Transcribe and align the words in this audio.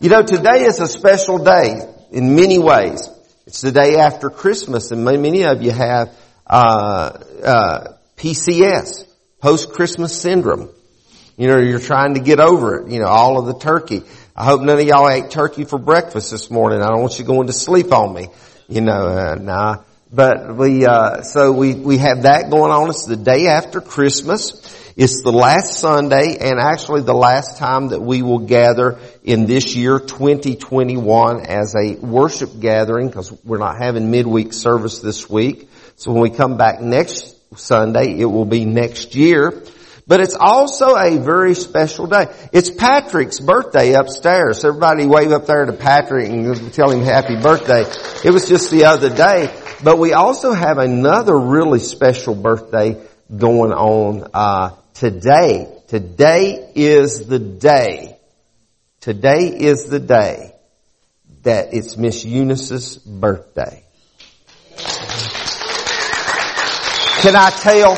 You 0.00 0.10
know, 0.10 0.22
today 0.22 0.62
is 0.62 0.80
a 0.80 0.86
special 0.86 1.42
day 1.42 1.80
in 2.12 2.36
many 2.36 2.60
ways. 2.60 3.10
It's 3.48 3.62
the 3.62 3.72
day 3.72 3.96
after 3.96 4.30
Christmas, 4.30 4.92
and 4.92 5.04
many 5.04 5.42
of 5.42 5.60
you 5.60 5.72
have 5.72 6.16
uh, 6.46 7.18
uh, 7.42 7.92
PCS, 8.16 9.08
post-Christmas 9.40 10.16
syndrome. 10.16 10.70
You 11.36 11.48
know, 11.48 11.58
you're 11.58 11.80
trying 11.80 12.14
to 12.14 12.20
get 12.20 12.38
over 12.38 12.76
it. 12.76 12.92
You 12.92 13.00
know, 13.00 13.08
all 13.08 13.40
of 13.40 13.46
the 13.46 13.58
turkey. 13.58 14.02
I 14.36 14.44
hope 14.44 14.60
none 14.60 14.78
of 14.78 14.86
y'all 14.86 15.10
ate 15.10 15.32
turkey 15.32 15.64
for 15.64 15.80
breakfast 15.80 16.30
this 16.30 16.48
morning. 16.48 16.80
I 16.80 16.90
don't 16.90 17.00
want 17.00 17.18
you 17.18 17.24
going 17.24 17.48
to 17.48 17.52
sleep 17.52 17.92
on 17.92 18.14
me. 18.14 18.28
You 18.68 18.82
know, 18.82 19.08
uh, 19.08 19.34
nah. 19.34 19.82
But 20.12 20.56
we, 20.56 20.86
uh, 20.86 21.22
so 21.22 21.50
we, 21.50 21.74
we 21.74 21.98
have 21.98 22.22
that 22.22 22.50
going 22.50 22.70
on. 22.70 22.88
It's 22.88 23.04
the 23.04 23.16
day 23.16 23.48
after 23.48 23.80
Christmas. 23.80 24.62
It's 24.98 25.22
the 25.22 25.30
last 25.30 25.78
Sunday 25.78 26.38
and 26.40 26.58
actually 26.58 27.02
the 27.02 27.14
last 27.14 27.56
time 27.56 27.88
that 27.90 28.00
we 28.00 28.22
will 28.22 28.40
gather 28.40 28.98
in 29.24 29.46
this 29.46 29.74
year 29.74 29.98
2021 29.98 31.46
as 31.46 31.74
a 31.74 31.94
worship 31.96 32.58
gathering 32.60 33.08
because 33.08 33.32
we're 33.44 33.58
not 33.58 33.78
having 33.78 34.10
midweek 34.10 34.52
service 34.52 35.00
this 35.00 35.28
week. 35.28 35.68
So 35.96 36.12
when 36.12 36.22
we 36.22 36.30
come 36.30 36.56
back 36.56 36.80
next 36.80 37.36
Sunday, 37.58 38.18
it 38.18 38.26
will 38.26 38.44
be 38.44 38.64
next 38.64 39.14
year. 39.14 39.62
But 40.06 40.20
it's 40.20 40.34
also 40.34 40.96
a 40.96 41.18
very 41.18 41.54
special 41.54 42.06
day. 42.06 42.26
It's 42.52 42.70
Patrick's 42.70 43.40
birthday 43.40 43.92
upstairs. 43.92 44.64
Everybody 44.64 45.06
wave 45.06 45.32
up 45.32 45.46
there 45.46 45.66
to 45.66 45.72
Patrick 45.74 46.30
and 46.30 46.72
tell 46.72 46.90
him 46.90 47.02
happy 47.02 47.40
birthday. 47.40 47.84
It 48.24 48.32
was 48.32 48.48
just 48.48 48.70
the 48.70 48.86
other 48.86 49.14
day. 49.14 49.54
But 49.84 49.98
we 49.98 50.14
also 50.14 50.52
have 50.52 50.78
another 50.78 51.38
really 51.38 51.78
special 51.78 52.34
birthday 52.34 52.96
going 53.36 53.72
on 53.72 54.30
uh, 54.32 54.76
Today, 54.98 55.68
today 55.86 56.72
is 56.74 57.28
the 57.28 57.38
day. 57.38 58.17
Today 59.00 59.46
is 59.46 59.86
the 59.86 60.00
day 60.00 60.54
that 61.42 61.72
it's 61.72 61.96
Miss 61.96 62.24
Eunice's 62.24 62.98
birthday. 62.98 63.84
Can 67.20 67.36
I 67.36 67.50
tell? 67.50 67.96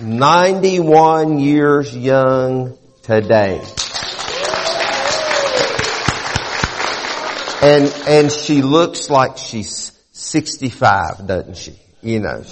91 0.00 1.38
years 1.38 1.94
young 1.94 2.78
today. 3.02 3.62
And, 7.62 7.94
and 8.08 8.32
she 8.32 8.62
looks 8.62 9.10
like 9.10 9.36
she's 9.36 9.92
65, 10.12 11.26
doesn't 11.26 11.58
she? 11.58 11.78
You 12.00 12.20
know, 12.20 12.42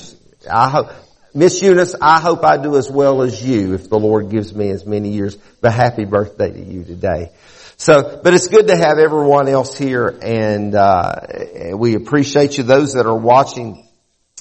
I 0.50 0.68
hope, 0.68 0.90
Miss 1.36 1.60
Eunice, 1.60 1.96
I 2.00 2.20
hope 2.20 2.44
I 2.44 2.58
do 2.58 2.76
as 2.76 2.88
well 2.88 3.22
as 3.22 3.44
you 3.44 3.74
if 3.74 3.88
the 3.88 3.98
Lord 3.98 4.30
gives 4.30 4.54
me 4.54 4.70
as 4.70 4.86
many 4.86 5.10
years. 5.10 5.36
But 5.60 5.72
happy 5.72 6.04
birthday 6.04 6.52
to 6.52 6.60
you 6.60 6.84
today. 6.84 7.32
So, 7.76 8.20
but 8.22 8.34
it's 8.34 8.46
good 8.46 8.68
to 8.68 8.76
have 8.76 8.98
everyone 8.98 9.48
else 9.48 9.76
here 9.76 10.16
and, 10.22 10.76
uh, 10.76 11.74
we 11.74 11.96
appreciate 11.96 12.56
you. 12.56 12.62
Those 12.62 12.92
that 12.92 13.06
are 13.06 13.16
watching 13.16 13.84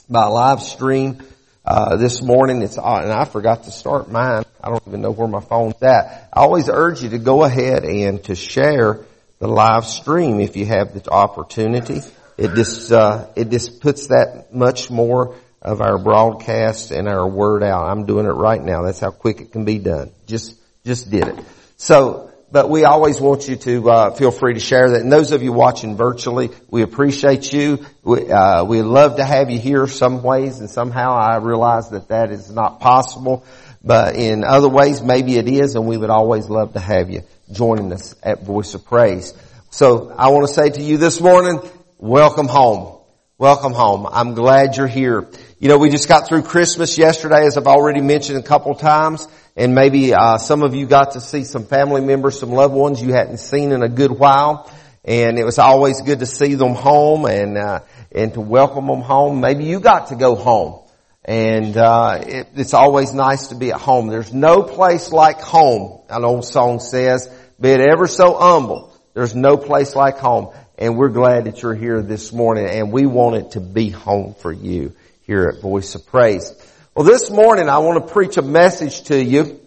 by 0.07 0.25
live 0.27 0.61
stream, 0.61 1.23
uh, 1.65 1.95
this 1.97 2.21
morning, 2.21 2.61
it's, 2.61 2.77
and 2.77 3.11
I 3.11 3.25
forgot 3.25 3.63
to 3.63 3.71
start 3.71 4.11
mine. 4.11 4.43
I 4.61 4.69
don't 4.69 4.83
even 4.87 5.01
know 5.01 5.11
where 5.11 5.27
my 5.27 5.41
phone's 5.41 5.81
at. 5.81 6.29
I 6.31 6.41
always 6.41 6.69
urge 6.69 7.01
you 7.01 7.09
to 7.09 7.17
go 7.17 7.43
ahead 7.43 7.85
and 7.85 8.23
to 8.25 8.35
share 8.35 8.99
the 9.39 9.47
live 9.47 9.85
stream 9.85 10.39
if 10.39 10.55
you 10.57 10.67
have 10.67 10.93
the 10.93 11.09
opportunity. 11.09 12.01
It 12.37 12.53
just, 12.53 12.91
uh, 12.91 13.29
it 13.35 13.49
just 13.49 13.81
puts 13.81 14.07
that 14.07 14.53
much 14.53 14.91
more 14.91 15.35
of 15.63 15.81
our 15.81 15.97
broadcast 15.97 16.91
and 16.91 17.07
our 17.07 17.27
word 17.27 17.63
out. 17.63 17.85
I'm 17.85 18.05
doing 18.05 18.25
it 18.25 18.31
right 18.31 18.61
now. 18.61 18.83
That's 18.83 18.99
how 18.99 19.11
quick 19.11 19.39
it 19.39 19.51
can 19.51 19.63
be 19.63 19.79
done. 19.79 20.11
Just, 20.27 20.55
just 20.85 21.09
did 21.09 21.27
it. 21.29 21.39
So, 21.77 22.31
but 22.51 22.69
we 22.69 22.83
always 22.83 23.19
want 23.19 23.47
you 23.47 23.55
to 23.55 23.89
uh, 23.89 24.11
feel 24.11 24.29
free 24.29 24.53
to 24.53 24.59
share 24.59 24.91
that. 24.91 25.01
And 25.01 25.11
those 25.11 25.31
of 25.31 25.41
you 25.41 25.53
watching 25.53 25.95
virtually, 25.95 26.51
we 26.69 26.83
appreciate 26.83 27.51
you. 27.51 27.83
We, 28.03 28.29
uh, 28.29 28.65
we 28.65 28.81
love 28.81 29.15
to 29.15 29.23
have 29.23 29.49
you 29.49 29.57
here 29.57 29.87
some 29.87 30.21
ways, 30.21 30.59
and 30.59 30.69
somehow 30.69 31.15
I 31.15 31.37
realize 31.37 31.89
that 31.89 32.09
that 32.09 32.31
is 32.31 32.51
not 32.51 32.79
possible. 32.79 33.45
But 33.83 34.15
in 34.15 34.43
other 34.43 34.69
ways, 34.69 35.01
maybe 35.01 35.37
it 35.37 35.47
is, 35.47 35.75
and 35.75 35.87
we 35.87 35.97
would 35.97 36.11
always 36.11 36.49
love 36.49 36.73
to 36.73 36.79
have 36.79 37.09
you 37.09 37.23
joining 37.51 37.91
us 37.91 38.15
at 38.21 38.43
Voice 38.43 38.75
of 38.75 38.85
Praise. 38.85 39.33
So 39.71 40.13
I 40.15 40.29
want 40.29 40.47
to 40.47 40.53
say 40.53 40.69
to 40.69 40.81
you 40.81 40.97
this 40.97 41.19
morning, 41.19 41.59
welcome 41.97 42.47
home. 42.47 43.02
Welcome 43.39 43.73
home. 43.73 44.05
I'm 44.05 44.35
glad 44.35 44.77
you're 44.77 44.85
here. 44.85 45.27
You 45.57 45.67
know, 45.67 45.79
we 45.79 45.89
just 45.89 46.07
got 46.07 46.27
through 46.27 46.43
Christmas 46.43 46.99
yesterday, 46.99 47.47
as 47.47 47.57
I've 47.57 47.65
already 47.65 47.99
mentioned 47.99 48.37
a 48.37 48.43
couple 48.43 48.75
times, 48.75 49.27
and 49.55 49.73
maybe 49.73 50.13
uh, 50.13 50.37
some 50.37 50.61
of 50.61 50.75
you 50.75 50.85
got 50.85 51.13
to 51.13 51.19
see 51.19 51.43
some 51.43 51.65
family 51.65 52.01
members, 52.01 52.39
some 52.39 52.51
loved 52.51 52.75
ones 52.75 53.01
you 53.01 53.11
hadn't 53.11 53.39
seen 53.39 53.71
in 53.71 53.81
a 53.81 53.89
good 53.89 54.11
while, 54.11 54.71
and 55.03 55.39
it 55.39 55.45
was 55.45 55.57
always 55.57 55.99
good 56.01 56.19
to 56.19 56.27
see 56.27 56.53
them 56.53 56.75
home 56.75 57.25
and 57.25 57.57
uh, 57.57 57.79
and 58.11 58.35
to 58.35 58.39
welcome 58.39 58.85
them 58.85 59.01
home. 59.01 59.41
Maybe 59.41 59.63
you 59.63 59.79
got 59.79 60.09
to 60.09 60.15
go 60.15 60.35
home, 60.35 60.87
and 61.25 61.75
uh, 61.75 62.21
it, 62.23 62.49
it's 62.53 62.75
always 62.75 63.15
nice 63.15 63.47
to 63.47 63.55
be 63.55 63.71
at 63.71 63.81
home. 63.81 64.09
There's 64.09 64.31
no 64.31 64.61
place 64.61 65.11
like 65.11 65.41
home. 65.41 66.03
An 66.07 66.23
old 66.23 66.45
song 66.45 66.79
says, 66.79 67.33
"Be 67.59 67.71
it 67.71 67.81
ever 67.81 68.05
so 68.05 68.35
humble, 68.35 68.95
there's 69.15 69.33
no 69.33 69.57
place 69.57 69.95
like 69.95 70.19
home." 70.19 70.53
And 70.77 70.97
we're 70.97 71.09
glad 71.09 71.45
that 71.45 71.61
you're 71.61 71.75
here 71.75 72.01
this 72.01 72.33
morning, 72.33 72.65
and 72.65 72.91
we 72.91 73.05
want 73.05 73.35
it 73.35 73.51
to 73.51 73.59
be 73.59 73.89
home 73.89 74.33
for 74.33 74.51
you 74.51 74.93
here 75.27 75.47
at 75.47 75.61
Voice 75.61 75.93
of 75.93 76.07
Praise. 76.07 76.51
Well, 76.95 77.05
this 77.05 77.29
morning 77.29 77.69
I 77.69 77.77
want 77.77 78.05
to 78.05 78.13
preach 78.13 78.37
a 78.37 78.41
message 78.41 79.03
to 79.03 79.23
you 79.23 79.59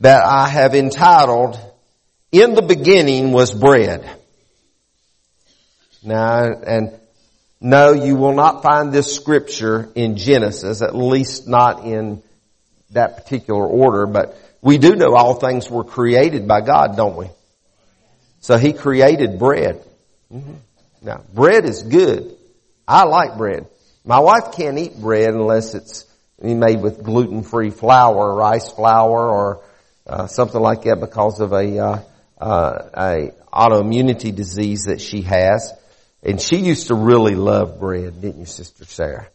that 0.00 0.24
I 0.24 0.48
have 0.48 0.74
entitled, 0.74 1.56
In 2.32 2.54
the 2.54 2.62
Beginning 2.62 3.30
Was 3.30 3.52
Bread. 3.52 4.08
Now, 6.02 6.50
and 6.66 6.98
no, 7.60 7.92
you 7.92 8.16
will 8.16 8.34
not 8.34 8.64
find 8.64 8.92
this 8.92 9.14
scripture 9.14 9.88
in 9.94 10.16
Genesis, 10.16 10.82
at 10.82 10.96
least 10.96 11.46
not 11.46 11.84
in 11.84 12.24
that 12.90 13.18
particular 13.18 13.64
order, 13.64 14.06
but 14.06 14.36
we 14.62 14.78
do 14.78 14.96
know 14.96 15.14
all 15.14 15.34
things 15.34 15.70
were 15.70 15.84
created 15.84 16.48
by 16.48 16.60
God, 16.60 16.96
don't 16.96 17.16
we? 17.16 17.26
So 18.40 18.58
He 18.58 18.72
created 18.72 19.38
bread. 19.38 19.84
Mm-hmm. 20.32 20.54
Now, 21.02 21.22
bread 21.32 21.64
is 21.64 21.82
good. 21.82 22.36
I 22.86 23.04
like 23.04 23.36
bread. 23.36 23.66
My 24.04 24.20
wife 24.20 24.52
can't 24.52 24.78
eat 24.78 24.96
bread 24.96 25.30
unless 25.30 25.74
it's 25.74 26.06
made 26.40 26.80
with 26.80 27.02
gluten-free 27.02 27.70
flour, 27.70 28.34
rice 28.34 28.70
flour, 28.70 29.28
or 29.28 29.62
uh, 30.06 30.26
something 30.26 30.60
like 30.60 30.82
that 30.82 31.00
because 31.00 31.40
of 31.40 31.52
a, 31.52 31.78
uh, 31.78 31.98
uh, 32.40 32.78
a 32.94 33.32
autoimmunity 33.52 34.34
disease 34.34 34.84
that 34.84 35.00
she 35.00 35.22
has. 35.22 35.72
And 36.22 36.40
she 36.40 36.56
used 36.56 36.88
to 36.88 36.94
really 36.94 37.34
love 37.34 37.80
bread, 37.80 38.20
didn't 38.20 38.40
you, 38.40 38.46
Sister 38.46 38.84
Sarah? 38.84 39.28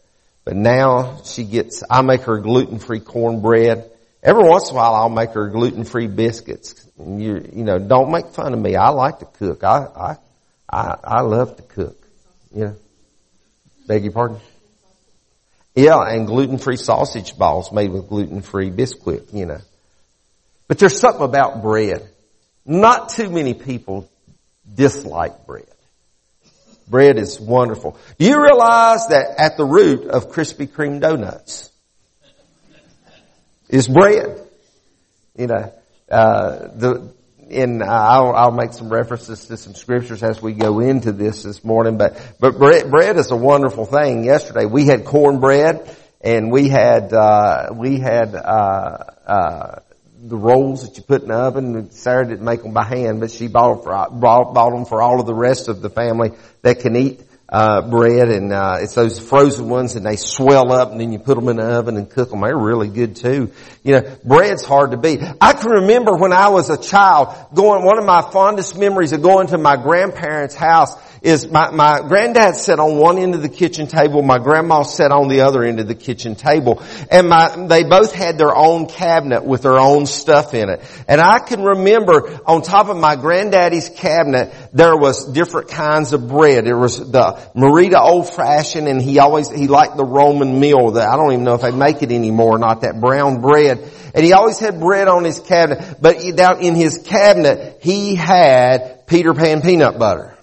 But 0.44 0.56
now 0.56 1.22
she 1.24 1.44
gets, 1.44 1.84
I 1.90 2.02
make 2.02 2.22
her 2.22 2.38
gluten-free 2.38 3.02
cornbread. 3.02 3.90
Every 4.22 4.48
once 4.48 4.70
in 4.70 4.76
a 4.76 4.78
while 4.78 4.94
I'll 4.94 5.10
make 5.10 5.32
her 5.32 5.50
gluten-free 5.50 6.08
biscuits. 6.08 6.86
You, 7.00 7.50
you 7.54 7.64
know, 7.64 7.80
don't 7.80 8.12
make 8.12 8.28
fun 8.28 8.54
of 8.54 8.60
me. 8.60 8.76
I 8.76 8.90
like 8.90 9.20
to 9.20 9.26
cook. 9.26 9.64
I, 9.64 9.88
I, 9.96 10.18
I, 10.70 10.96
I 11.04 11.22
love 11.22 11.58
to 11.58 11.64
cook. 11.64 11.98
You 12.54 12.66
know. 12.66 12.76
Beg 13.88 14.04
your 14.04 14.14
pardon? 14.14 14.40
Yeah, 15.76 16.00
and 16.00 16.26
gluten-free 16.26 16.78
sausage 16.78 17.38
balls 17.38 17.72
made 17.72 17.92
with 17.92 18.08
gluten-free 18.08 18.72
Bisquick, 18.72 19.34
you 19.34 19.46
know. 19.46 19.60
But 20.68 20.80
there's 20.80 21.00
something 21.00 21.24
about 21.24 21.62
bread. 21.62 22.08
Not 22.66 23.10
too 23.10 23.30
many 23.30 23.54
people 23.54 24.10
dislike 24.74 25.46
bread. 25.46 25.68
Bread 26.88 27.18
is 27.18 27.40
wonderful. 27.40 27.98
Do 28.18 28.26
you 28.26 28.42
realize 28.42 29.08
that 29.08 29.40
at 29.40 29.58
the 29.58 29.66
root 29.66 30.08
of 30.08 30.32
Krispy 30.32 30.68
Kreme 30.68 31.02
donuts 31.02 31.72
is 33.70 33.88
bread? 33.88 34.42
You 35.38 35.48
know, 35.48 35.74
uh, 36.10 36.68
the 36.76 37.14
in 37.50 37.82
uh, 37.82 37.86
I'll, 37.86 38.36
I'll, 38.36 38.52
make 38.52 38.74
some 38.74 38.90
references 38.90 39.46
to 39.48 39.58
some 39.58 39.76
scriptures 39.76 40.24
as 40.24 40.42
we 40.42 40.54
go 40.54 40.80
into 40.80 41.12
this 41.12 41.44
this 41.44 41.64
morning. 41.64 41.98
But 41.98 42.20
but 42.40 42.58
bread, 42.58 42.90
bread 42.90 43.18
is 43.18 43.32
a 43.32 43.36
wonderful 43.36 43.86
thing. 43.86 44.24
Yesterday 44.24 44.66
we 44.66 44.86
had 44.86 45.06
cornbread 45.06 45.90
and 46.22 46.52
we 46.52 46.70
had 46.70 47.14
uh, 47.14 47.70
we 47.74 48.00
had 48.00 48.36
uh, 48.36 48.98
uh 49.28 49.80
the 50.26 50.38
rolls 50.38 50.88
that 50.88 50.98
you 50.98 51.04
put 51.04 51.22
in 51.22 51.28
the 51.28 51.36
oven. 51.36 51.92
Sarah 51.92 52.28
didn't 52.28 52.44
make 52.44 52.64
them 52.64 52.74
by 52.74 52.84
hand, 52.84 53.20
but 53.20 53.30
she 53.30 53.48
bought, 53.48 53.84
for, 53.84 53.92
bought, 53.92 54.54
bought 54.56 54.72
them 54.72 54.86
for 54.86 55.00
all 55.02 55.20
of 55.20 55.28
the 55.28 55.36
rest 55.36 55.68
of 55.68 55.82
the 55.82 55.90
family 55.90 56.32
that 56.64 56.80
can 56.80 56.96
eat 56.96 57.22
uh, 57.48 57.82
bread, 57.84 58.30
and 58.30 58.52
uh, 58.52 58.78
it's 58.82 58.96
those 58.96 59.20
frozen 59.20 59.70
ones, 59.70 59.96
and 59.96 60.06
they 60.06 60.16
swell 60.16 60.72
up, 60.72 60.92
and 60.92 61.00
then 61.00 61.12
you 61.12 61.20
put 61.20 61.36
them 61.36 61.48
in 61.48 61.58
the 61.58 61.64
oven 61.64 61.96
and 61.96 62.10
cook 62.10 62.32
them. 62.32 62.42
They're 62.42 62.58
really 62.58 62.90
good 62.90 63.16
too. 63.16 63.52
You 63.84 63.96
know, 63.96 64.18
bread's 64.24 64.66
hard 64.66 64.92
to 64.92 64.98
beat. 64.98 65.22
I 65.40 65.54
can 65.54 65.70
remember 65.70 66.16
when 66.16 66.34
I 66.34 66.50
was 66.50 66.70
a 66.70 66.78
child 66.78 67.36
going. 67.54 67.86
One 67.86 68.00
of 68.00 68.06
my 68.06 68.22
fondest 68.22 68.78
memories 68.78 69.12
of 69.12 69.22
going 69.22 69.48
to 69.48 69.58
my 69.58 69.76
grandparents' 69.76 70.56
house 70.56 70.96
is 71.26 71.50
my, 71.50 71.72
my 71.72 72.02
granddad 72.08 72.56
sat 72.56 72.80
on 72.80 72.98
one 72.98 73.18
end 73.18 73.34
of 73.34 73.42
the 73.42 73.50
kitchen 73.50 73.88
table, 73.88 74.22
my 74.22 74.38
grandma 74.38 74.84
sat 74.84 75.12
on 75.12 75.28
the 75.28 75.42
other 75.42 75.64
end 75.64 75.80
of 75.80 75.88
the 75.88 75.96
kitchen 75.96 76.36
table, 76.36 76.84
and 77.10 77.28
my, 77.28 77.68
they 77.68 77.84
both 77.84 78.14
had 78.14 78.38
their 78.38 78.56
own 78.56 78.86
cabinet 78.88 79.44
with 79.44 79.64
their 79.64 79.80
own 79.80 80.06
stuff 80.06 80.54
in 80.54 80.70
it. 80.70 80.82
And 81.08 81.20
I 81.20 81.40
can 81.40 81.64
remember 81.64 82.40
on 82.46 82.62
top 82.62 82.90
of 82.90 82.98
my 82.98 83.16
granddaddy's 83.16 83.90
cabinet, 83.90 84.54
there 84.72 84.96
was 84.96 85.32
different 85.32 85.70
kinds 85.70 86.14
of 86.14 86.28
bread. 86.28 86.66
There 86.66 86.78
was 86.78 87.00
the 87.12 87.35
Merita 87.56 88.00
old 88.00 88.34
fashioned 88.34 88.88
and 88.88 89.02
he 89.02 89.20
always, 89.20 89.50
he 89.50 89.68
liked 89.68 89.98
the 89.98 90.06
Roman 90.06 90.60
meal 90.60 90.92
that 90.92 91.08
I 91.08 91.16
don't 91.16 91.32
even 91.34 91.44
know 91.44 91.56
if 91.56 91.62
they 91.62 91.72
make 91.72 92.02
it 92.02 92.12
anymore, 92.12 92.58
not 92.58 92.82
that 92.82 93.00
brown 93.00 93.42
bread. 93.42 93.90
And 94.14 94.26
he 94.26 94.34
always 94.34 94.60
had 94.60 94.80
bread 94.80 95.08
on 95.08 95.24
his 95.24 95.40
cabinet, 95.40 95.98
but 96.02 96.18
down 96.36 96.62
in 96.62 96.76
his 96.76 97.04
cabinet, 97.06 97.80
he 97.82 98.16
had 98.16 99.08
Peter 99.08 99.34
Pan 99.34 99.62
peanut 99.62 100.00
butter. 100.00 100.36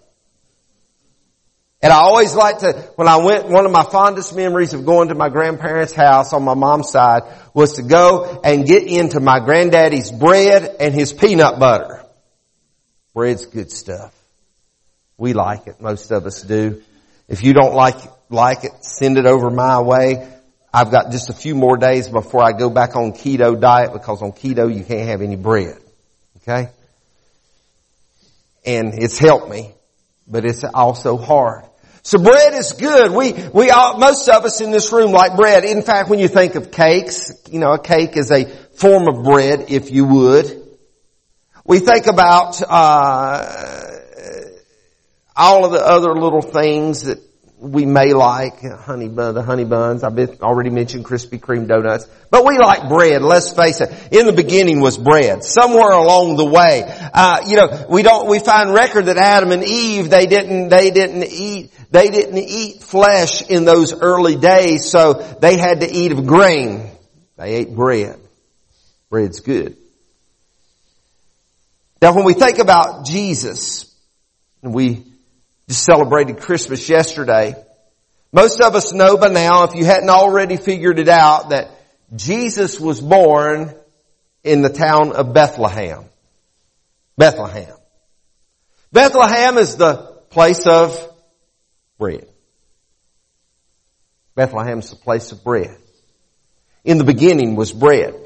And 1.82 1.92
I 1.92 1.96
always 1.96 2.32
like 2.36 2.58
to, 2.58 2.72
when 2.94 3.08
I 3.08 3.16
went, 3.16 3.48
one 3.48 3.66
of 3.66 3.72
my 3.72 3.82
fondest 3.82 4.36
memories 4.36 4.72
of 4.72 4.86
going 4.86 5.08
to 5.08 5.16
my 5.16 5.28
grandparents' 5.28 5.92
house 5.92 6.32
on 6.32 6.44
my 6.44 6.54
mom's 6.54 6.90
side 6.90 7.22
was 7.54 7.72
to 7.72 7.82
go 7.82 8.40
and 8.44 8.64
get 8.64 8.84
into 8.84 9.18
my 9.18 9.40
granddaddy's 9.40 10.12
bread 10.12 10.76
and 10.78 10.94
his 10.94 11.12
peanut 11.12 11.58
butter. 11.58 12.04
Bread's 13.14 13.46
good 13.46 13.72
stuff. 13.72 14.14
We 15.16 15.32
like 15.32 15.66
it. 15.66 15.80
Most 15.80 16.10
of 16.10 16.26
us 16.26 16.42
do. 16.42 16.82
If 17.28 17.42
you 17.42 17.52
don't 17.52 17.74
like, 17.74 17.96
like 18.28 18.64
it, 18.64 18.84
send 18.84 19.18
it 19.18 19.26
over 19.26 19.50
my 19.50 19.80
way. 19.80 20.28
I've 20.74 20.90
got 20.90 21.10
just 21.10 21.28
a 21.28 21.34
few 21.34 21.54
more 21.54 21.76
days 21.76 22.08
before 22.08 22.42
I 22.42 22.52
go 22.52 22.70
back 22.70 22.96
on 22.96 23.12
keto 23.12 23.60
diet 23.60 23.92
because 23.92 24.22
on 24.22 24.32
keto 24.32 24.74
you 24.74 24.84
can't 24.84 25.08
have 25.08 25.20
any 25.20 25.36
bread. 25.36 25.76
Okay? 26.38 26.70
And 28.64 28.94
it's 28.94 29.18
helped 29.18 29.50
me, 29.50 29.72
but 30.26 30.44
it's 30.44 30.64
also 30.64 31.16
hard. 31.16 31.64
So 32.02 32.18
bread 32.18 32.54
is 32.54 32.72
good. 32.72 33.12
We, 33.12 33.32
we 33.52 33.70
all, 33.70 33.98
most 33.98 34.28
of 34.28 34.44
us 34.44 34.60
in 34.60 34.72
this 34.72 34.92
room 34.92 35.12
like 35.12 35.36
bread. 35.36 35.64
In 35.64 35.82
fact, 35.82 36.08
when 36.08 36.18
you 36.18 36.28
think 36.28 36.56
of 36.56 36.72
cakes, 36.72 37.32
you 37.50 37.60
know, 37.60 37.72
a 37.72 37.78
cake 37.78 38.16
is 38.16 38.32
a 38.32 38.46
form 38.46 39.08
of 39.08 39.22
bread, 39.22 39.66
if 39.68 39.90
you 39.92 40.06
would. 40.06 40.60
We 41.64 41.78
think 41.78 42.06
about, 42.06 42.60
uh, 42.66 43.91
all 45.36 45.64
of 45.64 45.72
the 45.72 45.84
other 45.84 46.14
little 46.14 46.42
things 46.42 47.04
that 47.04 47.18
we 47.62 47.86
may 47.86 48.12
like 48.12 48.60
honey 48.60 49.08
bun, 49.08 49.34
the 49.34 49.42
honey 49.42 49.64
buns. 49.64 50.02
I've 50.02 50.18
already 50.42 50.70
mentioned 50.70 51.04
Krispy 51.04 51.38
Kreme 51.38 51.68
donuts, 51.68 52.08
but 52.28 52.44
we 52.44 52.58
like 52.58 52.88
bread. 52.88 53.22
Let's 53.22 53.52
face 53.52 53.80
it. 53.80 53.90
In 54.12 54.26
the 54.26 54.32
beginning 54.32 54.80
was 54.80 54.98
bread. 54.98 55.44
Somewhere 55.44 55.92
along 55.92 56.36
the 56.36 56.44
way, 56.44 56.82
uh, 57.14 57.42
you 57.46 57.56
know, 57.56 57.86
we 57.88 58.02
don't. 58.02 58.28
We 58.28 58.40
find 58.40 58.74
record 58.74 59.06
that 59.06 59.16
Adam 59.16 59.52
and 59.52 59.62
Eve 59.62 60.10
they 60.10 60.26
didn't 60.26 60.70
they 60.70 60.90
didn't 60.90 61.24
eat 61.24 61.72
they 61.92 62.10
didn't 62.10 62.38
eat 62.38 62.82
flesh 62.82 63.42
in 63.42 63.64
those 63.64 63.94
early 63.94 64.34
days, 64.34 64.90
so 64.90 65.12
they 65.12 65.56
had 65.56 65.80
to 65.82 65.90
eat 65.90 66.10
of 66.10 66.26
grain. 66.26 66.90
They 67.36 67.54
ate 67.54 67.74
bread. 67.74 68.18
Bread's 69.08 69.40
good. 69.40 69.76
Now, 72.00 72.14
when 72.16 72.24
we 72.24 72.34
think 72.34 72.58
about 72.58 73.06
Jesus, 73.06 73.94
we 74.62 75.11
just 75.72 75.84
celebrated 75.84 76.38
Christmas 76.38 76.86
yesterday. 76.86 77.54
Most 78.30 78.60
of 78.60 78.74
us 78.74 78.92
know 78.92 79.16
by 79.16 79.28
now, 79.28 79.64
if 79.64 79.74
you 79.74 79.86
hadn't 79.86 80.10
already 80.10 80.58
figured 80.58 80.98
it 80.98 81.08
out, 81.08 81.48
that 81.48 81.70
Jesus 82.14 82.78
was 82.78 83.00
born 83.00 83.74
in 84.44 84.60
the 84.60 84.68
town 84.68 85.12
of 85.12 85.32
Bethlehem. 85.32 86.04
Bethlehem. 87.16 87.74
Bethlehem 88.92 89.56
is 89.56 89.76
the 89.76 89.94
place 90.28 90.66
of 90.66 90.94
bread. 91.98 92.28
Bethlehem 94.34 94.80
is 94.80 94.90
the 94.90 94.96
place 94.96 95.32
of 95.32 95.42
bread. 95.42 95.74
In 96.84 96.98
the 96.98 97.04
beginning 97.04 97.56
was 97.56 97.72
bread 97.72 98.21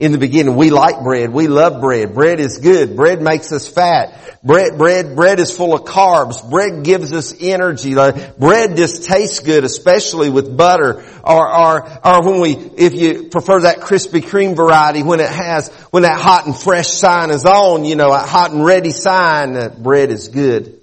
in 0.00 0.12
the 0.12 0.18
beginning. 0.18 0.56
We 0.56 0.70
like 0.70 1.02
bread. 1.02 1.30
We 1.30 1.46
love 1.46 1.80
bread. 1.80 2.14
Bread 2.14 2.40
is 2.40 2.58
good. 2.58 2.96
Bread 2.96 3.20
makes 3.20 3.52
us 3.52 3.68
fat. 3.68 4.38
Bread, 4.42 4.78
bread, 4.78 5.14
bread 5.14 5.38
is 5.38 5.54
full 5.54 5.74
of 5.74 5.82
carbs. 5.82 6.48
Bread 6.48 6.82
gives 6.82 7.12
us 7.12 7.34
energy. 7.38 7.94
Bread 7.94 8.76
just 8.76 9.04
tastes 9.04 9.40
good, 9.40 9.64
especially 9.64 10.30
with 10.30 10.56
butter 10.56 11.04
or, 11.22 11.54
or, 11.54 12.06
or 12.06 12.22
when 12.22 12.40
we, 12.40 12.52
if 12.52 12.94
you 12.94 13.28
prefer 13.28 13.60
that 13.60 13.80
Krispy 13.80 14.22
Kreme 14.22 14.56
variety, 14.56 15.02
when 15.02 15.20
it 15.20 15.28
has, 15.28 15.68
when 15.90 16.04
that 16.04 16.18
hot 16.18 16.46
and 16.46 16.56
fresh 16.56 16.88
sign 16.88 17.28
is 17.28 17.44
on, 17.44 17.84
you 17.84 17.94
know, 17.94 18.10
a 18.10 18.18
hot 18.18 18.52
and 18.52 18.64
ready 18.64 18.92
sign, 18.92 19.52
that 19.52 19.82
bread 19.82 20.10
is 20.10 20.28
good. 20.28 20.79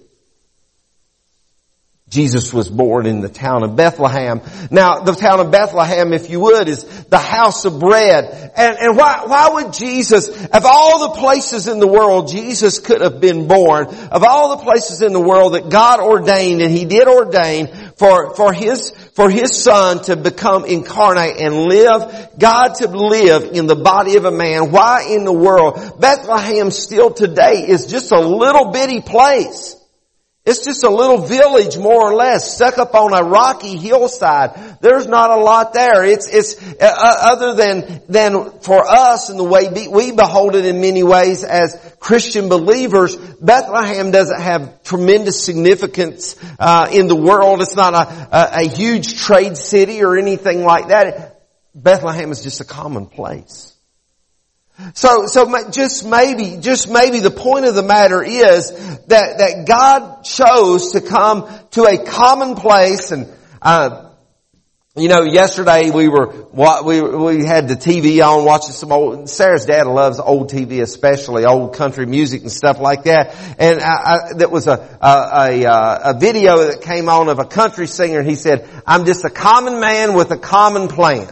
Jesus 2.10 2.54
was 2.54 2.70
born 2.70 3.06
in 3.06 3.20
the 3.20 3.28
town 3.28 3.64
of 3.64 3.76
Bethlehem. 3.76 4.40
Now, 4.72 5.02
the 5.02 5.12
town 5.12 5.42
of 5.42 5.52
Bethlehem, 5.52 6.14
if 6.14 6.30
you 6.30 6.40
would, 6.40 6.70
is 6.70 6.86
the 6.86 7.18
house 7.18 7.66
of 7.66 7.82
bread. 7.82 8.54
And, 8.56 8.78
and 8.78 8.98
why, 8.98 9.24
why 9.26 9.50
would 9.56 9.74
Jesus, 9.74 10.30
of 10.30 10.66
all 10.66 11.10
the 11.10 11.20
places 11.20 11.68
in 11.68 11.80
the 11.80 11.88
world 11.88 12.30
Jesus 12.30 12.80
could 12.80 13.02
have 13.02 13.20
been 13.20 13.50
born, 13.50 13.88
of 13.88 14.24
all 14.24 14.56
the 14.56 14.64
places 14.64 15.02
in 15.02 15.12
the 15.12 15.20
world 15.20 15.54
that 15.54 15.70
God 15.70 16.00
ordained, 16.00 16.62
and 16.62 16.72
He 16.72 16.86
did 16.86 17.10
ordain 17.10 17.68
for, 17.98 18.34
for 18.36 18.54
His, 18.54 18.92
for 18.92 19.30
His 19.30 19.62
Son 19.62 20.02
to 20.04 20.16
become 20.16 20.64
incarnate 20.64 21.42
and 21.42 21.56
live, 21.56 22.30
God 22.40 22.76
to 22.76 22.88
live 22.88 23.52
in 23.52 23.68
the 23.68 23.76
body 23.76 24.16
of 24.16 24.24
a 24.24 24.32
man, 24.32 24.72
why 24.72 25.10
in 25.10 25.26
the 25.26 25.34
world 25.34 26.00
Bethlehem 26.00 26.72
still 26.72 27.12
today 27.12 27.66
is 27.68 27.88
just 27.88 28.14
a 28.14 28.22
little 28.22 28.72
bitty 28.72 29.02
place? 29.02 29.77
It's 30.48 30.64
just 30.64 30.86
a 30.86 30.90
little 30.90 31.18
village 31.18 31.78
more 31.78 32.10
or 32.10 32.16
less 32.16 32.56
stuck 32.56 32.78
up 32.78 32.96
on 32.96 33.14
a 33.14 33.22
rocky 33.22 33.76
hillside. 33.76 34.80
There's 34.80 35.06
not 35.06 35.30
a 35.30 35.36
lot 35.36 35.74
there. 35.74 36.06
It's, 36.06 36.30
it's, 36.30 36.56
uh, 36.64 36.76
uh 36.82 37.18
other 37.34 37.54
than, 37.54 38.02
than 38.08 38.60
for 38.62 38.90
us 38.90 39.30
and 39.30 39.38
the 39.38 39.44
way 39.44 39.68
we 39.90 40.14
behold 40.14 40.56
it 40.56 40.66
in 40.66 40.80
many 40.80 41.04
ways 41.04 41.44
as 41.44 41.78
Christian 42.00 42.48
believers, 42.48 43.18
Bethlehem 43.18 44.12
doesn't 44.12 44.40
have 44.40 44.84
tremendous 44.84 45.44
significance, 45.44 46.38
uh, 46.60 46.88
in 46.94 47.10
the 47.10 47.16
world. 47.16 47.62
It's 47.62 47.76
not 47.76 47.94
a, 47.94 48.08
a, 48.32 48.62
a 48.62 48.70
huge 48.70 49.20
trade 49.20 49.58
city 49.58 50.02
or 50.02 50.18
anything 50.18 50.64
like 50.64 50.88
that. 50.88 51.42
Bethlehem 51.76 52.32
is 52.32 52.42
just 52.42 52.62
a 52.62 52.66
common 52.66 53.08
place. 53.08 53.77
So, 54.94 55.26
so 55.26 55.70
just 55.72 56.06
maybe, 56.06 56.58
just 56.60 56.90
maybe 56.90 57.20
the 57.20 57.32
point 57.32 57.66
of 57.66 57.74
the 57.74 57.84
matter 57.84 58.24
is 58.24 58.72
that, 59.08 59.40
that 59.40 59.66
God 59.68 60.24
chose 60.24 60.92
to 60.92 61.02
come 61.02 61.50
to 61.72 61.84
a 61.86 61.98
common 62.04 62.56
place 62.56 63.12
and, 63.12 63.28
uh, 63.62 64.04
you 64.96 65.10
know, 65.10 65.22
yesterday 65.22 65.92
we 65.92 66.08
were, 66.08 66.48
we, 66.84 67.02
we 67.02 67.46
had 67.46 67.68
the 67.68 67.76
TV 67.76 68.26
on 68.28 68.46
watching 68.46 68.74
some 68.74 68.92
old, 68.92 69.30
Sarah's 69.30 69.66
dad 69.66 69.86
loves 69.86 70.20
old 70.20 70.50
TV, 70.50 70.82
especially 70.82 71.46
old 71.46 71.76
country 71.76 72.08
music 72.08 72.42
and 72.42 72.52
stuff 72.52 72.80
like 72.80 73.04
that. 73.04 73.36
And 73.60 73.80
I, 73.80 73.86
I, 73.86 74.34
that 74.38 74.50
was 74.50 74.68
a, 74.68 74.98
a, 75.00 75.64
a, 75.64 76.00
a 76.16 76.20
video 76.20 76.66
that 76.66 76.82
came 76.82 77.10
on 77.10 77.30
of 77.30 77.38
a 77.38 77.46
country 77.46 77.86
singer 77.86 78.20
and 78.20 78.28
he 78.28 78.36
said, 78.36 78.68
I'm 78.88 79.06
just 79.06 79.24
a 79.24 79.30
common 79.30 79.80
man 79.80 80.16
with 80.16 80.32
a 80.32 80.38
common 80.38 80.88
plan. 80.88 81.28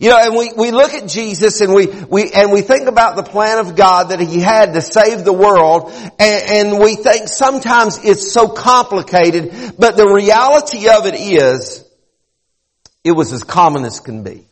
You 0.00 0.10
know, 0.10 0.18
and 0.18 0.36
we, 0.36 0.52
we 0.56 0.70
look 0.70 0.94
at 0.94 1.08
Jesus 1.08 1.60
and 1.60 1.74
we, 1.74 1.86
we, 1.86 2.30
and 2.30 2.52
we 2.52 2.62
think 2.62 2.88
about 2.88 3.16
the 3.16 3.24
plan 3.24 3.58
of 3.58 3.74
God 3.74 4.10
that 4.10 4.20
He 4.20 4.40
had 4.40 4.74
to 4.74 4.80
save 4.80 5.24
the 5.24 5.32
world 5.32 5.92
and, 5.92 6.20
and 6.20 6.78
we 6.80 6.94
think 6.94 7.28
sometimes 7.28 8.04
it's 8.04 8.32
so 8.32 8.48
complicated, 8.48 9.74
but 9.78 9.96
the 9.96 10.08
reality 10.08 10.88
of 10.88 11.06
it 11.06 11.14
is, 11.14 11.84
it 13.04 13.12
was 13.12 13.32
as 13.32 13.42
common 13.42 13.84
as 13.84 13.98
can 13.98 14.22
be. 14.22 14.46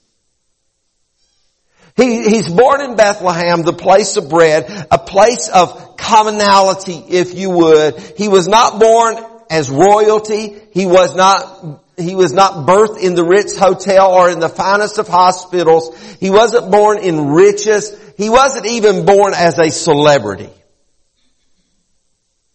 He, 1.97 2.29
he's 2.29 2.49
born 2.49 2.81
in 2.81 2.97
Bethlehem, 2.97 3.63
the 3.63 3.73
place 3.73 4.17
of 4.17 4.29
bread, 4.29 4.87
a 4.91 4.99
place 4.99 5.49
of 5.49 5.97
commonality, 5.97 6.95
if 7.09 7.35
you 7.35 7.51
would. 7.51 7.99
He 8.17 8.29
was 8.29 8.49
not 8.49 8.81
born 8.81 9.17
as 9.51 9.69
royalty. 9.71 10.61
He 10.73 10.87
was 10.87 11.15
not 11.15 11.83
he 12.01 12.15
was 12.15 12.33
not 12.33 12.67
birthed 12.67 13.01
in 13.01 13.15
the 13.15 13.25
Ritz 13.25 13.59
Hotel 13.59 14.13
or 14.13 14.31
in 14.31 14.41
the 14.41 14.49
finest 14.49 14.99
of 14.99 15.09
hospitals. 15.09 15.97
He 16.21 16.31
wasn't 16.31 16.71
born 16.71 16.99
in 16.99 17.29
riches. 17.29 17.97
He 18.17 18.31
wasn't 18.31 18.67
even 18.67 19.05
born 19.05 19.35
as 19.35 19.59
a 19.59 19.71
celebrity. 19.71 20.51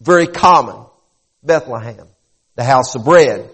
Very 0.01 0.27
common. 0.27 0.85
Bethlehem. 1.43 2.07
The 2.55 2.63
house 2.63 2.95
of 2.95 3.05
bread. 3.05 3.49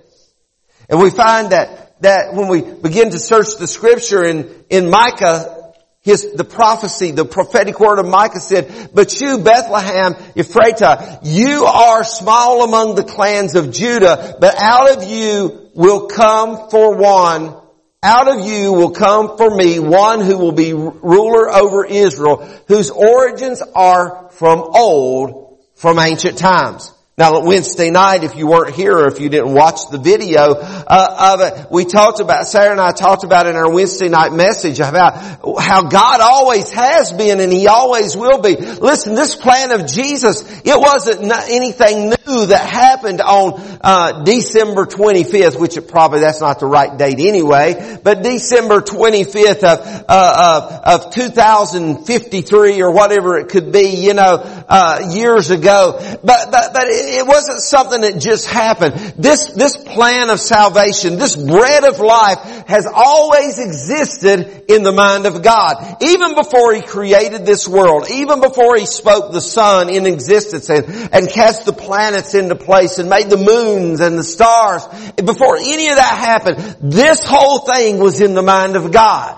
And 0.90 1.00
we 1.00 1.10
find 1.10 1.52
that, 1.52 2.02
that 2.02 2.34
when 2.34 2.48
we 2.48 2.62
begin 2.62 3.12
to 3.12 3.20
search 3.20 3.58
the 3.58 3.68
scripture 3.68 4.24
in, 4.24 4.54
in 4.70 4.90
Micah 4.90 5.62
his, 6.02 6.34
the 6.34 6.44
prophecy, 6.44 7.12
the 7.12 7.26
prophetic 7.26 7.80
word 7.80 8.00
of 8.00 8.08
Micah 8.08 8.40
said, 8.40 8.90
but 8.92 9.22
you, 9.22 9.38
Bethlehem, 9.38 10.16
Ephratah, 10.36 11.20
you 11.24 11.66
are 11.66 12.04
small 12.04 12.64
among 12.64 12.96
the 12.96 13.04
clans 13.04 13.54
of 13.54 13.72
Judah, 13.72 14.36
but 14.40 14.56
out 14.58 14.98
of 14.98 15.04
you 15.04 15.61
will 15.82 16.08
come 16.08 16.70
for 16.70 16.96
one, 16.96 17.56
out 18.04 18.28
of 18.28 18.46
you 18.46 18.72
will 18.72 18.92
come 18.92 19.38
for 19.38 19.50
me 19.50 19.80
one 19.80 20.22
who 20.22 20.38
will 20.38 20.52
be 20.52 20.74
ruler 20.74 21.52
over 21.54 21.86
Israel, 21.86 22.38
whose 22.68 22.90
origins 22.90 23.62
are 23.62 24.30
from 24.32 24.60
old, 24.60 25.60
from 25.76 26.00
ancient 26.00 26.38
times. 26.38 26.94
Now 27.18 27.44
Wednesday 27.44 27.90
night, 27.90 28.24
if 28.24 28.38
you 28.38 28.48
weren't 28.48 28.74
here 28.74 28.94
or 28.94 29.08
if 29.08 29.20
you 29.20 29.28
didn't 29.28 29.54
watch 29.54 29.82
the 29.92 29.98
video 29.98 30.54
uh, 30.56 31.36
of 31.36 31.42
it, 31.42 31.68
we 31.70 31.84
talked 31.84 32.22
about, 32.22 32.46
Sarah 32.48 32.72
and 32.72 32.80
I 32.80 32.94
talked 32.94 33.26
about 33.26 33.48
in 33.48 33.58
our 33.58 33.70
Wednesday 33.70 34.08
night 34.08 34.32
message 34.32 34.80
about 34.80 35.18
how 35.60 35.90
God 35.90 36.22
always 36.22 36.72
has 36.72 37.12
been 37.12 37.42
and 37.42 37.52
He 37.52 37.68
always 37.68 38.16
will 38.16 38.42
be. 38.42 38.56
Listen, 38.56 39.14
this 39.14 39.36
plan 39.36 39.72
of 39.72 39.88
Jesus, 39.88 40.50
it 40.64 40.80
wasn't 40.80 41.30
anything 41.50 42.12
new 42.12 42.46
that 42.46 42.66
happened 42.66 43.20
on 43.20 43.60
uh, 43.82 44.24
December 44.24 44.86
25th, 44.86 45.60
which 45.60 45.76
it 45.76 45.90
probably 45.90 46.22
that's 46.22 46.40
not 46.40 46.62
the 46.62 46.66
right 46.66 46.98
date 46.98 47.20
anyway, 47.20 48.00
but 48.02 48.24
December 48.24 48.80
25th 48.80 49.64
of, 49.66 50.06
uh, 50.08 50.82
of, 50.88 51.08
of 51.08 51.14
2053 51.14 52.82
or 52.82 52.94
whatever 52.94 53.38
it 53.38 53.50
could 53.50 53.74
be, 53.74 53.90
you 53.98 54.14
know, 54.14 54.64
uh, 54.70 55.10
years 55.12 55.52
ago. 55.52 56.00
But 56.24 56.52
but 56.52 56.74
but. 56.74 56.88
It, 56.88 57.01
it 57.06 57.28
wasn't 57.28 57.60
something 57.60 58.02
that 58.02 58.20
just 58.20 58.48
happened. 58.48 58.94
This, 59.18 59.48
this 59.48 59.78
plan 59.78 60.30
of 60.30 60.40
salvation, 60.40 61.18
this 61.18 61.36
bread 61.36 61.84
of 61.84 62.00
life 62.00 62.40
has 62.68 62.88
always 62.92 63.60
existed 63.60 64.66
in 64.70 64.84
the 64.84 64.92
mind 64.92 65.26
of 65.26 65.42
God. 65.42 65.98
Even 66.02 66.36
before 66.36 66.74
He 66.74 66.82
created 66.82 67.46
this 67.46 67.68
world, 67.68 68.10
even 68.12 68.42
before 68.42 68.78
He 68.78 68.86
spoke 68.86 69.32
the 69.32 69.42
sun 69.42 69.90
in 69.90 70.06
existence 70.06 70.70
and, 70.70 70.86
and 71.14 71.30
cast 71.30 71.66
the 71.66 71.74
planets 71.74 72.34
into 72.34 72.56
place 72.56 72.98
and 72.98 73.10
made 73.10 73.30
the 73.30 73.38
moons 73.38 74.00
and 74.00 74.18
the 74.18 74.24
stars, 74.24 74.88
before 75.16 75.58
any 75.58 75.90
of 75.90 75.98
that 75.98 76.18
happened, 76.18 76.92
this 76.92 77.24
whole 77.26 77.60
thing 77.60 78.00
was 78.00 78.22
in 78.22 78.34
the 78.34 78.42
mind 78.42 78.76
of 78.76 78.92
God. 78.92 79.38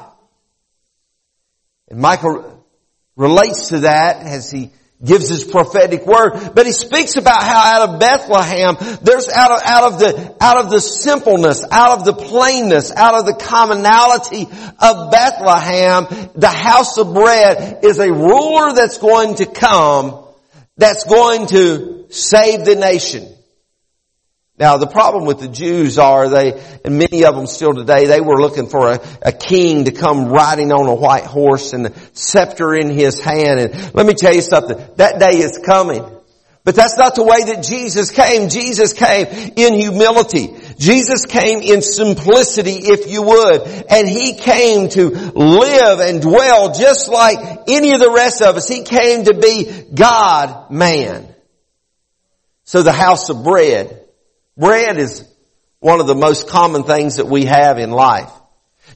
And 1.90 2.00
Micah 2.00 2.54
relates 3.16 3.70
to 3.70 3.80
that 3.80 4.18
as 4.26 4.50
he 4.50 4.72
gives 5.04 5.30
his 5.30 5.44
prophetic 5.44 6.06
word, 6.06 6.52
but 6.56 6.66
he 6.66 6.72
speaks 6.72 7.18
about 7.18 7.42
how 7.42 7.82
out 7.82 7.90
of 7.90 8.00
Bethlehem, 8.00 8.78
there's 9.02 9.28
out 9.30 9.52
of, 9.52 9.62
out 9.66 9.94
of 9.94 10.00
the, 10.00 10.36
out 10.40 10.58
of 10.64 10.70
the 10.70 10.80
simpleness, 10.80 11.64
out 11.70 12.00
of 12.00 12.06
the 12.06 12.14
plainness, 12.14 12.92
out 12.92 13.16
of 13.16 13.26
the 13.26 13.34
commonality 13.34 14.44
of 14.80 15.12
Bethlehem, 15.12 16.30
the 16.36 16.48
house 16.48 16.98
of 16.98 17.14
bread 17.14 17.80
is 17.84 18.00
a 18.00 18.12
ruler 18.12 18.74
that's 18.74 18.98
going 18.98 19.36
to 19.36 19.46
come, 19.46 20.24
that's 20.78 21.04
going 21.06 21.48
to 21.48 22.06
save 22.10 22.66
the 22.66 22.76
nation. 22.76 23.33
Now 24.60 24.78
the 24.78 24.88
problem 24.88 25.26
with 25.26 25.40
the 25.40 25.48
Jews 25.48 25.98
are 25.98 26.30
they, 26.30 26.54
and 26.86 27.00
many 27.00 27.26
of 27.26 27.36
them 27.36 27.48
still 27.48 27.74
today, 27.74 28.06
they 28.06 28.22
were 28.22 28.40
looking 28.40 28.68
for 28.68 28.92
a, 28.92 29.00
a, 29.24 29.32
king 29.32 29.86
to 29.86 29.92
come 29.92 30.28
riding 30.28 30.72
on 30.72 30.88
a 30.88 30.94
white 30.94 31.26
horse 31.26 31.74
and 31.74 31.88
a 31.88 31.94
scepter 32.14 32.76
in 32.76 32.92
his 32.92 33.20
hand. 33.20 33.60
And 33.60 33.96
let 33.96 34.06
me 34.06 34.14
tell 34.14 34.34
you 34.34 34.42
something, 34.42 34.78
that 34.98 35.20
day 35.20 35.40
is 35.40 35.60
coming. 35.66 36.06
But 36.66 36.76
that's 36.76 36.98
not 36.98 37.16
the 37.16 37.24
way 37.24 37.44
that 37.52 37.64
Jesus 37.64 38.12
came. 38.12 38.48
Jesus 38.48 38.94
came 38.94 39.26
in 39.58 39.74
humility. 39.74 40.56
Jesus 40.78 41.26
came 41.26 41.60
in 41.60 41.82
simplicity, 41.82 42.76
if 42.76 43.12
you 43.12 43.24
would. 43.24 43.86
And 43.90 44.08
He 44.08 44.36
came 44.36 44.88
to 44.90 45.10
live 45.10 46.00
and 46.00 46.22
dwell 46.22 46.74
just 46.74 47.10
like 47.10 47.38
any 47.68 47.92
of 47.92 48.00
the 48.00 48.12
rest 48.12 48.42
of 48.42 48.56
us. 48.56 48.70
He 48.70 48.84
came 48.84 49.26
to 49.26 49.34
be 49.34 49.88
God, 49.94 50.72
man. 50.72 51.28
So 52.64 52.82
the 52.82 52.94
house 52.94 53.30
of 53.30 53.44
bread 53.44 54.03
Bread 54.58 54.98
is 54.98 55.28
one 55.80 56.00
of 56.00 56.08
the 56.08 56.16
most 56.16 56.48
common 56.48 56.84
things 56.84 57.18
that 57.18 57.28
we 57.28 57.46
have 57.46 57.78
in 57.78 57.92
life. 57.92 58.32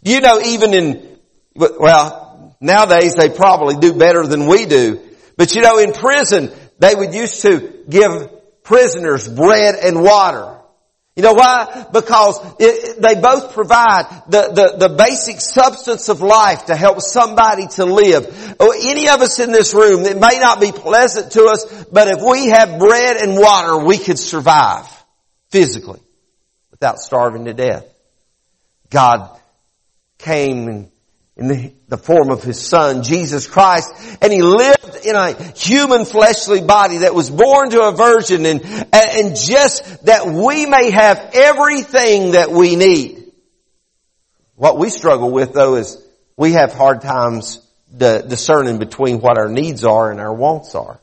You 0.04 0.22
know, 0.22 0.40
even 0.40 0.74
in, 0.74 1.20
well, 1.56 2.56
nowadays 2.62 3.16
they 3.16 3.30
probably 3.30 3.76
do 3.76 3.94
better 3.94 4.26
than 4.26 4.48
we 4.48 4.66
do. 4.66 5.02
But 5.36 5.56
you 5.56 5.62
know, 5.62 5.80
in 5.80 5.94
prison, 5.94 6.52
they 6.80 6.94
would 6.96 7.14
used 7.14 7.42
to 7.42 7.84
give 7.90 8.64
prisoners 8.64 9.28
bread 9.28 9.76
and 9.76 10.02
water. 10.02 10.54
You 11.16 11.24
know 11.24 11.34
why? 11.34 11.88
Because 11.92 12.40
it, 12.60 13.02
they 13.02 13.20
both 13.20 13.54
provide 13.54 14.06
the, 14.30 14.52
the, 14.54 14.88
the, 14.88 14.96
basic 14.96 15.42
substance 15.42 16.10
of 16.10 16.22
life 16.22 16.66
to 16.66 16.76
help 16.76 17.02
somebody 17.02 17.66
to 17.70 17.86
live. 17.86 18.56
Oh, 18.60 18.72
any 18.80 19.10
of 19.10 19.22
us 19.22 19.40
in 19.40 19.52
this 19.52 19.74
room, 19.74 20.06
it 20.06 20.20
may 20.20 20.38
not 20.40 20.62
be 20.62 20.72
pleasant 20.72 21.32
to 21.32 21.46
us, 21.46 21.86
but 21.86 22.08
if 22.08 22.22
we 22.22 22.50
have 22.50 22.78
bread 22.78 23.18
and 23.18 23.36
water, 23.36 23.84
we 23.84 23.98
could 23.98 24.20
survive 24.20 24.86
physically 25.50 26.00
without 26.72 27.00
starving 27.00 27.46
to 27.46 27.54
death. 27.54 27.86
God 28.90 29.40
came 30.18 30.90
in, 31.36 31.48
the, 31.48 31.74
the, 31.88 31.98
form 31.98 32.32
of 32.32 32.42
His 32.42 32.60
Son, 32.60 33.04
Jesus 33.04 33.48
Christ, 33.48 33.92
and 34.22 34.32
He 34.34 34.42
lived 34.42 35.06
in 35.06 35.16
a 35.16 35.34
human 35.56 36.06
fleshly 36.06 36.62
body 36.62 37.00
that 37.00 37.14
was 37.14 37.30
born 37.30 37.70
to 37.72 37.82
a 37.84 37.92
virgin 37.92 38.46
and, 38.46 38.62
and 38.94 39.36
just 39.36 40.06
that 40.06 40.26
we 40.26 40.66
may 40.66 40.90
have 40.90 41.32
everything 41.34 42.32
that 42.32 42.52
we 42.52 42.76
need. 42.76 43.32
What 44.56 44.80
we 44.80 44.90
struggle 44.90 45.32
with 45.32 45.54
though 45.54 45.76
is 45.76 46.04
we 46.36 46.54
have 46.54 46.74
hard 46.74 47.02
times 47.02 47.62
discerning 47.96 48.80
between 48.80 49.20
what 49.20 49.38
our 49.38 49.50
needs 49.50 49.86
are 49.86 50.12
and 50.12 50.20
our 50.20 50.34
wants 50.34 50.76
are. 50.76 51.00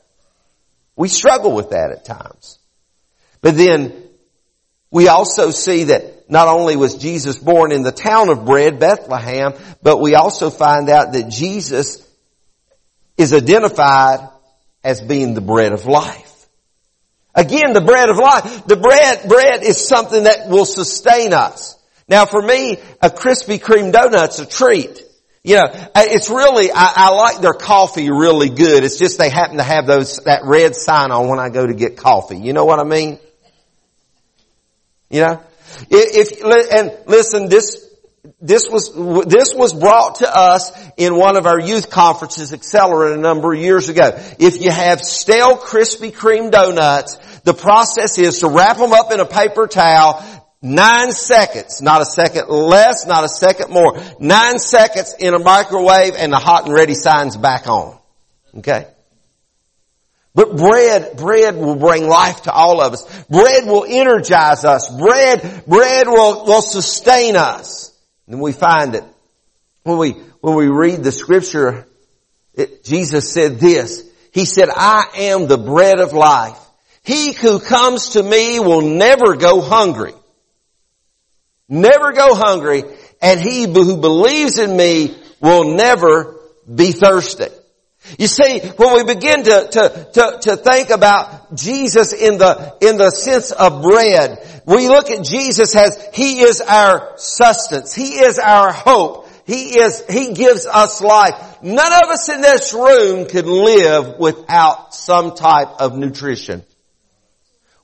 We 0.95 1.07
struggle 1.07 1.53
with 1.53 1.71
that 1.71 1.91
at 1.91 2.05
times. 2.05 2.59
But 3.41 3.57
then 3.57 4.04
we 4.91 5.07
also 5.07 5.51
see 5.51 5.85
that 5.85 6.29
not 6.29 6.47
only 6.47 6.75
was 6.75 6.95
Jesus 6.95 7.37
born 7.37 7.71
in 7.71 7.83
the 7.83 7.91
town 7.91 8.29
of 8.29 8.45
bread, 8.45 8.79
Bethlehem, 8.79 9.53
but 9.81 9.99
we 9.99 10.15
also 10.15 10.49
find 10.49 10.89
out 10.89 11.13
that 11.13 11.29
Jesus 11.29 12.05
is 13.17 13.33
identified 13.33 14.29
as 14.83 15.01
being 15.01 15.33
the 15.33 15.41
bread 15.41 15.71
of 15.71 15.85
life. 15.85 16.47
Again, 17.33 17.73
the 17.73 17.81
bread 17.81 18.09
of 18.09 18.17
life. 18.17 18.65
The 18.65 18.77
bread, 18.77 19.27
bread 19.27 19.63
is 19.63 19.85
something 19.85 20.23
that 20.23 20.47
will 20.47 20.65
sustain 20.65 21.33
us. 21.33 21.77
Now 22.07 22.25
for 22.25 22.41
me, 22.41 22.77
a 23.01 23.09
Krispy 23.09 23.59
Kreme 23.59 23.91
donut's 23.91 24.39
a 24.39 24.45
treat. 24.45 25.01
You 25.43 25.57
know, 25.57 25.89
it's 25.95 26.29
really, 26.29 26.71
I, 26.71 26.93
I, 26.95 27.09
like 27.11 27.41
their 27.41 27.53
coffee 27.53 28.09
really 28.09 28.49
good. 28.49 28.83
It's 28.83 28.97
just 28.97 29.19
they 29.19 29.29
happen 29.29 29.57
to 29.57 29.63
have 29.63 29.85
those, 29.85 30.17
that 30.25 30.41
red 30.43 30.75
sign 30.75 31.11
on 31.11 31.27
when 31.27 31.37
I 31.37 31.49
go 31.49 31.67
to 31.67 31.73
get 31.73 31.97
coffee. 31.97 32.37
You 32.37 32.53
know 32.53 32.65
what 32.65 32.79
I 32.79 32.83
mean? 32.83 33.19
You 35.15 35.21
know? 35.21 35.43
If, 35.89 36.41
and 36.43 36.91
listen, 37.07 37.47
this, 37.47 37.89
this 38.41 38.67
was, 38.69 38.93
this 39.25 39.53
was 39.55 39.73
brought 39.73 40.15
to 40.15 40.27
us 40.27 40.71
in 40.97 41.15
one 41.15 41.37
of 41.37 41.45
our 41.45 41.57
youth 41.57 41.89
conferences, 41.89 42.51
Accelerate, 42.51 43.17
a 43.17 43.21
number 43.21 43.53
of 43.53 43.59
years 43.59 43.87
ago. 43.87 44.11
If 44.39 44.61
you 44.61 44.71
have 44.71 44.99
stale 45.01 45.57
Krispy 45.57 46.11
Kreme 46.11 46.51
donuts, 46.51 47.15
the 47.43 47.53
process 47.53 48.17
is 48.17 48.39
to 48.39 48.49
wrap 48.49 48.75
them 48.75 48.91
up 48.91 49.13
in 49.13 49.21
a 49.21 49.25
paper 49.25 49.67
towel, 49.67 50.21
nine 50.61 51.13
seconds, 51.13 51.81
not 51.81 52.01
a 52.01 52.05
second 52.05 52.49
less, 52.49 53.07
not 53.07 53.23
a 53.23 53.29
second 53.29 53.71
more, 53.71 53.97
nine 54.19 54.59
seconds 54.59 55.15
in 55.17 55.33
a 55.33 55.39
microwave 55.39 56.15
and 56.17 56.33
the 56.33 56.39
hot 56.39 56.65
and 56.65 56.73
ready 56.73 56.95
sign's 56.95 57.37
back 57.37 57.69
on. 57.69 57.97
Okay? 58.57 58.87
But 60.35 60.57
bread, 60.57 61.15
bread 61.15 61.55
will 61.55 61.77
bring 61.77 62.07
life 62.07 62.41
to 62.43 62.51
all 62.51 62.81
of 62.81 62.91
us. 62.91 63.25
Bread 63.27 63.65
will 63.65 63.85
energize 63.87 64.65
us. 64.65 64.89
Bread, 64.89 65.63
bread 65.65 66.07
will, 66.07 66.45
will 66.45 66.61
sustain 66.61 67.37
us. 67.37 67.97
And 68.27 68.41
we 68.41 68.51
find 68.51 68.95
that 68.95 69.05
when 69.83 69.97
we, 69.97 70.11
when 70.41 70.55
we 70.55 70.67
read 70.67 71.03
the 71.03 71.13
scripture, 71.13 71.87
it, 72.53 72.83
Jesus 72.83 73.31
said 73.31 73.59
this. 73.59 74.03
He 74.33 74.43
said, 74.43 74.67
I 74.69 75.05
am 75.15 75.47
the 75.47 75.57
bread 75.57 76.01
of 76.01 76.11
life. 76.11 76.59
He 77.01 77.31
who 77.31 77.59
comes 77.59 78.09
to 78.09 78.23
me 78.23 78.59
will 78.59 78.81
never 78.81 79.37
go 79.37 79.61
hungry. 79.61 80.13
Never 81.69 82.11
go 82.11 82.35
hungry. 82.35 82.83
And 83.21 83.39
he 83.39 83.63
who 83.71 83.95
believes 83.95 84.57
in 84.57 84.75
me 84.75 85.15
will 85.39 85.75
never 85.75 86.35
be 86.73 86.91
thirsty. 86.91 87.47
You 88.19 88.27
see, 88.27 88.59
when 88.59 88.95
we 88.95 89.13
begin 89.13 89.43
to, 89.43 89.67
to, 89.71 90.09
to, 90.13 90.39
to, 90.41 90.57
think 90.57 90.89
about 90.91 91.55
Jesus 91.55 92.13
in 92.13 92.37
the, 92.37 92.77
in 92.79 92.97
the 92.97 93.09
sense 93.09 93.51
of 93.51 93.81
bread, 93.81 94.61
we 94.65 94.87
look 94.87 95.09
at 95.09 95.25
Jesus 95.25 95.75
as 95.75 96.07
He 96.13 96.41
is 96.41 96.61
our 96.61 97.13
sustenance. 97.17 97.95
He 97.95 98.19
is 98.19 98.37
our 98.37 98.71
hope. 98.71 99.27
He 99.45 99.79
is, 99.79 100.03
He 100.07 100.33
gives 100.33 100.67
us 100.67 101.01
life. 101.01 101.57
None 101.63 101.93
of 101.93 102.09
us 102.09 102.29
in 102.29 102.41
this 102.41 102.73
room 102.73 103.27
could 103.27 103.47
live 103.47 104.19
without 104.19 104.93
some 104.93 105.35
type 105.35 105.69
of 105.79 105.97
nutrition. 105.97 106.63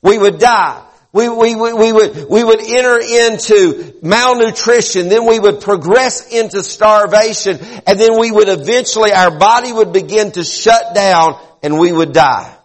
We 0.04 0.18
would 0.18 0.40
die. 0.40 0.86
We, 1.14 1.28
we, 1.28 1.56
we, 1.56 1.92
would, 1.92 2.30
we 2.30 2.44
would 2.44 2.62
enter 2.62 3.00
into 3.00 3.96
malnutrition, 4.02 5.10
then 5.10 5.26
we 5.28 5.40
would 5.40 5.60
progress 5.60 6.32
into 6.32 6.64
starvation, 6.64 7.60
and 7.86 8.00
then 8.00 8.18
we 8.18 8.32
would 8.32 8.48
eventually, 8.48 9.12
our 9.12 9.38
body 9.38 9.74
would 9.74 9.92
begin 9.92 10.32
to 10.34 10.44
shut 10.46 10.96
down 10.96 11.38
and 11.62 11.78
we 11.78 11.92
would 11.92 12.14
die. 12.14 12.56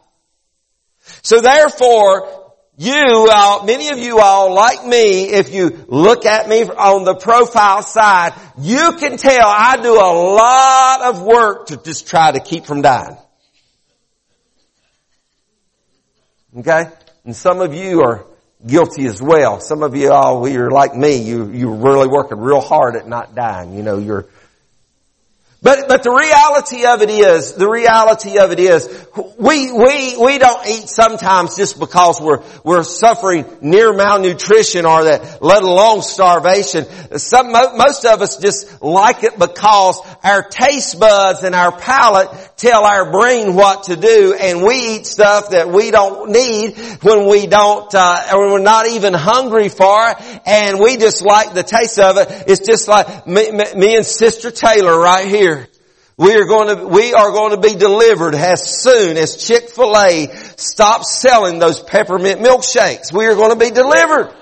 So 1.23 1.41
therefore, 1.41 2.47
you 2.79 3.27
many 3.65 3.89
of 3.89 3.99
you 3.99 4.21
all, 4.21 4.55
like 4.55 4.87
me, 4.87 5.25
if 5.25 5.53
you 5.53 5.85
look 5.89 6.25
at 6.25 6.49
me 6.49 6.63
on 6.63 7.05
the 7.05 7.15
profile 7.17 7.83
side, 7.83 8.35
you 8.59 8.93
can 8.93 9.17
tell 9.17 9.49
I 9.49 9.77
do 9.83 9.95
a 9.95 10.13
lot 10.13 11.03
of 11.03 11.23
work 11.23 11.67
to 11.69 11.79
just 11.79 12.07
try 12.07 12.33
to 12.33 12.41
keep 12.41 12.67
from 12.67 12.83
dying. 12.83 13.17
Okay? 16.59 16.85
And 17.25 17.35
some 17.35 17.61
of 17.61 17.75
you 17.75 18.03
are 18.03 18.27
guilty 18.67 19.07
as 19.07 19.23
well. 19.23 19.61
Some 19.61 19.83
of 19.83 19.95
you 19.95 20.13
all, 20.13 20.49
you're 20.49 20.71
like 20.71 20.95
me, 20.95 21.23
you, 21.23 21.51
you're 21.51 21.75
really 21.75 22.09
working 22.09 22.39
real 22.39 22.61
hard 22.61 22.97
at 22.97 23.09
not 23.09 23.35
dying. 23.35 23.75
You 23.75 23.83
know, 23.83 23.99
you're, 23.99 24.27
but, 25.63 25.89
but 25.89 26.05
the 26.05 26.11
reality 26.11 26.87
of 26.87 27.03
it 27.03 27.11
is, 27.11 27.55
the 27.55 27.69
reality 27.69 28.39
of 28.39 28.53
it 28.53 28.61
is, 28.61 28.87
we, 29.39 29.73
we, 29.73 30.17
we 30.17 30.39
don't 30.39 30.65
eat 30.67 30.89
sometimes 30.89 31.57
just 31.57 31.81
because 31.81 32.21
we're, 32.21 32.43
we're 32.63 32.85
suffering 32.85 33.47
near 33.63 33.93
malnutrition 33.93 34.87
or 34.87 35.05
that, 35.05 35.43
let 35.43 35.63
alone 35.63 36.03
starvation. 36.03 36.85
Some, 37.19 37.51
most 37.51 38.05
of 38.05 38.23
us 38.23 38.37
just 38.37 38.81
like 38.83 39.25
it 39.25 39.39
because 39.39 39.99
our 40.23 40.43
taste 40.43 41.01
buds 41.01 41.43
and 41.43 41.55
our 41.55 41.77
palate 41.77 42.29
tell 42.57 42.85
our 42.85 43.11
brain 43.11 43.55
what 43.55 43.85
to 43.85 43.97
do 43.97 44.35
and 44.35 44.63
we 44.63 44.97
eat 44.97 45.07
stuff 45.07 45.51
that 45.51 45.69
we 45.69 45.91
don't 45.91 46.31
need 46.31 46.77
when 47.03 47.29
we 47.29 47.47
don't, 47.47 47.95
uh, 47.95 48.23
when 48.33 48.51
we're 48.51 48.59
not 48.59 48.87
even 48.89 49.13
hungry 49.13 49.69
for 49.69 50.11
it 50.11 50.41
and 50.47 50.81
we 50.81 50.97
just 50.97 51.23
like 51.23 51.53
the 51.55 51.63
taste 51.63 51.99
of 51.99 52.17
it. 52.17 52.45
It's 52.47 52.67
just 52.67 52.89
like 52.89 53.27
me, 53.27 53.51
me 53.53 53.97
and 53.97 54.07
Sister 54.07 54.51
Taylor 54.51 54.99
right 54.99 55.29
here. 55.29 55.69
We 56.19 56.35
are 56.35 56.47
going 56.47 56.75
to, 56.75 56.87
we 56.87 57.13
are 57.13 57.31
going 57.31 57.51
to 57.51 57.61
be 57.61 57.75
delivered 57.75 58.35
as 58.35 58.81
soon 58.81 59.19
as 59.19 59.37
Chick-fil-A 59.37 60.29
stops 60.57 61.21
selling 61.21 61.59
those 61.59 61.79
peppermint 61.83 62.41
milkshakes. 62.41 63.13
We 63.13 63.27
are 63.27 63.35
going 63.35 63.51
to 63.51 63.63
be 63.63 63.71
delivered. 63.71 64.33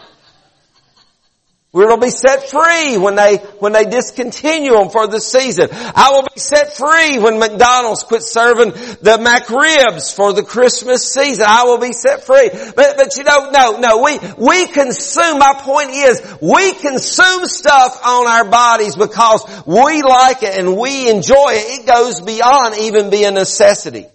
To 1.75 1.99
be 2.01 2.11
set 2.11 2.49
free 2.51 2.99
when 2.99 3.17
they, 3.17 3.37
when 3.59 3.73
they 3.73 3.85
discontinue 3.85 4.73
them 4.73 4.91
for 4.91 5.09
the 5.09 5.21
season. 5.21 5.69
I 5.73 6.11
will 6.13 6.23
be 6.23 6.39
set 6.39 6.77
free 6.77 7.19
when 7.19 7.41
McDonald's 7.41 8.05
quit 8.05 8.23
serving 8.23 8.71
the 8.71 9.19
McRibs 9.19 10.15
for 10.15 10.33
the 10.33 10.45
Christmas 10.45 11.13
season. 11.13 11.47
I 11.49 11.65
will 11.65 11.79
be 11.79 11.93
set 11.93 12.25
free. 12.25 12.49
But, 12.77 12.97
but 12.97 13.17
you 13.17 13.25
don't 13.25 13.53
know, 13.53 13.65
no, 13.73 13.81
no, 13.81 14.03
we, 14.03 14.19
we 14.39 14.67
consume, 14.69 15.39
my 15.39 15.55
point 15.59 15.91
is, 15.91 16.23
we 16.41 16.75
consume 16.75 17.47
stuff 17.47 18.01
on 18.05 18.29
our 18.29 18.49
bodies 18.49 18.95
because 18.95 19.45
we 19.67 20.03
like 20.03 20.45
it 20.45 20.57
and 20.57 20.77
we 20.77 21.11
enjoy 21.11 21.55
it. 21.55 21.81
It 21.81 21.87
goes 21.87 22.21
beyond 22.21 22.77
even 22.79 23.11
being 23.11 23.25
a 23.25 23.31
necessity. 23.33 24.07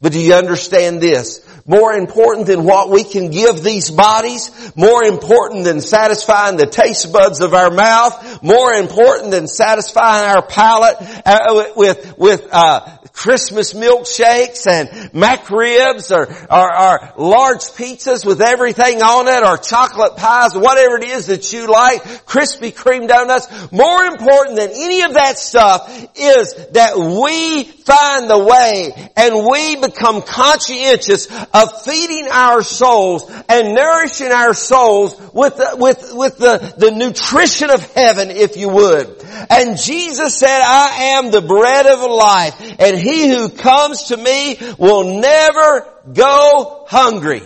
But 0.00 0.12
do 0.12 0.20
you 0.20 0.34
understand 0.34 1.00
this? 1.00 1.43
More 1.66 1.94
important 1.94 2.46
than 2.46 2.64
what 2.64 2.90
we 2.90 3.04
can 3.04 3.30
give 3.30 3.62
these 3.62 3.90
bodies, 3.90 4.50
more 4.76 5.04
important 5.04 5.64
than 5.64 5.80
satisfying 5.80 6.56
the 6.56 6.66
taste 6.66 7.12
buds 7.12 7.40
of 7.40 7.54
our 7.54 7.70
mouth, 7.70 8.42
more 8.42 8.72
important 8.74 9.30
than 9.30 9.48
satisfying 9.48 10.36
our 10.36 10.46
palate 10.46 10.96
uh, 11.24 11.72
with, 11.76 12.18
with, 12.18 12.48
uh, 12.52 12.98
Christmas 13.14 13.72
milkshakes 13.74 14.66
and 14.66 14.88
McRibs 15.12 16.14
or, 16.14 16.26
or, 16.52 16.80
or 16.80 17.12
large 17.16 17.60
pizzas 17.60 18.26
with 18.26 18.42
everything 18.42 19.02
on 19.02 19.28
it 19.28 19.46
or 19.46 19.56
chocolate 19.56 20.16
pies, 20.16 20.54
whatever 20.54 20.96
it 20.96 21.04
is 21.04 21.28
that 21.28 21.52
you 21.52 21.70
like, 21.70 22.02
Krispy 22.26 22.74
Kreme 22.74 23.06
donuts. 23.06 23.70
More 23.70 24.04
important 24.04 24.56
than 24.56 24.70
any 24.70 25.02
of 25.02 25.14
that 25.14 25.38
stuff 25.38 25.88
is 26.16 26.54
that 26.72 26.98
we 26.98 27.62
find 27.62 28.28
the 28.28 28.44
way 28.44 29.10
and 29.16 29.46
we 29.48 29.76
become 29.76 30.20
conscientious 30.20 31.28
of 31.54 31.82
feeding 31.82 32.26
our 32.30 32.62
souls 32.62 33.30
and 33.48 33.74
nourishing 33.74 34.32
our 34.32 34.54
souls 34.54 35.18
with 35.32 35.56
the, 35.56 35.76
with, 35.78 36.10
with 36.14 36.38
the, 36.38 36.74
the 36.78 36.90
nutrition 36.90 37.70
of 37.70 37.80
heaven, 37.92 38.30
if 38.30 38.56
you 38.56 38.70
would. 38.70 39.22
And 39.50 39.78
Jesus 39.78 40.36
said, 40.36 40.60
I 40.60 41.16
am 41.16 41.30
the 41.30 41.42
bread 41.42 41.86
of 41.86 42.00
life 42.00 42.60
and 42.78 43.03
he 43.04 43.28
who 43.28 43.48
comes 43.48 44.04
to 44.04 44.16
me 44.16 44.58
will 44.78 45.20
never 45.20 45.86
go 46.12 46.86
hungry. 46.88 47.42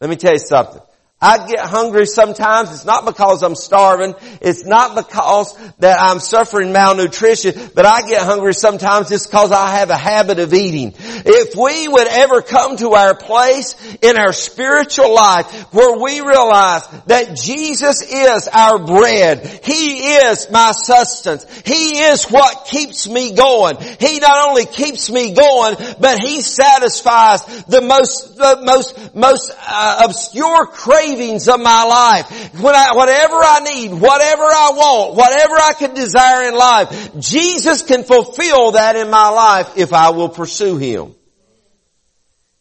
Let 0.00 0.10
me 0.10 0.16
tell 0.16 0.32
you 0.32 0.38
something. 0.38 0.80
I 1.22 1.46
get 1.46 1.60
hungry 1.60 2.06
sometimes. 2.06 2.72
It's 2.72 2.84
not 2.84 3.06
because 3.06 3.44
I'm 3.44 3.54
starving. 3.54 4.16
It's 4.40 4.64
not 4.64 4.96
because 4.96 5.56
that 5.78 6.00
I'm 6.00 6.18
suffering 6.18 6.72
malnutrition, 6.72 7.70
but 7.76 7.86
I 7.86 8.02
get 8.08 8.22
hungry 8.22 8.54
sometimes 8.54 9.08
just 9.08 9.30
because 9.30 9.52
I 9.52 9.70
have 9.78 9.90
a 9.90 9.96
habit 9.96 10.40
of 10.40 10.52
eating. 10.52 10.94
If 10.98 11.54
we 11.54 11.86
would 11.86 12.08
ever 12.08 12.42
come 12.42 12.76
to 12.78 12.94
our 12.94 13.14
place 13.14 13.76
in 14.02 14.16
our 14.16 14.32
spiritual 14.32 15.14
life 15.14 15.72
where 15.72 15.96
we 16.02 16.20
realize 16.20 16.88
that 17.06 17.36
Jesus 17.36 18.02
is 18.02 18.48
our 18.48 18.84
bread. 18.84 19.46
He 19.62 20.02
is 20.16 20.50
my 20.50 20.72
sustenance. 20.72 21.46
He 21.64 22.00
is 22.00 22.24
what 22.24 22.66
keeps 22.66 23.08
me 23.08 23.32
going. 23.36 23.76
He 24.00 24.18
not 24.18 24.48
only 24.48 24.66
keeps 24.66 25.08
me 25.08 25.34
going, 25.34 25.76
but 26.00 26.18
He 26.18 26.40
satisfies 26.40 27.46
the 27.66 27.80
most, 27.80 28.36
the 28.36 28.60
most, 28.64 29.14
most 29.14 29.52
uh, 29.56 30.00
obscure 30.04 30.66
cravings 30.66 31.11
cravings 31.12 31.48
of 31.48 31.60
my 31.60 31.84
life, 31.84 32.54
when 32.60 32.74
I, 32.74 32.94
whatever 32.94 33.34
I 33.36 33.60
need, 33.60 33.92
whatever 33.92 34.42
I 34.42 34.72
want, 34.74 35.16
whatever 35.16 35.54
I 35.54 35.72
could 35.78 35.94
desire 35.94 36.48
in 36.48 36.54
life, 36.54 37.18
Jesus 37.18 37.82
can 37.82 38.04
fulfill 38.04 38.72
that 38.72 38.96
in 38.96 39.10
my 39.10 39.28
life 39.28 39.76
if 39.76 39.92
I 39.92 40.10
will 40.10 40.28
pursue 40.28 40.76
Him. 40.76 41.14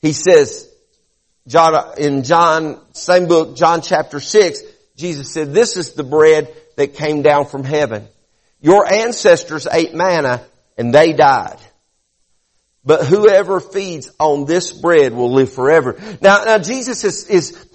He 0.01 0.13
says, 0.13 0.69
John, 1.47 1.97
in 1.97 2.23
John, 2.23 2.79
same 2.93 3.27
book, 3.27 3.55
John 3.55 3.81
chapter 3.81 4.19
6, 4.19 4.61
Jesus 4.95 5.31
said, 5.31 5.53
this 5.53 5.77
is 5.77 5.93
the 5.93 6.03
bread 6.03 6.53
that 6.75 6.95
came 6.95 7.21
down 7.21 7.45
from 7.45 7.63
heaven. 7.63 8.07
Your 8.61 8.91
ancestors 8.91 9.67
ate 9.71 9.93
manna 9.93 10.45
and 10.77 10.93
they 10.93 11.13
died. 11.13 11.57
But 12.83 13.05
whoever 13.05 13.59
feeds 13.59 14.11
on 14.19 14.45
this 14.45 14.71
bread 14.71 15.13
will 15.13 15.31
live 15.31 15.53
forever. 15.53 15.97
Now, 16.19 16.43
now 16.45 16.57
Jesus 16.57 17.03
is, 17.03 17.27
is 17.27 17.70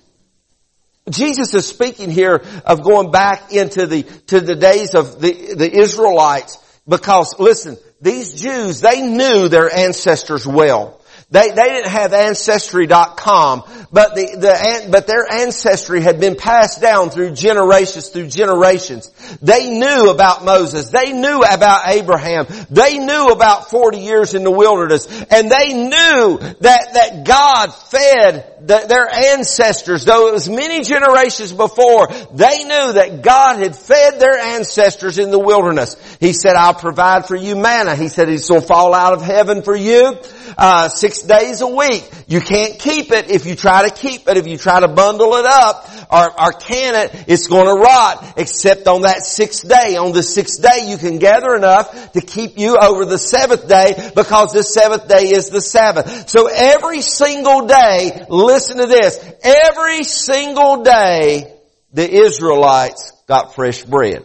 Jesus 1.11 1.55
is 1.55 1.67
speaking 1.67 2.11
here 2.11 2.43
of 2.65 2.83
going 2.83 3.11
back 3.11 3.53
into 3.53 3.87
the, 3.87 4.03
to 4.03 4.41
the 4.41 4.57
days 4.57 4.95
of 4.95 5.21
the, 5.21 5.55
the 5.55 5.79
Israelites 5.79 6.59
because 6.89 7.39
listen, 7.39 7.77
these 8.01 8.41
Jews, 8.41 8.81
they 8.81 9.03
knew 9.03 9.49
their 9.49 9.73
ancestors 9.75 10.47
well. 10.47 11.01
They, 11.29 11.51
they 11.51 11.65
didn't 11.65 11.91
have 11.91 12.13
ancestry.com, 12.13 13.65
but 13.91 14.15
the, 14.15 14.37
the, 14.39 14.89
but 14.93 15.09
their 15.09 15.27
ancestry 15.29 16.01
had 16.01 16.21
been 16.21 16.37
passed 16.37 16.81
down 16.81 17.11
through 17.11 17.33
generations, 17.33 18.11
through 18.11 18.29
generations. 18.29 19.11
They 19.43 19.77
knew 19.77 20.11
about 20.11 20.45
Moses. 20.45 20.91
They 20.91 21.13
knew 21.13 21.43
about 21.43 21.89
Abraham. 21.89 22.47
They 22.71 22.99
knew 22.99 23.25
about 23.25 23.71
40 23.71 23.99
years 23.99 24.35
in 24.35 24.45
the 24.45 24.53
wilderness. 24.53 25.09
And 25.29 25.51
they 25.51 25.75
knew 25.75 26.39
that, 26.39 26.95
that 26.95 27.25
God 27.27 27.75
fed 27.75 28.53
the, 28.61 28.85
their 28.89 29.09
ancestors, 29.09 30.05
though 30.05 30.29
it 30.29 30.33
was 30.33 30.49
many 30.49 30.85
generations 30.85 31.53
before, 31.53 32.07
they 32.35 32.63
knew 32.63 32.93
that 32.93 33.23
God 33.23 33.59
had 33.59 33.75
fed 33.75 34.21
their 34.21 34.39
ancestors 34.39 35.19
in 35.19 35.33
the 35.33 35.41
wilderness. 35.41 35.97
He 36.21 36.33
said, 36.33 36.55
I'll 36.55 36.73
provide 36.73 37.27
for 37.27 37.35
you 37.35 37.57
manna. 37.57 37.97
He 37.97 38.07
said, 38.07 38.29
it's 38.29 38.49
going 38.49 38.61
to 38.61 38.67
fall 38.67 38.95
out 38.95 39.13
of 39.13 39.23
heaven 39.23 39.63
for 39.63 39.75
you 39.75 40.17
uh, 40.59 40.89
six 40.89 41.23
days 41.23 41.61
a 41.61 41.67
week. 41.67 42.09
You 42.27 42.41
can't 42.41 42.79
keep 42.79 43.11
it 43.13 43.31
if 43.31 43.47
you 43.47 43.55
try 43.55 43.89
to 43.89 43.95
keep 43.95 44.29
it. 44.29 44.37
If 44.37 44.47
you 44.47 44.57
try 44.57 44.81
to 44.81 44.89
bundle 44.89 45.35
it 45.35 45.47
up 45.47 45.89
or, 46.11 46.41
or 46.41 46.53
can 46.53 46.95
it, 46.95 47.25
it's 47.29 47.47
going 47.47 47.67
to 47.67 47.81
rot. 47.81 48.35
Except 48.37 48.87
on 48.87 49.03
that 49.03 49.25
sixth 49.25 49.69
day. 49.69 49.97
On 49.97 50.13
the 50.13 50.23
sixth 50.23 50.63
day, 50.63 50.89
you 50.89 50.99
can 50.99 51.19
gather 51.19 51.55
enough 51.55 52.13
to 52.13 52.21
keep 52.21 52.59
you 52.59 52.77
over 52.77 53.05
the 53.05 53.19
seventh 53.19 53.69
day 53.69 54.11
because 54.15 54.53
the 54.53 54.63
seventh 54.63 55.09
day 55.09 55.31
is 55.31 55.51
the 55.51 55.61
Sabbath. 55.61 56.29
So 56.29 56.49
every 56.49 57.03
single 57.03 57.67
day, 57.67 58.25
listen 58.29 58.79
to 58.79 58.87
this. 58.87 59.19
Every 59.43 60.05
single 60.05 60.83
day, 60.83 61.53
the 61.93 62.11
Israelites 62.11 63.13
got 63.27 63.55
fresh 63.55 63.83
bread. 63.83 64.25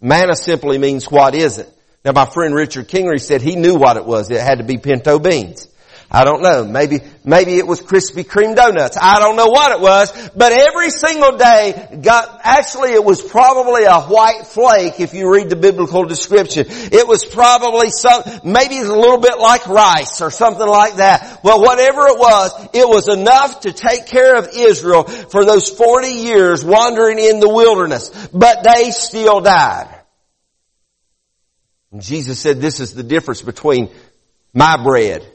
Manna 0.00 0.36
simply 0.36 0.78
means 0.78 1.10
what 1.10 1.34
is 1.34 1.58
it? 1.58 1.72
Now 2.08 2.24
my 2.24 2.24
friend 2.24 2.54
Richard 2.54 2.88
Kingery 2.88 3.20
said 3.20 3.42
he 3.42 3.54
knew 3.54 3.74
what 3.74 3.98
it 3.98 4.06
was. 4.06 4.30
It 4.30 4.40
had 4.40 4.60
to 4.60 4.64
be 4.64 4.78
pinto 4.78 5.18
beans. 5.18 5.68
I 6.10 6.24
don't 6.24 6.40
know. 6.40 6.64
Maybe, 6.64 7.00
maybe 7.22 7.58
it 7.58 7.66
was 7.66 7.82
Krispy 7.82 8.24
Kreme 8.24 8.56
donuts. 8.56 8.96
I 8.98 9.20
don't 9.20 9.36
know 9.36 9.48
what 9.48 9.72
it 9.72 9.80
was. 9.82 10.30
But 10.34 10.52
every 10.52 10.88
single 10.88 11.36
day, 11.36 12.00
got, 12.00 12.40
actually 12.44 12.92
it 12.92 13.04
was 13.04 13.20
probably 13.20 13.84
a 13.84 14.00
white 14.00 14.46
flake 14.46 15.00
if 15.00 15.12
you 15.12 15.30
read 15.30 15.50
the 15.50 15.56
biblical 15.56 16.06
description. 16.06 16.64
It 16.68 17.06
was 17.06 17.26
probably 17.26 17.90
some, 17.90 18.22
maybe 18.42 18.76
it's 18.76 18.88
a 18.88 18.96
little 18.96 19.20
bit 19.20 19.38
like 19.38 19.66
rice 19.66 20.22
or 20.22 20.30
something 20.30 20.66
like 20.66 20.96
that. 20.96 21.40
Well, 21.44 21.60
whatever 21.60 22.06
it 22.06 22.18
was, 22.18 22.68
it 22.72 22.88
was 22.88 23.08
enough 23.08 23.60
to 23.60 23.74
take 23.74 24.06
care 24.06 24.38
of 24.38 24.48
Israel 24.56 25.04
for 25.04 25.44
those 25.44 25.68
40 25.68 26.08
years 26.08 26.64
wandering 26.64 27.18
in 27.18 27.38
the 27.38 27.50
wilderness. 27.50 28.08
But 28.32 28.64
they 28.64 28.92
still 28.92 29.42
died. 29.42 29.97
And 31.92 32.02
Jesus 32.02 32.38
said 32.38 32.60
this 32.60 32.80
is 32.80 32.94
the 32.94 33.02
difference 33.02 33.42
between 33.42 33.90
my 34.52 34.82
bread 34.82 35.26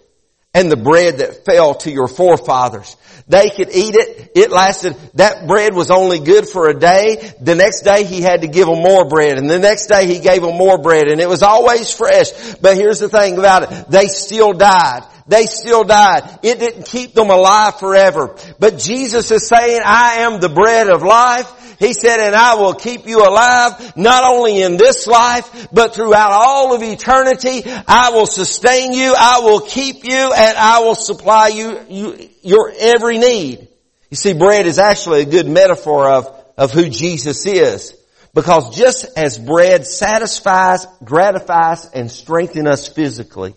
and 0.54 0.72
the 0.72 0.78
bread 0.78 1.18
that 1.18 1.46
fell 1.46 1.76
to 1.76 1.92
your 1.92 2.08
forefathers. 2.08 2.96
They 3.28 3.50
could 3.50 3.70
eat 3.74 3.96
it. 3.96 4.32
It 4.36 4.52
lasted, 4.52 4.96
that 5.16 5.48
bread 5.48 5.74
was 5.74 5.90
only 5.90 6.20
good 6.20 6.48
for 6.48 6.70
a 6.70 6.80
day. 6.80 7.34
The 7.42 7.56
next 7.56 7.82
day 7.82 8.04
he 8.04 8.22
had 8.22 8.42
to 8.42 8.48
give 8.48 8.68
them 8.68 8.80
more 8.80 9.08
bread 9.08 9.38
and 9.38 9.50
the 9.50 9.60
next 9.60 9.88
day 9.88 10.06
he 10.06 10.20
gave 10.20 10.42
them 10.42 10.58
more 10.58 10.78
bread 10.78 11.08
and 11.08 11.20
it 11.20 11.30
was 11.30 11.42
always 11.42 11.92
fresh. 11.92 12.56
But 12.62 12.78
here's 12.78 13.00
the 13.00 13.10
thing 13.10 13.40
about 13.40 13.72
it. 13.72 13.90
They 13.90 14.08
still 14.08 14.54
died. 14.54 15.04
They 15.28 15.46
still 15.46 15.86
died. 15.86 16.40
It 16.44 16.60
didn't 16.60 16.86
keep 16.86 17.14
them 17.14 17.30
alive 17.30 17.80
forever. 17.80 18.36
But 18.60 18.78
Jesus 18.78 19.32
is 19.32 19.48
saying, 19.48 19.82
I 19.84 20.18
am 20.22 20.40
the 20.40 20.50
bread 20.50 20.90
of 20.90 21.02
life. 21.02 21.63
He 21.80 21.94
said, 21.94 22.20
and 22.20 22.36
I 22.36 22.56
will 22.56 22.74
keep 22.74 23.08
you 23.08 23.20
alive, 23.20 23.98
not 23.98 24.24
only 24.24 24.62
in 24.62 24.78
this 24.78 25.08
life, 25.08 25.68
but 25.72 25.96
throughout 25.96 26.32
all 26.32 26.76
of 26.76 26.84
eternity. 26.84 27.64
I 27.66 28.12
will 28.12 28.26
sustain 28.26 28.94
you, 28.94 29.14
I 29.18 29.40
will 29.40 29.62
keep 29.62 30.04
you, 30.04 30.34
and 30.34 30.58
I 30.58 30.80
will 30.80 30.96
supply 30.96 31.50
you, 31.50 31.80
you 31.90 32.30
your 32.42 32.72
every 32.78 33.18
need. 33.18 33.68
You 34.10 34.18
see, 34.18 34.34
bread 34.34 34.68
is 34.68 34.78
actually 34.78 35.22
a 35.22 35.26
good 35.26 35.48
metaphor 35.48 36.08
of, 36.08 36.44
of 36.58 36.72
who 36.72 36.90
Jesus 36.90 37.46
is. 37.46 37.96
Because 38.34 38.76
just 38.76 39.18
as 39.18 39.38
bread 39.38 39.86
satisfies, 39.86 40.88
gratifies, 41.04 41.86
and 41.94 42.12
strengthens 42.12 42.68
us 42.68 42.88
physically, 42.88 43.56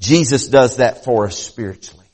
Jesus 0.00 0.48
does 0.48 0.76
that 0.76 1.04
for 1.04 1.26
us 1.26 1.38
spiritually. 1.38 2.06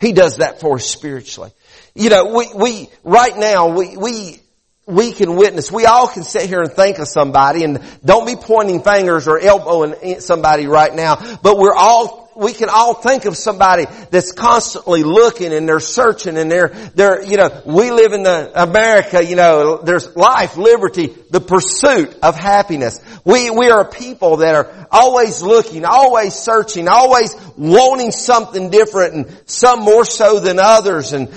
He 0.00 0.12
does 0.12 0.38
that 0.38 0.60
for 0.60 0.76
us 0.76 0.86
spiritually. 0.86 1.52
You 1.96 2.10
know, 2.10 2.34
we, 2.34 2.48
we, 2.54 2.88
right 3.04 3.36
now, 3.36 3.68
we, 3.68 3.96
we, 3.96 4.40
we 4.84 5.12
can 5.12 5.36
witness. 5.36 5.70
We 5.70 5.86
all 5.86 6.08
can 6.08 6.24
sit 6.24 6.48
here 6.48 6.60
and 6.60 6.72
think 6.72 6.98
of 6.98 7.06
somebody 7.06 7.62
and 7.62 7.80
don't 8.04 8.26
be 8.26 8.34
pointing 8.34 8.82
fingers 8.82 9.28
or 9.28 9.38
elbowing 9.38 10.20
somebody 10.20 10.66
right 10.66 10.92
now, 10.92 11.38
but 11.40 11.56
we're 11.56 11.74
all, 11.74 12.32
we 12.34 12.52
can 12.52 12.68
all 12.68 12.94
think 12.94 13.26
of 13.26 13.36
somebody 13.36 13.86
that's 14.10 14.32
constantly 14.32 15.04
looking 15.04 15.52
and 15.52 15.68
they're 15.68 15.78
searching 15.78 16.36
and 16.36 16.50
they're, 16.50 16.70
they're, 16.96 17.22
you 17.22 17.36
know, 17.36 17.62
we 17.64 17.92
live 17.92 18.12
in 18.12 18.24
the 18.24 18.50
America, 18.60 19.24
you 19.24 19.36
know, 19.36 19.76
there's 19.76 20.16
life, 20.16 20.56
liberty, 20.56 21.14
the 21.30 21.40
pursuit 21.40 22.12
of 22.24 22.34
happiness. 22.34 23.00
We, 23.24 23.50
we 23.50 23.70
are 23.70 23.82
a 23.82 23.88
people 23.88 24.38
that 24.38 24.56
are 24.56 24.88
always 24.90 25.42
looking, 25.42 25.84
always 25.84 26.34
searching, 26.34 26.88
always 26.88 27.36
wanting 27.56 28.10
something 28.10 28.70
different 28.70 29.14
and 29.14 29.42
some 29.46 29.78
more 29.78 30.04
so 30.04 30.40
than 30.40 30.58
others 30.58 31.12
and 31.12 31.28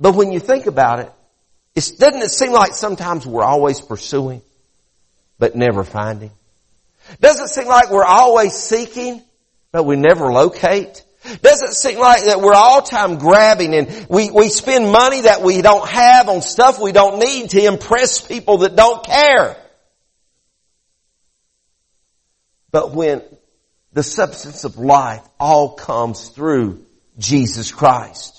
but 0.00 0.14
when 0.14 0.32
you 0.32 0.40
think 0.40 0.66
about 0.66 1.00
it, 1.00 1.12
it 1.74 1.92
doesn't 1.98 2.22
it 2.22 2.30
seem 2.30 2.52
like 2.52 2.72
sometimes 2.72 3.26
we're 3.26 3.44
always 3.44 3.80
pursuing, 3.80 4.42
but 5.38 5.54
never 5.54 5.84
finding? 5.84 6.30
Doesn't 7.20 7.46
it 7.46 7.48
seem 7.48 7.66
like 7.66 7.90
we're 7.90 8.04
always 8.04 8.54
seeking, 8.54 9.22
but 9.72 9.84
we 9.84 9.96
never 9.96 10.32
locate? 10.32 11.04
Doesn't 11.42 11.68
it 11.68 11.74
seem 11.74 11.98
like 11.98 12.24
that 12.24 12.40
we're 12.40 12.54
all 12.54 12.82
time 12.82 13.18
grabbing 13.18 13.74
and 13.74 14.06
we, 14.08 14.30
we 14.30 14.48
spend 14.48 14.90
money 14.90 15.22
that 15.22 15.42
we 15.42 15.62
don't 15.62 15.88
have 15.88 16.28
on 16.28 16.42
stuff 16.42 16.80
we 16.80 16.92
don't 16.92 17.18
need 17.18 17.50
to 17.50 17.64
impress 17.64 18.20
people 18.20 18.58
that 18.58 18.76
don't 18.76 19.04
care? 19.04 19.56
But 22.70 22.92
when 22.92 23.22
the 23.92 24.02
substance 24.02 24.64
of 24.64 24.78
life 24.78 25.26
all 25.40 25.74
comes 25.74 26.28
through 26.28 26.84
Jesus 27.18 27.72
Christ. 27.72 28.37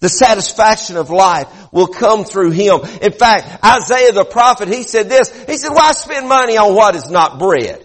The 0.00 0.08
satisfaction 0.08 0.96
of 0.96 1.10
life 1.10 1.48
will 1.72 1.88
come 1.88 2.24
through 2.24 2.50
Him. 2.52 2.80
In 3.02 3.12
fact, 3.12 3.64
Isaiah 3.64 4.12
the 4.12 4.24
prophet, 4.24 4.68
he 4.68 4.84
said 4.84 5.08
this, 5.08 5.30
he 5.46 5.56
said, 5.56 5.70
why 5.70 5.92
spend 5.92 6.28
money 6.28 6.56
on 6.56 6.74
what 6.74 6.94
is 6.94 7.10
not 7.10 7.38
bread? 7.38 7.84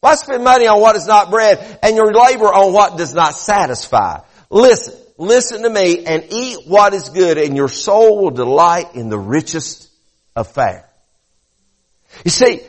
Why 0.00 0.14
spend 0.16 0.44
money 0.44 0.66
on 0.66 0.80
what 0.80 0.96
is 0.96 1.06
not 1.06 1.30
bread 1.30 1.78
and 1.82 1.96
your 1.96 2.12
labor 2.12 2.46
on 2.46 2.72
what 2.72 2.96
does 2.98 3.14
not 3.14 3.34
satisfy? 3.34 4.20
Listen, 4.50 4.94
listen 5.18 5.62
to 5.62 5.70
me 5.70 6.04
and 6.04 6.26
eat 6.30 6.58
what 6.66 6.94
is 6.94 7.08
good 7.08 7.38
and 7.38 7.56
your 7.56 7.68
soul 7.68 8.22
will 8.22 8.30
delight 8.30 8.94
in 8.94 9.08
the 9.08 9.18
richest 9.18 9.88
of 10.34 10.48
fare. 10.48 10.88
You 12.24 12.30
see, 12.30 12.60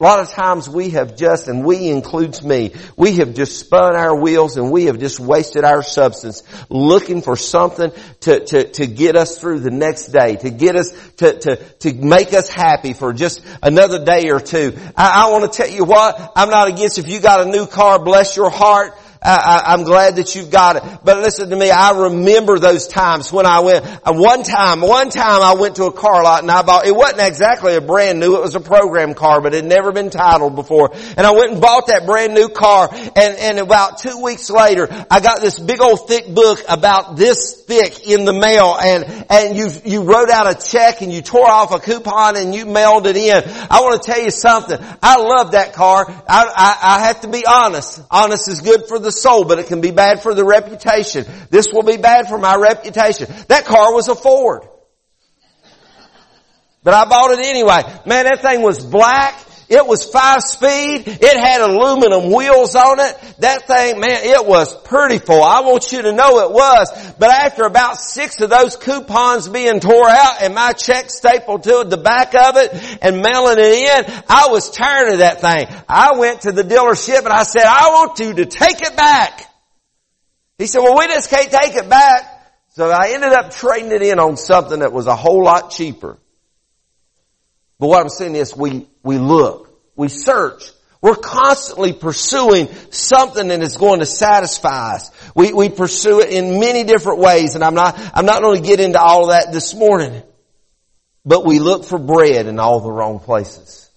a 0.00 0.04
lot 0.04 0.18
of 0.18 0.30
times 0.30 0.68
we 0.68 0.90
have 0.90 1.16
just, 1.16 1.46
and 1.46 1.64
we 1.64 1.88
includes 1.88 2.42
me, 2.42 2.74
we 2.96 3.18
have 3.18 3.34
just 3.34 3.60
spun 3.60 3.94
our 3.94 4.20
wheels 4.20 4.56
and 4.56 4.72
we 4.72 4.86
have 4.86 4.98
just 4.98 5.20
wasted 5.20 5.62
our 5.62 5.82
substance 5.82 6.42
looking 6.68 7.22
for 7.22 7.36
something 7.36 7.92
to, 8.20 8.44
to, 8.44 8.64
to 8.64 8.86
get 8.86 9.14
us 9.14 9.38
through 9.38 9.60
the 9.60 9.70
next 9.70 10.06
day, 10.08 10.34
to 10.34 10.50
get 10.50 10.74
us, 10.74 10.90
to, 11.18 11.38
to, 11.38 11.56
to 11.56 11.94
make 11.94 12.32
us 12.32 12.48
happy 12.48 12.94
for 12.94 13.12
just 13.12 13.44
another 13.62 14.04
day 14.04 14.30
or 14.30 14.40
two. 14.40 14.76
I, 14.96 15.26
I 15.26 15.30
want 15.30 15.52
to 15.52 15.56
tell 15.56 15.70
you 15.70 15.84
what, 15.84 16.32
I'm 16.34 16.50
not 16.50 16.66
against 16.66 16.98
if 16.98 17.06
you 17.06 17.20
got 17.20 17.46
a 17.46 17.50
new 17.50 17.66
car, 17.66 18.02
bless 18.02 18.36
your 18.36 18.50
heart. 18.50 18.98
I, 19.24 19.74
am 19.74 19.84
glad 19.84 20.16
that 20.16 20.34
you've 20.34 20.50
got 20.50 20.76
it. 20.76 20.82
But 21.04 21.18
listen 21.18 21.50
to 21.50 21.56
me, 21.56 21.70
I 21.70 22.02
remember 22.04 22.58
those 22.58 22.88
times 22.88 23.32
when 23.32 23.46
I 23.46 23.60
went, 23.60 23.84
uh, 23.84 24.12
one 24.12 24.42
time, 24.42 24.80
one 24.80 25.10
time 25.10 25.42
I 25.42 25.54
went 25.54 25.76
to 25.76 25.84
a 25.84 25.92
car 25.92 26.22
lot 26.24 26.42
and 26.42 26.50
I 26.50 26.62
bought, 26.62 26.86
it 26.86 26.94
wasn't 26.94 27.20
exactly 27.20 27.76
a 27.76 27.80
brand 27.80 28.18
new, 28.18 28.36
it 28.36 28.42
was 28.42 28.54
a 28.54 28.60
program 28.60 29.14
car, 29.14 29.40
but 29.40 29.54
it 29.54 29.62
had 29.62 29.66
never 29.66 29.92
been 29.92 30.10
titled 30.10 30.56
before. 30.56 30.90
And 31.16 31.26
I 31.26 31.32
went 31.32 31.52
and 31.52 31.60
bought 31.60 31.86
that 31.86 32.04
brand 32.06 32.34
new 32.34 32.48
car 32.48 32.88
and, 32.92 33.16
and 33.16 33.58
about 33.58 33.98
two 33.98 34.20
weeks 34.22 34.50
later, 34.50 34.88
I 35.10 35.20
got 35.20 35.40
this 35.40 35.58
big 35.58 35.80
old 35.80 36.08
thick 36.08 36.34
book 36.34 36.60
about 36.68 37.16
this 37.16 37.62
thick 37.62 38.08
in 38.08 38.24
the 38.24 38.32
mail 38.32 38.76
and, 38.82 39.26
and 39.30 39.56
you, 39.56 39.68
you 39.84 40.02
wrote 40.02 40.30
out 40.30 40.50
a 40.50 40.54
check 40.54 41.02
and 41.02 41.12
you 41.12 41.22
tore 41.22 41.48
off 41.48 41.72
a 41.72 41.78
coupon 41.78 42.36
and 42.36 42.54
you 42.54 42.66
mailed 42.66 43.06
it 43.06 43.16
in. 43.16 43.42
I 43.70 43.80
want 43.82 44.02
to 44.02 44.10
tell 44.10 44.22
you 44.22 44.30
something. 44.30 44.78
I 45.02 45.16
love 45.18 45.52
that 45.52 45.74
car. 45.74 46.06
I, 46.08 46.22
I, 46.28 46.78
I 46.96 47.06
have 47.06 47.20
to 47.20 47.28
be 47.28 47.44
honest. 47.46 48.02
Honest 48.10 48.48
is 48.48 48.60
good 48.60 48.86
for 48.88 48.98
the 48.98 49.11
the 49.12 49.20
soul, 49.20 49.44
but 49.44 49.58
it 49.58 49.66
can 49.66 49.80
be 49.80 49.90
bad 49.90 50.22
for 50.22 50.34
the 50.34 50.44
reputation. 50.44 51.26
This 51.50 51.68
will 51.72 51.82
be 51.82 51.96
bad 51.96 52.28
for 52.28 52.38
my 52.38 52.56
reputation. 52.56 53.28
That 53.48 53.64
car 53.64 53.94
was 53.94 54.08
a 54.08 54.14
Ford. 54.14 54.62
But 56.82 56.94
I 56.94 57.04
bought 57.04 57.38
it 57.38 57.44
anyway. 57.44 57.82
Man, 58.06 58.24
that 58.24 58.42
thing 58.42 58.62
was 58.62 58.84
black. 58.84 59.38
It 59.72 59.86
was 59.86 60.04
five 60.04 60.42
speed. 60.42 61.04
It 61.06 61.40
had 61.40 61.62
aluminum 61.62 62.30
wheels 62.30 62.74
on 62.74 63.00
it. 63.00 63.16
That 63.38 63.66
thing, 63.66 64.00
man, 64.00 64.20
it 64.22 64.46
was 64.46 64.76
pretty 64.82 65.16
full. 65.16 65.42
I 65.42 65.60
want 65.60 65.92
you 65.92 66.02
to 66.02 66.12
know 66.12 66.40
it 66.40 66.52
was. 66.52 67.14
But 67.18 67.30
after 67.30 67.64
about 67.64 67.96
six 67.96 68.38
of 68.42 68.50
those 68.50 68.76
coupons 68.76 69.48
being 69.48 69.80
tore 69.80 70.10
out 70.10 70.42
and 70.42 70.54
my 70.54 70.74
check 70.74 71.08
stapled 71.08 71.62
to 71.62 71.84
the 71.88 71.96
back 71.96 72.34
of 72.34 72.58
it 72.58 72.98
and 73.00 73.22
mailing 73.22 73.56
it 73.58 74.08
in, 74.08 74.24
I 74.28 74.48
was 74.50 74.70
tired 74.70 75.14
of 75.14 75.18
that 75.20 75.40
thing. 75.40 75.66
I 75.88 76.18
went 76.18 76.42
to 76.42 76.52
the 76.52 76.64
dealership 76.64 77.20
and 77.20 77.32
I 77.32 77.44
said, 77.44 77.64
I 77.64 77.88
want 77.92 78.18
you 78.18 78.34
to 78.34 78.44
take 78.44 78.82
it 78.82 78.94
back. 78.94 79.48
He 80.58 80.66
said, 80.66 80.80
well, 80.80 80.98
we 80.98 81.06
just 81.06 81.30
can't 81.30 81.50
take 81.50 81.76
it 81.76 81.88
back. 81.88 82.24
So 82.74 82.90
I 82.90 83.12
ended 83.14 83.32
up 83.32 83.52
trading 83.52 83.90
it 83.90 84.02
in 84.02 84.18
on 84.18 84.36
something 84.36 84.80
that 84.80 84.92
was 84.92 85.06
a 85.06 85.16
whole 85.16 85.42
lot 85.42 85.70
cheaper. 85.70 86.18
But 87.82 87.88
what 87.88 88.00
I'm 88.00 88.10
saying 88.10 88.36
is 88.36 88.56
we, 88.56 88.86
we 89.02 89.18
look, 89.18 89.76
we 89.96 90.06
search, 90.06 90.70
we're 91.00 91.16
constantly 91.16 91.92
pursuing 91.92 92.68
something 92.92 93.48
that 93.48 93.60
is 93.60 93.76
going 93.76 93.98
to 93.98 94.06
satisfy 94.06 94.94
us. 94.94 95.10
We, 95.34 95.52
we 95.52 95.68
pursue 95.68 96.20
it 96.20 96.30
in 96.30 96.60
many 96.60 96.84
different 96.84 97.18
ways 97.18 97.56
and 97.56 97.64
I'm 97.64 97.74
not, 97.74 97.98
I'm 98.14 98.24
not 98.24 98.40
going 98.40 98.62
to 98.62 98.68
get 98.68 98.78
into 98.78 99.00
all 99.00 99.24
of 99.24 99.30
that 99.30 99.52
this 99.52 99.74
morning. 99.74 100.22
But 101.24 101.44
we 101.44 101.58
look 101.58 101.84
for 101.84 101.98
bread 101.98 102.46
in 102.46 102.60
all 102.60 102.78
the 102.78 102.92
wrong 102.92 103.18
places. 103.18 103.90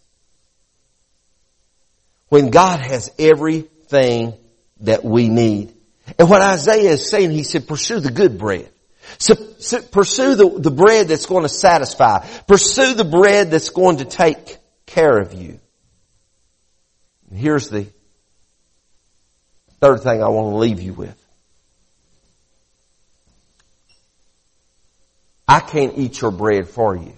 When 2.29 2.49
God 2.49 2.79
has 2.79 3.11
everything 3.19 4.33
that 4.79 5.05
we 5.05 5.29
need. 5.29 5.75
And 6.17 6.27
what 6.27 6.41
Isaiah 6.41 6.93
is 6.93 7.07
saying, 7.07 7.29
he 7.29 7.43
said, 7.43 7.67
pursue 7.67 7.99
the 7.99 8.09
good 8.09 8.39
bread. 8.39 8.71
So, 9.17 9.35
so 9.59 9.81
pursue 9.81 10.35
the, 10.35 10.49
the 10.59 10.71
bread 10.71 11.07
that's 11.07 11.25
going 11.25 11.43
to 11.43 11.49
satisfy. 11.49 12.25
Pursue 12.47 12.93
the 12.93 13.05
bread 13.05 13.51
that's 13.51 13.69
going 13.69 13.97
to 13.97 14.05
take 14.05 14.57
care 14.85 15.17
of 15.17 15.33
you. 15.33 15.59
And 17.29 17.39
here's 17.39 17.69
the 17.69 17.87
third 19.79 20.01
thing 20.01 20.21
I 20.21 20.29
want 20.29 20.53
to 20.53 20.57
leave 20.57 20.81
you 20.81 20.93
with. 20.93 21.21
I 25.47 25.59
can't 25.59 25.97
eat 25.97 26.21
your 26.21 26.31
bread 26.31 26.67
for 26.67 26.95
you. 26.95 27.13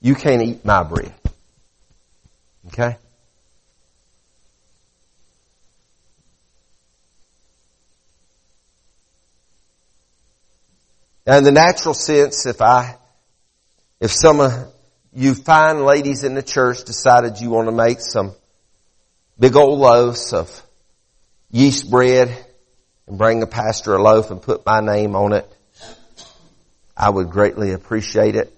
You 0.00 0.14
can't 0.14 0.42
eat 0.42 0.64
my 0.64 0.82
bread. 0.82 1.12
Okay? 2.68 2.96
In 11.26 11.42
the 11.42 11.52
natural 11.52 11.94
sense, 11.94 12.44
if 12.44 12.60
I, 12.60 12.96
if 13.98 14.10
some 14.10 14.40
of 14.40 14.52
you 15.14 15.34
fine 15.34 15.84
ladies 15.84 16.22
in 16.22 16.34
the 16.34 16.42
church 16.42 16.84
decided 16.84 17.40
you 17.40 17.48
want 17.48 17.68
to 17.68 17.74
make 17.74 18.00
some 18.00 18.34
big 19.38 19.56
old 19.56 19.78
loaves 19.78 20.34
of 20.34 20.62
yeast 21.50 21.90
bread 21.90 22.28
and 23.06 23.16
bring 23.16 23.40
the 23.40 23.46
pastor 23.46 23.94
a 23.94 24.02
loaf 24.02 24.30
and 24.30 24.42
put 24.42 24.66
my 24.66 24.80
name 24.80 25.16
on 25.16 25.32
it, 25.32 25.48
I 26.94 27.08
would 27.08 27.30
greatly 27.30 27.72
appreciate 27.72 28.36
it. 28.36 28.52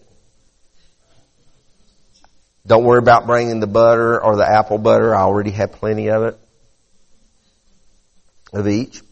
Don't 2.66 2.82
worry 2.82 2.98
about 2.98 3.26
bringing 3.26 3.60
the 3.60 3.68
butter 3.68 4.20
or 4.20 4.34
the 4.34 4.48
apple 4.48 4.78
butter. 4.78 5.14
I 5.14 5.20
already 5.20 5.52
have 5.52 5.70
plenty 5.70 6.10
of 6.10 6.24
it. 6.24 6.38
Of 8.52 8.66
each. 8.66 9.02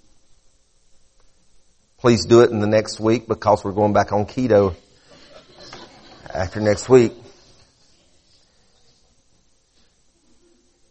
Please 2.04 2.26
do 2.26 2.42
it 2.42 2.50
in 2.50 2.60
the 2.60 2.66
next 2.66 3.00
week 3.00 3.26
because 3.26 3.64
we're 3.64 3.72
going 3.72 3.94
back 3.94 4.12
on 4.12 4.26
keto 4.26 4.74
after 6.28 6.60
next 6.60 6.86
week. 6.86 7.14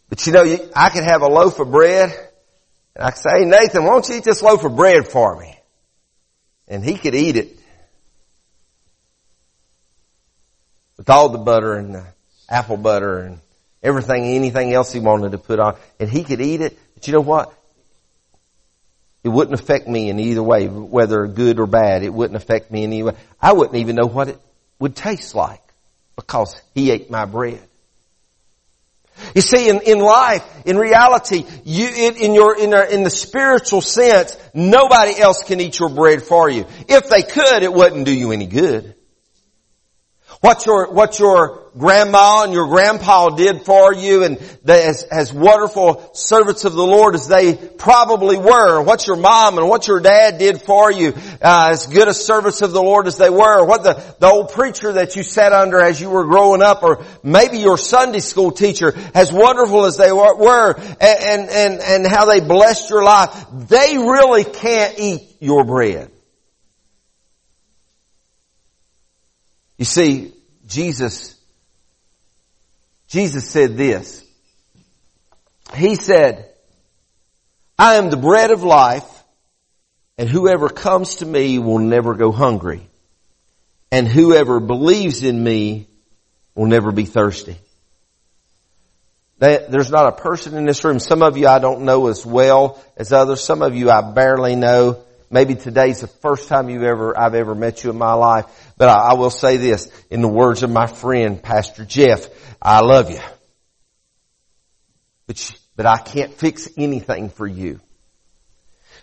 But 0.10 0.26
you 0.26 0.34
know, 0.34 0.58
I 0.76 0.90
could 0.90 1.04
have 1.04 1.22
a 1.22 1.28
loaf 1.28 1.60
of 1.60 1.70
bread 1.70 2.10
and 2.96 3.06
I 3.06 3.12
could 3.12 3.20
say, 3.20 3.30
hey 3.38 3.46
Nathan, 3.46 3.84
why 3.84 3.92
don't 3.92 4.10
you 4.10 4.16
eat 4.16 4.24
this 4.24 4.42
loaf 4.42 4.64
of 4.64 4.76
bread 4.76 5.08
for 5.08 5.40
me? 5.40 5.56
And 6.68 6.84
he 6.84 6.96
could 6.96 7.14
eat 7.14 7.36
it. 7.36 7.60
With 10.98 11.12
all 11.12 11.30
the 11.30 11.38
butter 11.38 11.74
and 11.74 11.94
the 11.94 12.06
apple 12.50 12.78
butter 12.78 13.20
and 13.20 13.40
everything, 13.84 14.24
anything 14.24 14.74
else 14.74 14.92
he 14.92 15.00
wanted 15.00 15.34
to 15.34 15.38
put 15.38 15.60
on. 15.60 15.76
And 16.00 16.10
he 16.10 16.24
could 16.24 16.42
eat 16.42 16.62
it. 16.62 16.76
But 16.96 17.06
you 17.06 17.14
know 17.14 17.22
what? 17.22 17.54
It 19.24 19.30
wouldn't 19.30 19.60
affect 19.60 19.88
me 19.88 20.10
in 20.10 20.20
either 20.20 20.44
way, 20.44 20.68
whether 20.68 21.26
good 21.28 21.60
or 21.60 21.66
bad. 21.66 22.04
It 22.04 22.14
wouldn't 22.14 22.36
affect 22.36 22.72
me 22.72 22.84
in 22.84 22.92
any 22.92 23.04
way. 23.04 23.16
I 23.42 23.54
wouldn't 23.54 23.78
even 23.78 23.96
know 23.96 24.08
what 24.08 24.28
it 24.28 24.38
would 24.80 24.96
taste 24.96 25.34
like 25.34 25.62
because 26.16 26.62
he 26.76 26.92
ate 26.92 27.10
my 27.10 27.26
bread. 27.26 27.62
You 29.36 29.42
see, 29.42 29.70
in, 29.70 29.82
in 29.82 30.00
life, 30.00 30.44
in 30.66 30.78
reality, 30.78 31.46
you, 31.64 31.88
in, 31.88 32.16
in 32.18 32.34
your, 32.34 32.58
in, 32.58 32.74
in 32.92 33.04
the 33.04 33.10
spiritual 33.10 33.82
sense, 33.82 34.36
nobody 34.54 35.20
else 35.20 35.44
can 35.44 35.62
eat 35.62 35.80
your 35.80 35.90
bread 35.90 36.24
for 36.24 36.50
you. 36.50 36.66
If 36.90 37.10
they 37.10 37.22
could, 37.22 37.64
it 37.64 37.72
wouldn't 37.72 38.06
do 38.06 38.14
you 38.14 38.32
any 38.32 38.48
good. 38.48 38.96
What 40.44 40.66
your, 40.66 40.92
what 40.92 41.20
your 41.20 41.72
grandma 41.78 42.44
and 42.44 42.52
your 42.52 42.68
grandpa 42.68 43.30
did 43.30 43.62
for 43.62 43.94
you 43.94 44.26
and 44.26 44.38
they, 44.66 44.84
as, 44.84 45.04
as 45.04 45.32
wonderful 45.32 46.12
servants 46.14 46.66
of 46.66 46.74
the 46.74 46.84
Lord 46.84 47.16
as 47.16 47.30
they 47.30 47.56
probably 47.56 48.36
were, 48.36 48.82
what 48.82 49.08
your 49.08 49.16
mom 49.16 49.58
and 49.58 49.70
what 49.70 49.88
your 49.88 50.02
dad 50.02 50.40
did 50.40 50.62
for 50.62 50.92
you, 50.92 51.14
uh, 51.42 51.70
as 51.72 51.88
good 51.88 52.10
a 52.10 52.14
servants 52.14 52.62
of 52.62 52.74
the 52.74 52.84
Lord 52.84 53.08
as 53.08 53.18
they 53.18 53.30
were, 53.30 53.64
what 53.64 53.86
the, 53.86 53.94
the 54.20 54.28
old 54.28 54.52
preacher 54.52 54.92
that 54.92 55.16
you 55.16 55.24
sat 55.24 55.54
under 55.54 55.80
as 55.80 56.02
you 56.02 56.10
were 56.10 56.26
growing 56.26 56.62
up, 56.62 56.84
or 56.84 57.06
maybe 57.24 57.60
your 57.60 57.78
Sunday 57.78 58.20
school 58.20 58.52
teacher, 58.52 58.94
as 59.14 59.32
wonderful 59.32 59.86
as 59.86 59.96
they 59.96 60.12
were, 60.12 60.76
and, 60.78 61.50
and, 61.50 61.80
and 61.80 62.06
how 62.06 62.26
they 62.26 62.42
blessed 62.42 62.90
your 62.90 63.06
life, 63.06 63.46
they 63.70 63.98
really 63.98 64.44
can't 64.44 65.00
eat 65.00 65.22
your 65.40 65.64
bread. 65.64 66.12
You 69.78 69.86
see, 69.86 70.33
Jesus, 70.68 71.40
Jesus 73.08 73.50
said 73.50 73.78
this. 73.78 74.24
He 75.76 75.96
said, 75.96 76.50
I 77.78 77.96
am 77.96 78.10
the 78.10 78.18
bread 78.18 78.52
of 78.52 78.64
life 78.64 79.24
and 80.18 80.30
whoever 80.30 80.70
comes 80.70 81.16
to 81.16 81.26
me 81.26 81.60
will 81.60 81.80
never 81.80 82.14
go 82.14 82.32
hungry 82.32 82.88
and 83.92 84.08
whoever 84.08 84.60
believes 84.60 85.24
in 85.24 85.44
me 85.44 85.88
will 86.56 86.68
never 86.68 86.92
be 86.92 87.06
thirsty. 87.06 87.58
There's 89.40 89.92
not 89.92 90.08
a 90.08 90.12
person 90.14 90.56
in 90.56 90.66
this 90.66 90.84
room. 90.86 91.00
Some 91.00 91.22
of 91.22 91.38
you 91.38 91.48
I 91.48 91.60
don't 91.60 91.82
know 91.82 92.08
as 92.08 92.26
well 92.26 92.82
as 92.96 93.12
others. 93.12 93.44
Some 93.44 93.62
of 93.62 93.76
you 93.76 93.90
I 93.90 94.02
barely 94.14 94.56
know. 94.56 95.04
Maybe 95.34 95.56
today's 95.56 96.02
the 96.02 96.08
first 96.08 96.48
time 96.48 96.70
you've 96.70 96.84
ever, 96.84 97.20
I've 97.20 97.34
ever 97.34 97.56
met 97.56 97.84
you 97.84 97.90
in 97.90 97.98
my 97.98 98.14
life. 98.14 98.46
But 98.78 98.90
I, 98.90 99.10
I 99.10 99.14
will 99.16 99.32
say 99.32 99.58
this, 99.58 99.92
in 100.12 100.22
the 100.22 100.28
words 100.28 100.62
of 100.62 100.70
my 100.70 100.86
friend, 100.86 101.42
Pastor 101.42 101.86
Jeff, 101.86 102.28
I 102.62 102.82
love 102.82 103.10
you. 103.10 103.20
But, 105.26 105.60
but 105.76 105.88
I 105.88 105.98
can't 105.98 106.32
fix 106.36 106.70
anything 106.78 107.30
for 107.30 107.48
you. 107.48 107.80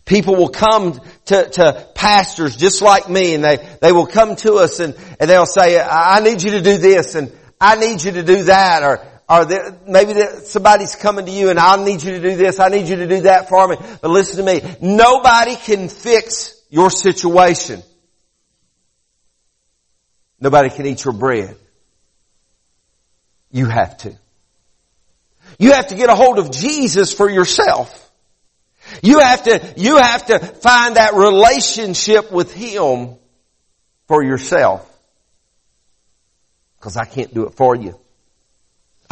People 0.04 0.36
will 0.36 0.50
come 0.50 1.00
to, 1.26 1.50
to 1.50 1.88
pastors 1.96 2.56
just 2.56 2.80
like 2.80 3.10
me 3.10 3.34
and 3.34 3.42
they, 3.42 3.56
they 3.82 3.90
will 3.90 4.06
come 4.06 4.36
to 4.36 4.54
us 4.54 4.78
and, 4.78 4.94
and 5.18 5.28
they'll 5.28 5.46
say, 5.46 5.80
I 5.80 6.20
need 6.20 6.44
you 6.44 6.52
to 6.52 6.60
do 6.60 6.78
this 6.78 7.16
and 7.16 7.32
I 7.60 7.74
need 7.74 8.04
you 8.04 8.12
to 8.12 8.22
do 8.22 8.44
that 8.44 8.84
or 8.84 9.04
or 9.30 9.44
there, 9.44 9.78
maybe 9.86 10.20
somebody's 10.42 10.96
coming 10.96 11.24
to 11.24 11.30
you 11.30 11.50
and 11.50 11.58
I 11.58 11.82
need 11.82 12.02
you 12.02 12.10
to 12.10 12.20
do 12.20 12.34
this, 12.34 12.58
I 12.58 12.68
need 12.68 12.88
you 12.88 12.96
to 12.96 13.06
do 13.06 13.20
that 13.22 13.48
for 13.48 13.68
me. 13.68 13.76
But 14.02 14.10
listen 14.10 14.44
to 14.44 14.52
me, 14.52 14.60
nobody 14.82 15.54
can 15.54 15.88
fix 15.88 16.60
your 16.68 16.90
situation. 16.90 17.82
Nobody 20.40 20.70
can 20.70 20.84
eat 20.86 21.04
your 21.04 21.14
bread. 21.14 21.56
You 23.52 23.66
have 23.66 23.96
to. 23.98 24.16
You 25.58 25.72
have 25.72 25.88
to 25.88 25.94
get 25.94 26.08
a 26.08 26.14
hold 26.14 26.38
of 26.40 26.50
Jesus 26.50 27.12
for 27.12 27.30
yourself. 27.30 28.10
You 29.02 29.20
have 29.20 29.44
to, 29.44 29.74
you 29.76 29.98
have 29.98 30.26
to 30.26 30.38
find 30.40 30.96
that 30.96 31.14
relationship 31.14 32.32
with 32.32 32.52
Him 32.52 33.16
for 34.08 34.24
yourself. 34.24 34.86
Because 36.78 36.96
I 36.96 37.04
can't 37.04 37.32
do 37.32 37.46
it 37.46 37.54
for 37.54 37.76
you. 37.76 38.00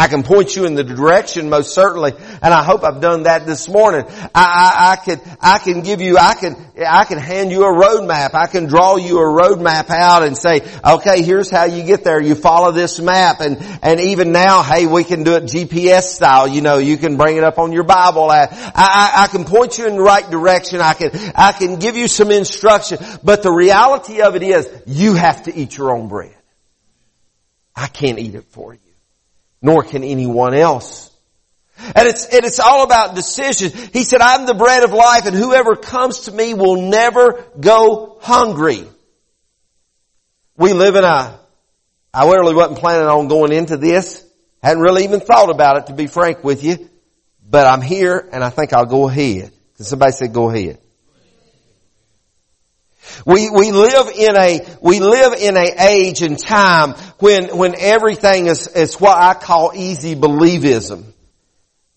I 0.01 0.07
can 0.07 0.23
point 0.23 0.55
you 0.55 0.65
in 0.65 0.77
the 0.77 0.85
direction 0.85 1.51
most 1.51 1.75
certainly, 1.75 2.13
and 2.41 2.55
I 2.55 2.63
hope 2.63 2.85
I've 2.85 3.01
done 3.01 3.25
that 3.25 3.47
this 3.47 3.69
morning. 3.69 4.05
I, 4.33 4.45
I, 4.45 4.93
I 4.93 4.97
can, 4.97 5.21
I 5.41 5.59
can 5.59 5.83
give 5.83 6.01
you, 6.01 6.17
I 6.17 6.35
can, 6.35 6.55
I 6.87 7.05
can 7.05 7.19
hand 7.19 7.51
you 7.51 7.65
a 7.65 7.73
roadmap. 7.73 8.33
I 8.33 8.47
can 8.47 8.67
draw 8.67 8.95
you 8.95 9.19
a 9.19 9.25
roadmap 9.25 9.91
out 9.91 10.23
and 10.23 10.39
say, 10.39 10.61
okay, 10.87 11.23
here's 11.23 11.51
how 11.51 11.65
you 11.65 11.83
get 11.83 12.05
there. 12.05 12.23
You 12.23 12.37
follow 12.37 12.71
this 12.71 13.01
map, 13.01 13.41
and 13.41 13.59
and 13.83 13.99
even 13.99 14.31
now, 14.31 14.63
hey, 14.63 14.87
we 14.87 15.03
can 15.03 15.25
do 15.25 15.35
it 15.35 15.43
GPS 15.43 16.03
style. 16.03 16.47
You 16.47 16.61
know, 16.61 16.79
you 16.79 16.97
can 16.97 17.17
bring 17.17 17.37
it 17.37 17.43
up 17.43 17.59
on 17.59 17.73
your 17.73 17.83
Bible. 17.83 18.31
I, 18.31 18.47
I, 18.53 19.13
I 19.25 19.27
can 19.27 19.45
point 19.45 19.79
you 19.79 19.89
in 19.89 19.97
the 19.97 20.03
right 20.03 20.31
direction. 20.31 20.81
I 20.81 20.95
can, 20.95 21.11
I 21.35 21.51
can 21.51 21.81
give 21.81 21.97
you 21.97 22.07
some 22.07 22.31
instruction. 22.31 22.99
But 23.25 23.43
the 23.43 23.51
reality 23.51 24.23
of 24.23 24.37
it 24.37 24.45
is, 24.45 24.71
you 24.87 25.15
have 25.15 25.43
to 25.45 25.55
eat 25.57 25.77
your 25.77 25.91
own 25.91 26.07
bread. 26.07 26.37
I 27.75 27.89
can't 27.89 28.21
eat 28.21 28.37
it 28.37 28.45
for 28.45 28.75
you 28.75 28.88
nor 29.61 29.83
can 29.83 30.05
anyone 30.05 30.55
else. 30.55 31.09
And 31.79 32.09
it's, 32.09 32.27
and 32.27 32.45
it's 32.45 32.59
all 32.59 32.83
about 32.83 33.15
decision. 33.15 33.71
He 33.93 34.03
said, 34.03 34.21
I'm 34.21 34.47
the 34.47 34.55
bread 34.55 34.83
of 34.83 34.93
life 34.93 35.27
and 35.27 35.37
whoever 35.37 35.77
comes 35.77 36.21
to 36.21 36.33
me 36.33 36.55
will 36.55 36.83
never 36.89 37.45
go 37.59 38.19
hungry. 38.21 38.85
We 40.57 40.73
live 40.73 40.97
in 40.97 41.05
a, 41.05 41.39
I 42.13 42.29
really 42.29 42.55
wasn't 42.55 42.79
planning 42.79 43.07
on 43.07 43.29
going 43.29 43.53
into 43.53 43.77
this. 43.77 44.25
Hadn't 44.61 44.83
really 44.83 45.05
even 45.05 45.21
thought 45.21 45.51
about 45.51 45.77
it 45.77 45.87
to 45.87 45.93
be 45.93 46.09
frank 46.09 46.43
with 46.43 46.65
you. 46.65 46.91
But 47.49 47.67
I'm 47.67 47.81
here 47.81 48.29
and 48.33 48.43
I 48.43 48.51
think 48.51 48.73
I'll 48.73 48.87
go 48.87 49.09
ahead. 49.09 49.53
Somebody 49.75 50.13
said 50.13 50.33
go 50.33 50.51
ahead? 50.51 50.79
We, 53.27 53.51
we 53.51 53.73
live 53.73 54.09
in 54.17 54.37
a, 54.37 54.67
we 54.81 55.01
live 55.01 55.35
in 55.35 55.57
a 55.57 55.67
age 55.91 56.23
and 56.23 56.39
time 56.39 56.95
when, 57.19 57.57
when 57.57 57.75
everything 57.79 58.47
is, 58.47 58.69
is 58.69 59.01
what 59.01 59.17
I 59.17 59.35
call 59.35 59.73
easy 59.75 60.15
believism. 60.15 61.05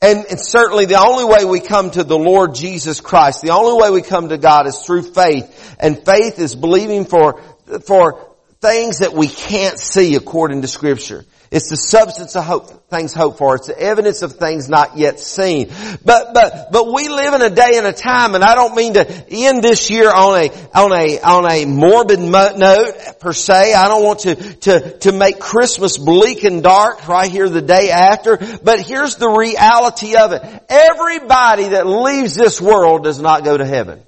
And, 0.04 0.26
and 0.26 0.40
certainly 0.40 0.86
the 0.86 1.00
only 1.00 1.26
way 1.26 1.46
we 1.46 1.60
come 1.60 1.92
to 1.92 2.04
the 2.04 2.18
Lord 2.18 2.56
Jesus 2.56 3.02
Christ, 3.02 3.42
the 3.42 3.52
only 3.52 3.82
way 3.82 3.92
we 3.92 4.02
come 4.02 4.30
to 4.30 4.38
God 4.38 4.66
is 4.66 4.80
through 4.80 5.04
faith. 5.04 5.76
And 5.80 6.04
faith 6.04 6.40
is 6.40 6.56
believing 6.56 7.06
for, 7.06 7.40
for 7.86 8.36
things 8.62 9.00
that 9.00 9.14
we 9.14 9.28
can't 9.28 9.78
see 9.78 10.16
according 10.16 10.64
to 10.64 10.68
scripture. 10.68 11.26
It's 11.52 11.68
the 11.68 11.76
substance 11.76 12.38
of 12.38 12.46
hope, 12.46 12.90
things 12.90 13.14
hoped 13.14 13.38
for. 13.38 13.56
It's 13.56 13.68
the 13.68 13.78
evidence 13.78 14.22
of 14.22 14.38
things 14.38 14.70
not 14.70 14.98
yet 14.98 15.20
seen. 15.20 15.70
But, 16.06 16.34
but, 16.34 16.72
but 16.72 16.94
we 16.94 17.10
live 17.10 17.34
in 17.34 17.42
a 17.42 17.50
day 17.50 17.74
and 17.76 17.86
a 17.86 17.92
time, 17.92 18.36
and 18.36 18.44
I 18.44 18.56
don't 18.56 18.74
mean 18.74 18.94
to 18.94 19.06
end 19.30 19.62
this 19.62 19.90
year 19.90 20.10
on 20.10 20.46
a, 20.46 20.50
on 20.74 20.94
a, 20.94 21.20
on 21.20 21.52
a 21.52 21.66
morbid 21.66 22.20
note 22.22 23.20
per 23.20 23.34
se. 23.34 23.74
I 23.74 23.90
don't 23.90 24.02
want 24.02 24.20
to, 24.22 24.36
to, 24.36 24.98
to 25.00 25.12
make 25.12 25.40
Christmas 25.40 25.98
bleak 25.98 26.46
and 26.46 26.64
dark 26.64 27.06
right 27.10 27.30
here 27.30 27.50
the 27.50 27.62
day 27.62 27.92
after. 27.92 28.38
But 28.64 28.80
here's 28.80 29.16
the 29.16 29.28
reality 29.28 30.16
of 30.16 30.32
it. 30.32 30.42
Everybody 30.70 31.70
that 31.70 31.86
leaves 31.86 32.34
this 32.34 32.62
world 32.62 33.04
does 33.04 33.20
not 33.20 33.44
go 33.44 33.58
to 33.58 33.66
heaven. 33.66 34.02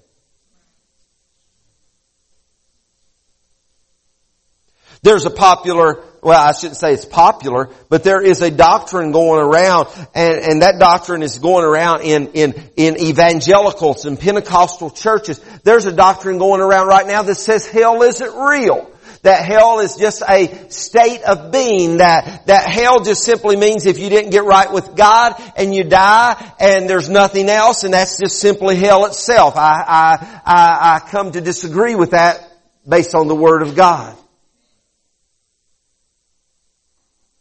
There's 5.01 5.25
a 5.25 5.29
popular 5.29 6.01
well, 6.23 6.39
I 6.39 6.51
shouldn't 6.53 6.77
say 6.77 6.93
it's 6.93 7.05
popular, 7.05 7.69
but 7.89 8.03
there 8.03 8.21
is 8.21 8.41
a 8.41 8.49
doctrine 8.49 9.11
going 9.11 9.41
around, 9.41 9.87
and, 10.15 10.39
and 10.39 10.61
that 10.61 10.79
doctrine 10.79 11.21
is 11.21 11.37
going 11.37 11.65
around 11.65 12.01
in, 12.01 12.27
in, 12.33 12.53
in 12.75 12.99
evangelicals 12.99 14.05
and 14.05 14.19
Pentecostal 14.19 14.89
churches. 14.89 15.39
There's 15.63 15.85
a 15.85 15.91
doctrine 15.91 16.37
going 16.37 16.61
around 16.61 16.87
right 16.87 17.07
now 17.07 17.23
that 17.23 17.35
says 17.35 17.67
hell 17.67 18.01
isn't 18.01 18.35
real 18.35 18.89
that 19.23 19.45
hell 19.45 19.79
is 19.79 19.95
just 19.95 20.21
a 20.27 20.69
state 20.69 21.23
of 21.23 21.51
being, 21.51 21.97
that, 21.97 22.45
that 22.47 22.69
hell 22.69 23.03
just 23.03 23.23
simply 23.23 23.55
means 23.55 23.85
if 23.85 23.97
you 23.97 24.09
didn't 24.09 24.31
get 24.31 24.43
right 24.43 24.71
with 24.71 24.95
God 24.95 25.41
and 25.55 25.73
you 25.73 25.85
die 25.85 26.53
and 26.59 26.89
there's 26.89 27.09
nothing 27.09 27.49
else 27.49 27.85
and 27.85 27.93
that's 27.93 28.19
just 28.19 28.39
simply 28.39 28.75
hell 28.75 29.05
itself. 29.05 29.55
I, 29.55 29.83
I, 29.87 30.41
I, 30.45 30.95
I 30.95 31.09
come 31.09 31.31
to 31.31 31.41
disagree 31.41 31.95
with 31.95 32.11
that 32.11 32.51
based 32.87 33.15
on 33.15 33.29
the 33.29 33.35
Word 33.35 33.61
of 33.61 33.75
God. 33.75 34.17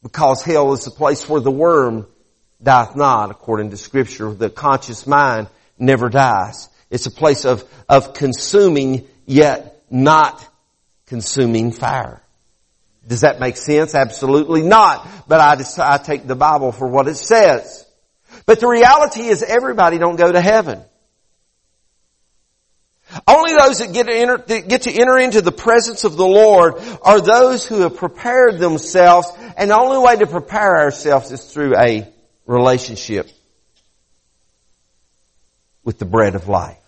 Because 0.03 0.43
hell 0.43 0.73
is 0.73 0.85
the 0.85 0.91
place 0.91 1.29
where 1.29 1.41
the 1.41 1.51
worm 1.51 2.07
dieth 2.63 2.97
not, 2.97 3.31
according 3.31 3.71
to 3.71 3.77
scripture. 3.77 4.33
The 4.33 4.51
conscious 4.51 5.07
mind 5.07 5.49
never 5.79 6.09
dies. 6.09 6.69
It's 6.91 7.07
a 7.07 7.11
place 7.11 7.45
of, 7.45 7.65
of 7.89 8.15
consuming 8.15 9.07
yet 9.27 9.83
not 9.91 10.47
consuming 11.07 11.73
fire. 11.73 12.23
Does 13.07 13.23
that 13.23 13.41
make 13.41 13.57
sense? 13.57 13.95
Absolutely 13.95 14.63
not. 14.63 15.07
But 15.27 15.41
I 15.41 15.57
just, 15.57 15.79
I 15.79 15.99
take 15.99 16.27
the 16.27 16.37
Bible 16.37 16.73
for 16.73 16.87
what 16.87 17.09
it 17.09 17.17
says. 17.17 17.85
But 18.47 18.61
the 18.61 18.69
reality 18.69 19.23
is 19.23 19.43
everybody 19.43 19.99
don't 19.99 20.17
go 20.17 20.31
to 20.31 20.41
heaven. 20.41 20.83
Only 23.27 23.53
those 23.53 23.79
that 23.79 23.93
get 23.93 24.09
enter, 24.09 24.39
that 24.39 24.69
get 24.69 24.83
to 24.83 24.93
enter 24.93 25.19
into 25.19 25.43
the 25.43 25.53
presence 25.53 26.05
of 26.05 26.17
the 26.17 26.27
Lord 26.27 26.75
are 27.03 27.21
those 27.21 27.67
who 27.67 27.81
have 27.81 27.97
prepared 27.97 28.59
themselves, 28.59 29.31
and 29.57 29.71
the 29.71 29.79
only 29.79 29.99
way 29.99 30.17
to 30.17 30.27
prepare 30.27 30.79
ourselves 30.81 31.31
is 31.31 31.45
through 31.53 31.77
a 31.77 32.09
relationship 32.47 33.29
with 35.85 35.99
the 35.99 36.05
bread 36.05 36.35
of 36.35 36.49
life. 36.49 36.79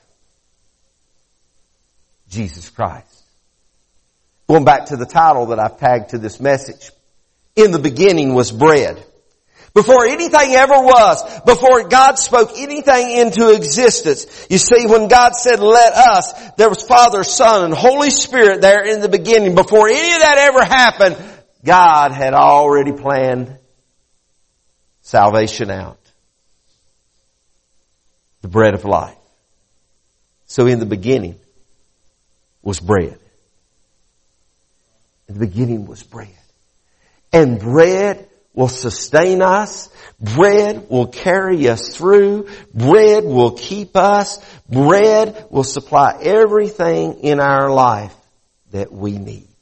Jesus 2.29 2.69
Christ. 2.71 3.23
Going 4.49 4.65
back 4.65 4.87
to 4.87 4.97
the 4.97 5.07
title 5.07 5.47
that 5.47 5.59
I've 5.59 5.79
tagged 5.79 6.11
to 6.11 6.19
this 6.19 6.41
message. 6.41 6.91
In 7.57 7.71
the 7.71 7.79
beginning 7.79 8.35
was 8.35 8.51
bread. 8.51 9.03
Before 9.75 10.07
anything 10.07 10.55
ever 10.55 10.75
was, 10.75 11.41
before 11.41 11.89
God 11.89 12.17
spoke 12.17 12.53
anything 12.57 13.11
into 13.11 13.53
existence. 13.53 14.47
You 14.49 14.59
see, 14.59 14.87
when 14.87 15.09
God 15.09 15.35
said, 15.35 15.59
let 15.59 15.93
us, 15.95 16.33
there 16.53 16.69
was 16.69 16.83
Father, 16.83 17.25
Son, 17.25 17.65
and 17.65 17.75
Holy 17.75 18.11
Spirit 18.11 18.61
there 18.61 18.85
in 18.85 19.01
the 19.01 19.09
beginning. 19.09 19.57
Before 19.57 19.89
any 19.89 20.13
of 20.13 20.21
that 20.21 20.39
ever 20.39 20.65
happened, 20.65 21.17
God 21.65 22.13
had 22.13 22.35
already 22.35 22.93
planned 22.93 23.59
salvation 25.01 25.71
out. 25.71 25.99
The 28.43 28.49
bread 28.49 28.75
of 28.75 28.85
life. 28.85 29.17
So 30.47 30.67
in 30.67 30.79
the 30.79 30.87
beginning 30.87 31.39
was 32.63 32.81
bread. 32.81 33.19
In 35.29 35.39
the 35.39 35.47
beginning 35.47 35.87
was 35.87 36.03
bread. 36.03 36.29
And 37.33 37.59
bread 37.59 38.29
will 38.53 38.69
sustain 38.69 39.43
us. 39.43 39.89
Bread 40.21 40.89
will 40.89 41.09
carry 41.09 41.69
us 41.69 41.97
through. 41.97 42.49
Bread 42.73 43.25
will 43.25 43.53
keep 43.53 43.97
us. 43.97 44.39
Bread 44.69 45.47
will 45.51 45.65
supply 45.65 46.19
everything 46.23 47.21
in 47.21 47.41
our 47.41 47.71
life 47.71 48.15
that 48.71 48.93
we 48.93 49.19
need. 49.19 49.54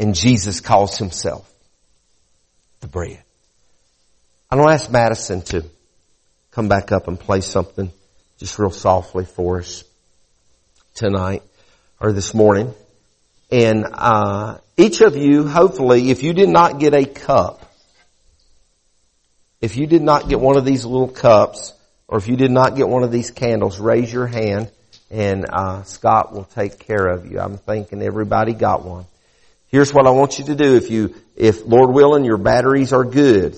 And 0.00 0.14
Jesus 0.14 0.60
calls 0.62 0.96
himself 0.96 1.46
the 2.80 2.88
bread. 2.88 3.22
I'm 4.50 4.56
going 4.56 4.68
to 4.68 4.74
ask 4.74 4.90
Madison 4.90 5.42
to 5.42 5.64
come 6.50 6.68
back 6.68 6.90
up 6.90 7.06
and 7.06 7.20
play 7.20 7.42
something 7.42 7.92
just 8.38 8.58
real 8.58 8.70
softly 8.70 9.26
for 9.26 9.58
us 9.58 9.84
tonight 10.94 11.42
or 12.00 12.12
this 12.12 12.32
morning. 12.32 12.72
And 13.50 13.84
uh, 13.92 14.58
each 14.78 15.02
of 15.02 15.16
you, 15.16 15.46
hopefully, 15.46 16.10
if 16.10 16.22
you 16.22 16.32
did 16.32 16.48
not 16.48 16.80
get 16.80 16.94
a 16.94 17.04
cup, 17.04 17.70
if 19.60 19.76
you 19.76 19.86
did 19.86 20.02
not 20.02 20.30
get 20.30 20.40
one 20.40 20.56
of 20.56 20.64
these 20.64 20.86
little 20.86 21.08
cups, 21.08 21.74
or 22.08 22.16
if 22.16 22.26
you 22.26 22.36
did 22.36 22.50
not 22.50 22.74
get 22.74 22.88
one 22.88 23.02
of 23.02 23.12
these 23.12 23.30
candles, 23.30 23.78
raise 23.78 24.10
your 24.10 24.26
hand, 24.26 24.70
and 25.10 25.44
uh, 25.46 25.82
Scott 25.82 26.32
will 26.32 26.44
take 26.44 26.78
care 26.78 27.06
of 27.06 27.30
you. 27.30 27.38
I'm 27.38 27.58
thinking 27.58 28.02
everybody 28.02 28.54
got 28.54 28.82
one. 28.82 29.04
Here's 29.70 29.94
what 29.94 30.06
I 30.06 30.10
want 30.10 30.38
you 30.40 30.46
to 30.46 30.56
do. 30.56 30.74
If 30.74 30.90
you, 30.90 31.14
if 31.36 31.64
Lord 31.64 31.94
willing, 31.94 32.24
your 32.24 32.38
batteries 32.38 32.92
are 32.92 33.04
good, 33.04 33.56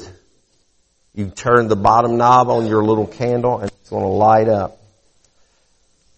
you 1.14 1.30
turn 1.30 1.68
the 1.68 1.76
bottom 1.76 2.18
knob 2.18 2.50
on 2.50 2.66
your 2.66 2.84
little 2.84 3.06
candle, 3.06 3.58
and 3.58 3.70
it's 3.70 3.88
going 3.88 4.02
to 4.02 4.08
light 4.08 4.48
up. 4.48 4.78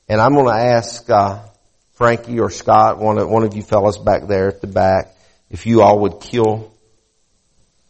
And 0.09 0.21
I'm 0.21 0.35
going 0.35 0.47
to 0.47 0.61
ask 0.61 1.09
uh, 1.09 1.43
Frankie 1.93 2.41
or 2.41 2.51
Scott, 2.51 2.99
one 2.99 3.19
of, 3.19 3.29
one 3.29 3.45
of 3.45 3.55
you 3.55 3.63
fellas 3.63 3.97
back 3.97 4.27
there 4.27 4.49
at 4.49 4.61
the 4.61 4.67
back, 4.67 5.15
if 5.49 5.65
you 5.65 5.83
all 5.83 6.01
would 6.01 6.21
kill 6.21 6.73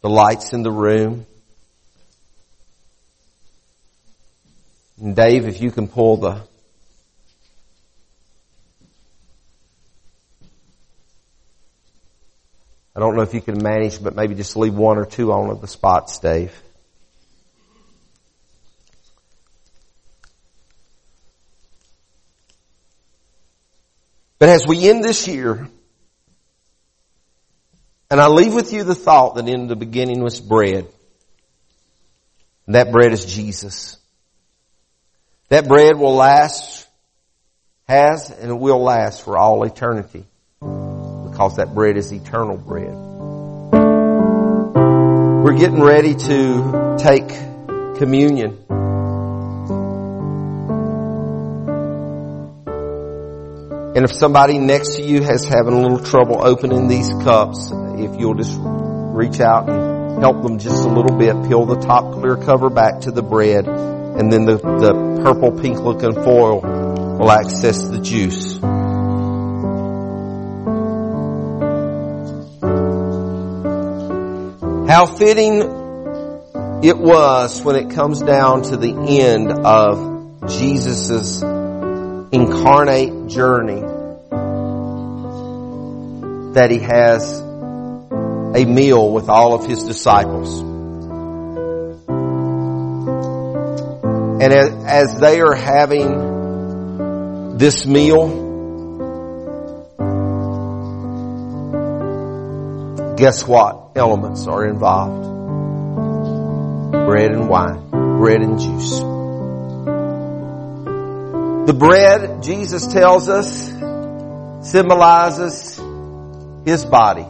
the 0.01 0.09
lights 0.09 0.53
in 0.53 0.61
the 0.61 0.71
room. 0.71 1.25
And 5.01 5.15
Dave, 5.15 5.47
if 5.47 5.59
you 5.59 5.71
can 5.71 5.87
pull 5.87 6.17
the 6.17 6.41
I 12.95 12.99
don't 13.01 13.15
know 13.15 13.23
if 13.23 13.33
you 13.33 13.41
can 13.41 13.61
manage, 13.61 14.01
but 14.01 14.15
maybe 14.15 14.35
just 14.35 14.55
leave 14.55 14.73
one 14.73 14.97
or 14.97 15.05
two 15.05 15.31
on 15.33 15.49
of 15.49 15.59
the 15.59 15.67
spots, 15.67 16.19
Dave. 16.19 16.53
But 24.39 24.49
as 24.49 24.65
we 24.67 24.87
end 24.87 25.03
this 25.03 25.27
year, 25.27 25.67
and 28.09 28.21
I 28.21 28.27
leave 28.27 28.53
with 28.53 28.71
you 28.71 28.83
the 28.83 28.95
thought 28.95 29.35
that 29.35 29.47
in 29.47 29.67
the 29.67 29.75
beginning 29.75 30.21
was 30.21 30.39
bread. 30.39 30.87
And 32.65 32.75
that 32.75 32.91
bread 32.91 33.11
is 33.11 33.25
Jesus. 33.25 33.97
That 35.49 35.67
bread 35.67 35.97
will 35.97 36.15
last, 36.15 36.87
has, 37.87 38.31
and 38.31 38.59
will 38.59 38.81
last 38.81 39.23
for 39.23 39.37
all 39.37 39.63
eternity. 39.63 40.25
Because 41.35 41.57
that 41.57 41.75
bread 41.75 41.97
is 41.97 42.13
eternal 42.13 42.55
bread. 42.55 42.95
We're 45.43 45.57
getting 45.57 45.81
ready 45.81 46.15
to 46.15 46.95
take 46.97 47.27
communion. 47.97 48.57
And 53.97 54.05
if 54.05 54.13
somebody 54.13 54.59
next 54.59 54.95
to 54.95 55.01
you 55.01 55.23
has 55.23 55.43
having 55.43 55.73
a 55.73 55.81
little 55.81 55.99
trouble 55.99 56.41
opening 56.41 56.87
these 56.87 57.09
cups, 57.09 57.69
if 57.97 58.17
you'll 58.17 58.35
just 58.35 58.57
reach 58.57 59.41
out 59.41 59.69
and 59.69 60.21
help 60.21 60.41
them 60.41 60.57
just 60.57 60.85
a 60.85 60.87
little 60.87 61.17
bit, 61.17 61.33
peel 61.49 61.65
the 61.65 61.81
top 61.81 62.13
clear 62.13 62.37
cover 62.37 62.69
back 62.69 63.01
to 63.01 63.11
the 63.11 63.21
bread, 63.21 63.67
and 63.67 64.31
then 64.31 64.45
the, 64.45 64.55
the 64.55 65.21
purple 65.21 65.51
pink 65.51 65.79
looking 65.81 66.13
foil 66.13 66.61
will 66.61 67.29
access 67.29 67.83
the 67.89 67.99
juice. 67.99 68.57
How 74.95 75.05
fitting 75.05 75.59
it 76.81 76.97
was 76.97 77.61
when 77.61 77.75
it 77.75 77.89
comes 77.89 78.21
down 78.21 78.61
to 78.61 78.77
the 78.77 78.93
end 78.93 79.51
of 79.51 80.47
Jesus' 80.47 81.41
incarnate 82.31 83.27
journey 83.27 83.81
that 86.53 86.71
he 86.71 86.79
has 86.79 87.41
a 87.41 88.63
meal 88.63 89.11
with 89.11 89.27
all 89.27 89.53
of 89.53 89.65
his 89.65 89.83
disciples. 89.83 90.61
And 94.41 94.53
as 94.53 95.19
they 95.19 95.41
are 95.41 95.55
having 95.55 97.57
this 97.57 97.85
meal, 97.85 98.44
guess 103.17 103.47
what 103.47 103.91
elements 103.95 104.47
are 104.47 104.65
involved? 104.65 105.23
Bread 106.91 107.31
and 107.31 107.47
wine, 107.49 107.89
bread 108.17 108.41
and 108.41 108.59
juice. 108.59 108.99
The 111.67 111.73
bread, 111.73 112.43
Jesus 112.43 112.87
tells 112.87 113.29
us, 113.29 113.69
symbolizes 114.69 115.77
His 116.65 116.85
body. 116.85 117.25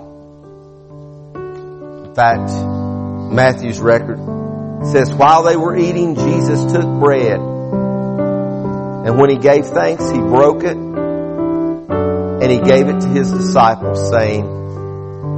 In 1.36 2.16
fact, 2.16 2.52
Matthew's 3.32 3.80
record 3.80 4.20
says, 4.88 5.14
while 5.14 5.44
they 5.44 5.56
were 5.56 5.78
eating, 5.78 6.16
Jesus 6.16 6.72
took 6.72 6.86
bread. 7.00 7.40
And 7.40 9.18
when 9.20 9.30
He 9.30 9.38
gave 9.38 9.66
thanks, 9.68 10.10
He 10.10 10.20
broke 10.20 10.64
it 10.64 10.78
and 12.46 12.52
he 12.52 12.60
gave 12.60 12.88
it 12.88 13.00
to 13.00 13.08
his 13.08 13.32
disciples 13.32 14.10
saying, 14.10 14.46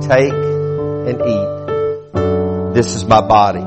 take 0.02 0.34
and 0.34 1.22
eat. 1.22 2.74
This 2.76 2.96
is 2.96 3.06
my 3.06 3.22
body. 3.22 3.62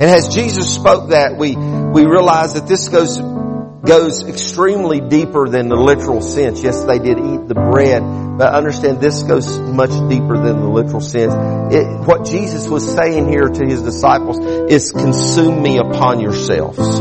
And 0.00 0.02
as 0.02 0.28
Jesus 0.28 0.72
spoke 0.74 1.10
that, 1.10 1.36
we, 1.36 1.56
we 1.56 2.04
realize 2.06 2.54
that 2.54 2.66
this 2.68 2.88
goes, 2.88 3.18
goes 3.18 4.24
extremely 4.28 5.00
deeper 5.00 5.48
than 5.48 5.68
the 5.68 5.76
literal 5.76 6.20
sense. 6.20 6.62
Yes, 6.62 6.84
they 6.84 6.98
did 6.98 7.18
eat 7.18 7.48
the 7.48 7.54
bread, 7.54 8.02
but 8.38 8.54
understand 8.54 9.00
this 9.00 9.24
goes 9.24 9.58
much 9.58 9.90
deeper 10.08 10.36
than 10.38 10.60
the 10.60 10.68
literal 10.68 11.00
sense. 11.00 11.34
It, 11.74 12.06
what 12.06 12.26
Jesus 12.26 12.68
was 12.68 12.88
saying 12.94 13.28
here 13.28 13.48
to 13.48 13.64
his 13.64 13.82
disciples 13.82 14.38
is 14.70 14.92
consume 14.92 15.62
me 15.62 15.78
upon 15.78 16.20
yourselves. 16.20 17.00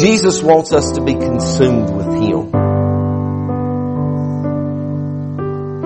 Jesus 0.00 0.42
wants 0.42 0.72
us 0.72 0.92
to 0.92 1.02
be 1.02 1.14
consumed 1.14 1.90
with 1.90 2.22
Him. 2.22 2.57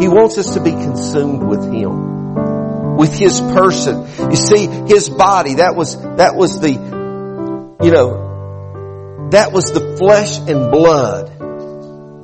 He 0.03 0.09
wants 0.09 0.37
us 0.37 0.55
to 0.55 0.61
be 0.61 0.73
consumed 0.73 1.45
with 1.45 1.73
Him. 1.73 2.97
With 2.97 3.17
His 3.17 3.41
person. 3.41 4.05
You 4.31 4.35
see, 4.35 4.67
His 4.67 5.09
body, 5.09 5.55
that 5.55 5.77
was, 5.77 5.97
that 5.97 6.35
was 6.35 6.59
the, 6.59 6.73
you 6.73 7.91
know, 7.93 9.29
that 9.31 9.53
was 9.53 9.67
the 9.67 9.97
flesh 9.99 10.39
and 10.39 10.73
blood. 10.73 11.29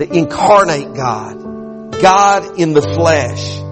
The 0.00 0.08
incarnate 0.12 0.92
God. 0.92 2.00
God 2.02 2.58
in 2.58 2.72
the 2.72 2.82
flesh. 2.82 3.67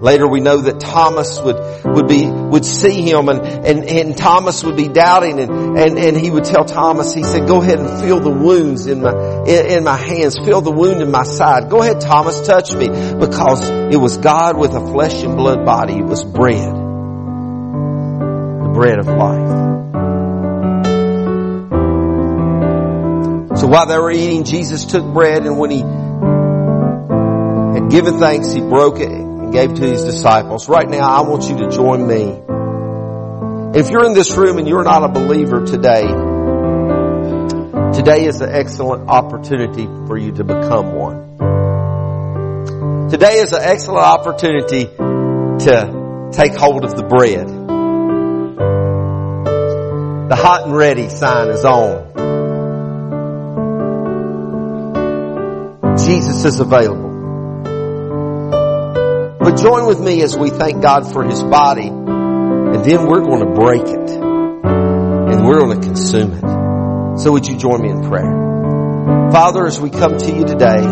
Later 0.00 0.26
we 0.26 0.40
know 0.40 0.56
that 0.56 0.80
Thomas 0.80 1.38
would, 1.42 1.56
would 1.84 2.08
be, 2.08 2.24
would 2.26 2.64
see 2.64 3.02
him 3.02 3.28
and, 3.28 3.40
and, 3.42 3.84
and 3.84 4.16
Thomas 4.16 4.64
would 4.64 4.76
be 4.76 4.88
doubting 4.88 5.38
and, 5.38 5.78
and, 5.78 5.98
and 5.98 6.16
he 6.16 6.30
would 6.30 6.44
tell 6.44 6.64
Thomas, 6.64 7.12
he 7.12 7.22
said, 7.22 7.46
go 7.46 7.60
ahead 7.60 7.78
and 7.80 8.00
feel 8.00 8.18
the 8.18 8.30
wounds 8.30 8.86
in 8.86 9.02
my, 9.02 9.12
in, 9.44 9.66
in 9.66 9.84
my 9.84 9.96
hands, 9.96 10.38
feel 10.38 10.62
the 10.62 10.70
wound 10.70 11.02
in 11.02 11.10
my 11.10 11.24
side. 11.24 11.68
Go 11.68 11.82
ahead 11.82 12.00
Thomas, 12.00 12.40
touch 12.40 12.72
me 12.72 12.88
because 12.88 13.68
it 13.68 13.98
was 13.98 14.16
God 14.16 14.56
with 14.56 14.72
a 14.72 14.80
flesh 14.80 15.22
and 15.22 15.36
blood 15.36 15.66
body. 15.66 15.98
It 15.98 16.06
was 16.06 16.24
bread. 16.24 16.74
The 18.64 18.70
bread 18.72 19.00
of 19.00 19.06
life. 19.06 19.68
So 23.58 23.66
while 23.66 23.84
they 23.84 23.98
were 23.98 24.10
eating, 24.10 24.44
Jesus 24.44 24.86
took 24.86 25.04
bread 25.12 25.44
and 25.44 25.58
when 25.58 25.70
he 25.70 25.80
had 27.78 27.90
given 27.90 28.18
thanks, 28.18 28.50
he 28.50 28.62
broke 28.62 28.98
it 28.98 29.29
gave 29.50 29.74
to 29.74 29.82
his 29.82 30.04
disciples. 30.04 30.68
Right 30.68 30.88
now, 30.88 31.08
I 31.08 31.20
want 31.22 31.48
you 31.48 31.58
to 31.58 31.70
join 31.70 32.06
me. 32.06 32.40
If 33.78 33.90
you're 33.90 34.04
in 34.04 34.14
this 34.14 34.36
room 34.36 34.58
and 34.58 34.66
you're 34.66 34.84
not 34.84 35.04
a 35.04 35.08
believer 35.08 35.64
today, 35.64 36.06
today 37.92 38.24
is 38.26 38.40
an 38.40 38.50
excellent 38.50 39.08
opportunity 39.08 39.86
for 40.06 40.16
you 40.16 40.32
to 40.32 40.44
become 40.44 40.94
one. 40.94 41.30
Today 43.10 43.34
is 43.34 43.52
an 43.52 43.62
excellent 43.62 44.04
opportunity 44.04 44.84
to 44.84 46.30
take 46.32 46.54
hold 46.54 46.84
of 46.84 46.96
the 46.96 47.02
bread. 47.02 47.48
The 50.28 50.36
hot 50.36 50.64
and 50.64 50.76
ready 50.76 51.08
sign 51.08 51.48
is 51.48 51.64
on. 51.64 52.10
Jesus 55.98 56.44
is 56.44 56.60
available. 56.60 57.09
But 59.40 59.56
join 59.56 59.86
with 59.86 59.98
me 59.98 60.22
as 60.22 60.36
we 60.36 60.50
thank 60.50 60.82
God 60.82 61.10
for 61.12 61.24
His 61.24 61.42
body, 61.42 61.88
and 61.88 62.84
then 62.84 63.06
we're 63.06 63.22
going 63.22 63.40
to 63.40 63.54
break 63.58 63.82
it, 63.82 64.10
and 64.10 65.46
we're 65.46 65.60
going 65.60 65.80
to 65.80 65.86
consume 65.86 66.32
it. 66.34 67.18
So 67.18 67.32
would 67.32 67.46
you 67.46 67.56
join 67.56 67.80
me 67.80 67.88
in 67.88 68.08
prayer? 68.08 69.30
Father, 69.32 69.66
as 69.66 69.80
we 69.80 69.88
come 69.88 70.18
to 70.18 70.26
you 70.26 70.44
today, 70.44 70.86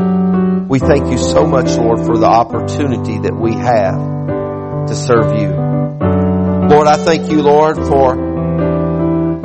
we 0.66 0.78
thank 0.78 1.10
you 1.10 1.18
so 1.18 1.46
much, 1.46 1.76
Lord, 1.76 2.06
for 2.06 2.16
the 2.16 2.26
opportunity 2.26 3.18
that 3.18 3.34
we 3.34 3.52
have 3.52 4.86
to 4.86 4.94
serve 4.94 5.38
you. 5.38 5.48
Lord, 6.68 6.86
I 6.86 6.96
thank 6.96 7.30
you, 7.30 7.42
Lord, 7.42 7.76
for 7.76 8.16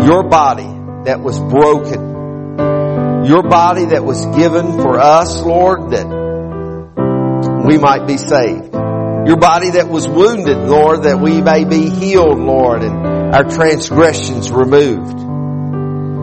your 0.06 0.24
body 0.30 0.70
that 1.06 1.22
was 1.22 1.40
broken. 1.40 2.14
Your 3.26 3.44
body 3.44 3.86
that 3.86 4.04
was 4.04 4.26
given 4.38 4.82
for 4.82 5.00
us, 5.00 5.42
Lord, 5.42 5.92
that 5.92 6.06
we 7.66 7.78
might 7.78 8.06
be 8.06 8.18
saved. 8.18 8.73
Your 9.26 9.38
body 9.38 9.72
that 9.72 9.88
was 9.88 10.08
wounded, 10.08 10.58
Lord, 10.58 11.04
that 11.04 11.20
we 11.20 11.42
may 11.42 11.64
be 11.64 11.90
healed, 11.90 12.40
Lord, 12.40 12.84
and 12.84 13.34
our 13.34 13.44
transgressions 13.44 14.52
removed. 14.52 15.18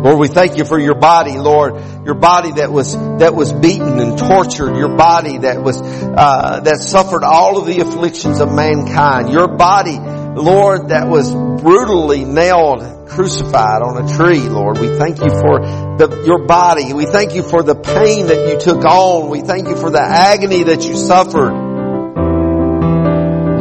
Lord, 0.05 0.18
we 0.18 0.28
thank 0.28 0.57
you 0.57 0.64
for 0.64 0.78
your 0.78 0.94
body, 0.94 1.36
Lord, 1.36 1.74
your 2.07 2.14
body 2.14 2.53
that 2.53 2.72
was 2.72 2.92
that 3.18 3.34
was 3.34 3.53
beaten 3.53 4.01
and 4.01 4.18
tortured, 4.18 4.76
your 4.76 4.96
body 4.96 5.38
that 5.38 5.62
was 5.62 5.80
uh, 5.80 6.61
that 6.64 6.80
suffered 6.80 7.22
all 7.22 7.59
of 7.59 7.66
the 7.66 7.80
afflictions 7.80 8.40
of 8.40 8.53
mankind, 8.53 9.30
your 9.30 9.48
body, 9.48 9.98
Lord, 9.98 10.88
that 10.88 11.09
was 11.09 11.32
brutally 11.32 12.24
nailed, 12.24 13.09
crucified 13.09 13.82
on 13.82 14.05
a 14.05 14.16
tree, 14.16 14.40
Lord. 14.40 14.78
We 14.78 14.88
thank 14.96 15.20
you 15.20 15.28
for 15.28 15.61
the, 15.98 16.22
your 16.26 16.46
body. 16.46 16.94
We 16.94 17.05
thank 17.05 17.34
you 17.34 17.42
for 17.42 17.62
the 17.62 17.74
pain 17.74 18.26
that 18.26 18.48
you 18.48 18.59
took 18.59 18.84
on. 18.84 19.28
We 19.28 19.42
thank 19.42 19.68
you 19.68 19.76
for 19.76 19.90
the 19.90 20.01
agony 20.01 20.64
that 20.64 20.86
you 20.86 20.96
suffered. 20.96 21.70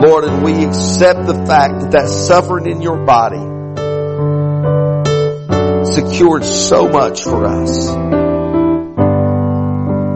Lord, 0.10 0.24
and 0.24 0.44
we 0.44 0.66
accept 0.66 1.28
the 1.28 1.36
fact 1.46 1.82
that 1.82 1.92
that 1.92 2.10
suffering 2.10 2.66
in 2.66 2.82
your 2.82 3.06
body 3.06 3.38
secured 5.86 6.44
so 6.44 6.88
much 6.90 7.24
for 7.24 7.46
us. 7.46 7.86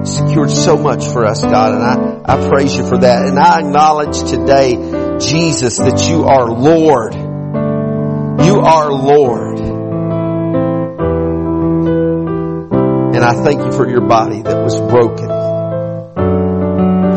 Secured 0.10 0.50
so 0.50 0.78
much 0.78 1.06
for 1.06 1.26
us, 1.26 1.42
God, 1.42 1.76
and 1.76 1.84
I, 1.84 2.22
I 2.26 2.50
praise 2.50 2.76
you 2.76 2.88
for 2.88 2.98
that. 2.98 3.28
And 3.28 3.38
I 3.38 3.60
acknowledge 3.60 4.18
today, 4.28 5.20
Jesus, 5.20 5.78
that 5.78 6.10
you 6.10 6.24
are 6.24 6.50
Lord. 6.50 7.14
You 7.14 8.62
are 8.62 8.92
Lord. 8.92 9.60
And 13.16 13.24
I 13.24 13.44
thank 13.44 13.64
you 13.64 13.72
for 13.72 13.88
your 13.88 14.02
body 14.08 14.42
that 14.42 14.64
was 14.64 14.80
broken 14.80 15.28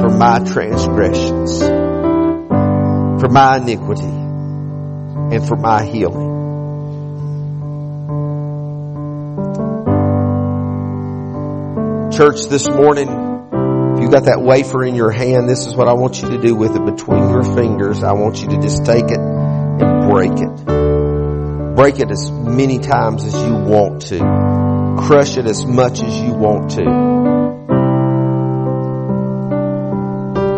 for 0.03 0.11
my 0.11 0.41
transgressions 0.41 1.76
for 3.21 3.29
my 3.29 3.57
iniquity 3.57 4.05
and 4.05 5.47
for 5.47 5.57
my 5.57 5.85
healing. 5.85 6.35
Church, 12.13 12.47
this 12.47 12.69
morning, 12.69 13.09
if 13.09 14.03
you 14.03 14.09
got 14.11 14.25
that 14.25 14.41
wafer 14.41 14.85
in 14.85 14.95
your 14.95 15.11
hand, 15.11 15.49
this 15.49 15.67
is 15.67 15.75
what 15.75 15.89
I 15.89 15.95
want 15.95 16.23
you 16.23 16.31
to 16.31 16.39
do 16.39 16.55
with 16.55 16.77
it 16.77 16.85
between 16.85 17.29
your 17.29 17.43
fingers. 17.43 18.03
I 18.03 18.13
want 18.13 18.41
you 18.41 18.49
to 18.49 18.59
just 18.59 18.85
take 18.85 19.05
it 19.05 19.19
and 19.19 20.11
break 20.11 20.33
it. 20.33 21.75
Break 21.77 22.01
it 22.01 22.11
as 22.11 22.31
many 22.31 22.79
times 22.79 23.25
as 23.25 23.35
you 23.35 23.55
want 23.55 24.03
to. 24.07 24.19
Crush 25.07 25.37
it 25.37 25.47
as 25.47 25.67
much 25.67 26.03
as 26.03 26.19
you 26.21 26.33
want 26.33 26.71
to. 26.73 27.66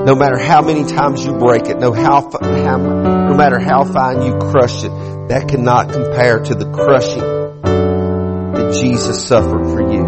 No 0.09 0.15
matter 0.15 0.39
how 0.39 0.63
many 0.63 0.85
times 0.85 1.23
you 1.23 1.35
break 1.35 1.67
it, 1.67 1.79
no 1.79 1.93
how, 1.93 2.31
how 2.33 2.79
no 2.79 3.35
matter 3.37 3.59
how 3.59 3.85
fine 3.85 4.23
you 4.23 4.39
crush 4.39 4.83
it, 4.83 4.89
that 5.29 5.49
cannot 5.51 5.93
compare 5.93 6.39
to 6.39 6.55
the 6.55 6.65
crushing 6.65 7.21
that 7.21 8.79
Jesus 8.81 9.23
suffered 9.23 9.67
for 9.67 9.83
you. 9.83 10.05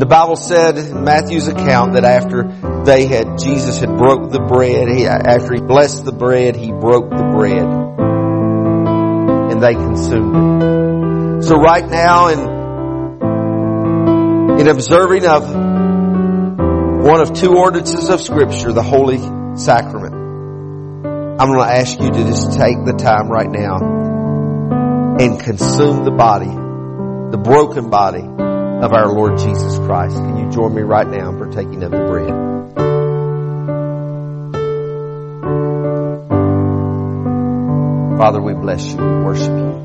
The 0.00 0.06
Bible 0.06 0.34
said 0.34 0.76
in 0.76 1.04
Matthew's 1.04 1.46
account 1.46 1.92
that 1.92 2.02
after 2.02 2.42
they 2.84 3.06
had, 3.06 3.38
Jesus 3.38 3.78
had 3.78 3.96
broke 3.96 4.32
the 4.32 4.40
bread, 4.40 4.88
he, 4.88 5.06
after 5.06 5.54
he 5.54 5.60
blessed 5.60 6.04
the 6.04 6.10
bread, 6.10 6.56
he 6.56 6.72
broke 6.72 7.10
the 7.10 7.30
bread. 7.32 7.62
And 9.52 9.62
they 9.62 9.74
consumed 9.74 10.34
it. 10.34 11.44
So 11.44 11.54
right 11.58 11.88
now 11.88 12.26
in, 12.26 12.40
in 14.62 14.66
observing 14.66 15.26
of 15.26 15.69
one 17.00 17.20
of 17.20 17.32
two 17.32 17.56
ordinances 17.56 18.10
of 18.10 18.20
scripture, 18.20 18.72
the 18.72 18.82
Holy 18.82 19.16
Sacrament. 19.56 20.14
I'm 21.40 21.48
going 21.48 21.66
to 21.66 21.74
ask 21.74 21.98
you 21.98 22.10
to 22.10 22.24
just 22.24 22.52
take 22.58 22.76
the 22.84 22.92
time 22.92 23.28
right 23.28 23.50
now 23.50 25.16
and 25.18 25.40
consume 25.40 26.04
the 26.04 26.10
body, 26.10 26.50
the 27.30 27.38
broken 27.42 27.88
body 27.88 28.20
of 28.20 28.92
our 28.92 29.10
Lord 29.10 29.38
Jesus 29.38 29.78
Christ. 29.78 30.16
Can 30.16 30.44
you 30.44 30.50
join 30.50 30.74
me 30.74 30.82
right 30.82 31.06
now 31.06 31.30
in 31.30 31.38
partaking 31.38 31.82
of 31.82 31.90
the 31.90 31.96
bread? 31.96 32.28
Father, 38.18 38.42
we 38.42 38.52
bless 38.52 38.86
you. 38.92 38.98
We 38.98 39.24
worship 39.24 39.48
you. 39.48 39.84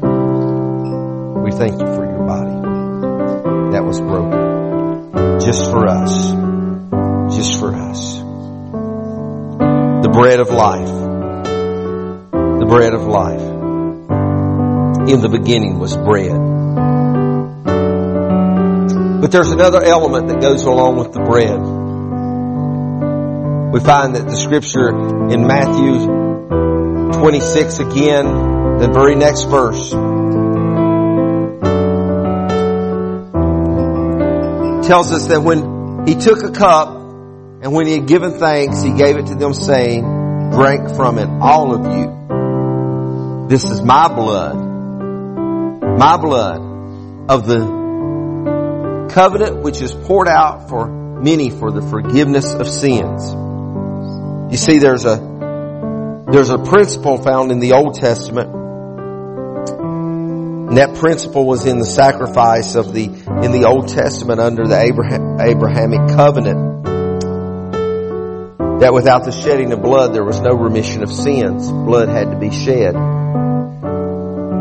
We 1.44 1.52
thank 1.52 1.80
you 1.80 1.88
for 1.88 2.06
your 2.06 2.26
body 2.28 3.72
that 3.72 3.86
was 3.86 4.02
broken 4.02 5.40
just 5.40 5.72
for 5.72 5.88
us 5.88 6.45
for 7.54 7.76
us. 7.76 8.18
The 10.04 10.10
bread 10.12 10.40
of 10.40 10.50
life. 10.50 10.88
The 12.32 12.66
bread 12.68 12.94
of 12.94 13.06
life. 13.06 13.42
In 15.10 15.22
the 15.22 15.30
beginning 15.30 15.78
was 15.78 15.96
bread. 15.96 16.32
But 19.22 19.32
there's 19.32 19.52
another 19.52 19.84
element 19.84 20.28
that 20.30 20.42
goes 20.42 20.64
along 20.64 20.98
with 20.98 21.14
the 21.14 21.22
bread. 21.22 21.60
We 23.74 23.80
find 23.82 24.16
that 24.16 24.26
the 24.26 24.36
scripture 24.36 24.90
in 24.90 25.46
Matthew 25.46 26.06
26 27.14 27.80
again, 27.80 28.26
the 28.80 28.90
very 28.94 29.16
next 29.16 29.44
verse, 29.44 29.92
tells 34.88 35.12
us 35.12 35.28
that 35.28 35.42
when 35.42 36.06
he 36.06 36.16
took 36.16 36.44
a 36.44 36.52
cup 36.52 36.95
and 37.66 37.74
when 37.74 37.88
he 37.88 37.94
had 37.94 38.06
given 38.06 38.38
thanks, 38.38 38.84
he 38.84 38.94
gave 38.94 39.18
it 39.18 39.26
to 39.26 39.34
them 39.34 39.56
saying, 39.56 40.04
drink 40.52 40.96
from 40.96 41.18
it, 41.18 41.28
all 41.42 41.74
of 41.74 41.84
you. 41.98 43.48
This 43.50 43.72
is 43.72 43.82
my 43.82 44.08
blood, 44.08 44.56
my 45.98 46.16
blood 46.18 46.62
of 47.28 47.48
the 47.48 49.08
covenant 49.12 49.64
which 49.64 49.82
is 49.82 49.96
poured 49.96 50.28
out 50.28 50.70
for 50.70 50.86
many 50.88 51.50
for 51.50 51.72
the 51.72 51.82
forgiveness 51.82 52.54
of 52.54 52.70
sins. 52.70 53.32
You 54.52 54.58
see, 54.58 54.78
there's 54.78 55.06
a, 55.06 56.24
there's 56.32 56.52
a 56.52 56.60
principle 56.60 57.18
found 57.18 57.52
in 57.52 57.60
the 57.60 57.74
Old 57.74 57.96
Testament 57.96 58.54
and 60.70 60.78
that 60.78 60.94
principle 60.98 61.48
was 61.48 61.66
in 61.66 61.80
the 61.80 61.86
sacrifice 61.88 62.76
of 62.76 62.94
the, 62.94 63.06
in 63.06 63.52
the 63.52 63.66
Old 63.68 63.88
Testament 63.88 64.40
under 64.40 64.68
the 64.68 64.80
Abraham, 64.80 65.40
Abrahamic 65.40 66.16
covenant. 66.16 66.76
That 68.80 68.94
without 68.94 69.24
the 69.24 69.32
shedding 69.32 69.72
of 69.72 69.82
blood, 69.82 70.14
there 70.14 70.24
was 70.24 70.42
no 70.42 70.54
remission 70.54 71.02
of 71.02 71.12
sins. 71.12 71.72
Blood 71.72 72.10
had 72.10 72.32
to 72.32 72.38
be 72.38 72.52
shed. 72.52 72.94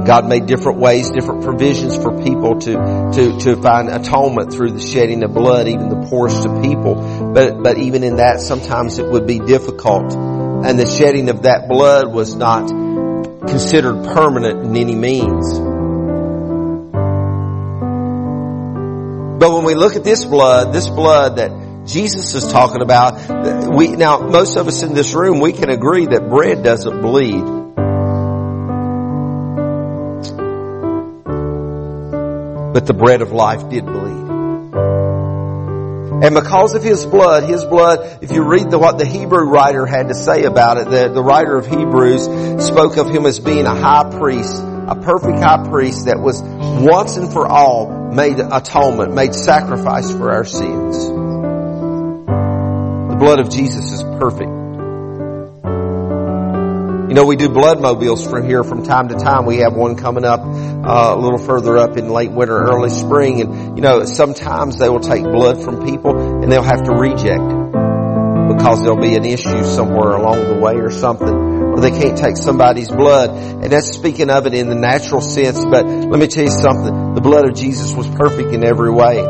God 0.06 0.28
made 0.28 0.46
different 0.46 0.78
ways, 0.78 1.10
different 1.10 1.42
provisions 1.42 1.96
for 1.96 2.22
people 2.22 2.60
to, 2.60 2.72
to, 3.14 3.38
to 3.40 3.56
find 3.60 3.88
atonement 3.88 4.52
through 4.52 4.72
the 4.72 4.80
shedding 4.80 5.24
of 5.24 5.32
blood, 5.32 5.66
even 5.66 5.88
the 5.88 6.06
poorest 6.08 6.46
of 6.46 6.62
people. 6.62 7.32
But, 7.32 7.62
but 7.62 7.78
even 7.78 8.04
in 8.04 8.16
that, 8.16 8.40
sometimes 8.40 8.98
it 8.98 9.06
would 9.06 9.26
be 9.26 9.38
difficult. 9.38 10.14
And 10.14 10.78
the 10.78 10.86
shedding 10.86 11.30
of 11.30 11.42
that 11.42 11.68
blood 11.68 12.12
was 12.12 12.34
not 12.34 12.68
considered 13.48 14.04
permanent 14.14 14.64
in 14.64 14.76
any 14.76 14.94
means. 14.94 15.58
But 19.40 19.52
when 19.52 19.64
we 19.64 19.74
look 19.74 19.96
at 19.96 20.04
this 20.04 20.24
blood, 20.24 20.72
this 20.72 20.88
blood 20.88 21.36
that 21.36 21.50
Jesus 21.86 22.34
is 22.34 22.50
talking 22.50 22.80
about, 22.80 23.74
we, 23.74 23.88
now 23.88 24.18
most 24.20 24.56
of 24.56 24.66
us 24.66 24.82
in 24.82 24.94
this 24.94 25.12
room, 25.14 25.40
we 25.40 25.52
can 25.52 25.68
agree 25.68 26.06
that 26.06 26.28
bread 26.30 26.62
doesn't 26.62 27.02
bleed. 27.02 27.44
But 32.72 32.86
the 32.86 32.94
bread 32.94 33.20
of 33.20 33.32
life 33.32 33.68
did 33.68 33.84
bleed. 33.84 34.24
And 36.24 36.34
because 36.34 36.74
of 36.74 36.82
His 36.82 37.04
blood, 37.04 37.44
His 37.44 37.64
blood, 37.64 38.22
if 38.22 38.32
you 38.32 38.42
read 38.44 38.70
the, 38.70 38.78
what 38.78 38.98
the 38.98 39.04
Hebrew 39.04 39.44
writer 39.44 39.84
had 39.84 40.08
to 40.08 40.14
say 40.14 40.44
about 40.44 40.78
it, 40.78 40.88
the, 40.88 41.08
the 41.12 41.22
writer 41.22 41.56
of 41.56 41.66
Hebrews 41.66 42.24
spoke 42.64 42.96
of 42.96 43.10
Him 43.10 43.26
as 43.26 43.40
being 43.40 43.66
a 43.66 43.74
high 43.74 44.10
priest, 44.18 44.62
a 44.62 44.96
perfect 45.02 45.38
high 45.38 45.68
priest 45.68 46.06
that 46.06 46.18
was 46.18 46.40
once 46.42 47.16
and 47.18 47.30
for 47.30 47.46
all 47.46 48.10
made 48.10 48.38
atonement, 48.38 49.12
made 49.12 49.34
sacrifice 49.34 50.10
for 50.10 50.32
our 50.32 50.44
sins. 50.44 51.13
Blood 53.24 53.40
of 53.40 53.48
Jesus 53.48 53.90
is 53.90 54.02
perfect. 54.02 54.50
You 57.08 57.14
know, 57.14 57.24
we 57.24 57.36
do 57.36 57.48
blood 57.48 57.80
mobiles 57.80 58.22
from 58.22 58.46
here 58.46 58.62
from 58.62 58.82
time 58.82 59.08
to 59.08 59.14
time. 59.14 59.46
We 59.46 59.60
have 59.60 59.72
one 59.72 59.96
coming 59.96 60.26
up 60.26 60.40
uh, 60.40 61.14
a 61.16 61.18
little 61.18 61.38
further 61.38 61.78
up 61.78 61.96
in 61.96 62.10
late 62.10 62.30
winter, 62.30 62.54
early 62.54 62.90
spring, 62.90 63.40
and 63.40 63.78
you 63.78 63.82
know, 63.82 64.04
sometimes 64.04 64.78
they 64.78 64.90
will 64.90 65.00
take 65.00 65.22
blood 65.22 65.64
from 65.64 65.86
people 65.86 66.42
and 66.42 66.52
they'll 66.52 66.60
have 66.60 66.82
to 66.82 66.92
reject 66.92 67.40
because 68.52 68.82
there'll 68.82 69.00
be 69.00 69.16
an 69.16 69.24
issue 69.24 69.64
somewhere 69.64 70.16
along 70.16 70.46
the 70.46 70.60
way 70.60 70.74
or 70.74 70.90
something 70.90 71.34
or 71.34 71.80
they 71.80 71.92
can't 71.92 72.18
take 72.18 72.36
somebody's 72.36 72.90
blood. 72.90 73.30
And 73.30 73.72
that's 73.72 73.94
speaking 73.94 74.28
of 74.28 74.44
it 74.44 74.52
in 74.52 74.68
the 74.68 74.74
natural 74.74 75.22
sense, 75.22 75.64
but 75.64 75.86
let 75.86 76.20
me 76.20 76.26
tell 76.26 76.44
you 76.44 76.50
something. 76.50 77.14
The 77.14 77.22
blood 77.22 77.48
of 77.48 77.54
Jesus 77.56 77.94
was 77.94 78.06
perfect 78.06 78.52
in 78.52 78.62
every 78.62 78.90
way. 78.90 79.22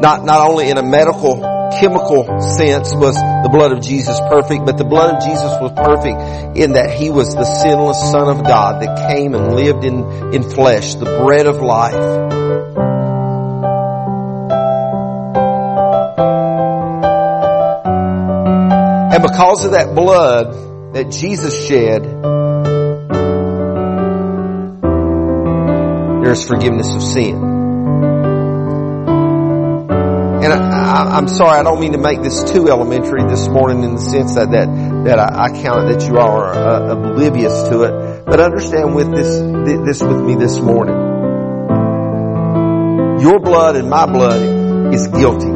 Not, 0.00 0.24
not 0.24 0.48
only 0.48 0.70
in 0.70 0.78
a 0.78 0.82
medical, 0.84 1.57
chemical 1.80 2.40
sense 2.40 2.94
was 2.94 3.14
the 3.14 3.48
blood 3.50 3.72
of 3.72 3.82
Jesus 3.82 4.18
perfect, 4.28 4.64
but 4.64 4.78
the 4.78 4.84
blood 4.84 5.16
of 5.16 5.22
Jesus 5.22 5.50
was 5.60 5.72
perfect 5.72 6.58
in 6.58 6.72
that 6.72 6.90
He 6.90 7.10
was 7.10 7.34
the 7.34 7.44
sinless 7.44 8.00
Son 8.10 8.28
of 8.28 8.44
God 8.44 8.82
that 8.82 9.10
came 9.10 9.34
and 9.34 9.54
lived 9.54 9.84
in, 9.84 10.34
in 10.34 10.42
flesh, 10.42 10.94
the 10.94 11.04
bread 11.04 11.46
of 11.46 11.60
life. 11.60 11.94
And 19.14 19.22
because 19.22 19.64
of 19.64 19.72
that 19.72 19.94
blood 19.94 20.94
that 20.94 21.10
Jesus 21.10 21.66
shed, 21.66 22.04
there's 26.22 26.46
forgiveness 26.46 26.94
of 26.94 27.02
sin. 27.02 27.47
I, 30.88 31.18
am 31.18 31.28
sorry, 31.28 31.58
I 31.58 31.62
don't 31.62 31.80
mean 31.80 31.92
to 31.92 31.98
make 31.98 32.22
this 32.22 32.50
too 32.50 32.68
elementary 32.68 33.22
this 33.28 33.46
morning 33.46 33.84
in 33.84 33.96
the 33.96 34.00
sense 34.00 34.36
that 34.36 34.50
that, 34.52 34.68
that 35.04 35.18
I, 35.18 35.44
I 35.44 35.50
count 35.50 35.88
that 35.92 36.08
you 36.08 36.16
are 36.16 36.54
uh, 36.54 36.92
oblivious 36.92 37.68
to 37.68 37.82
it. 37.82 38.24
But 38.24 38.40
understand 38.40 38.94
with 38.94 39.10
this 39.14 39.28
this 39.86 40.02
with 40.02 40.20
me 40.22 40.34
this 40.36 40.58
morning. 40.58 40.94
Your 43.20 43.38
blood 43.38 43.76
and 43.76 43.90
my 43.90 44.06
blood 44.06 44.94
is 44.94 45.08
guilty. 45.08 45.46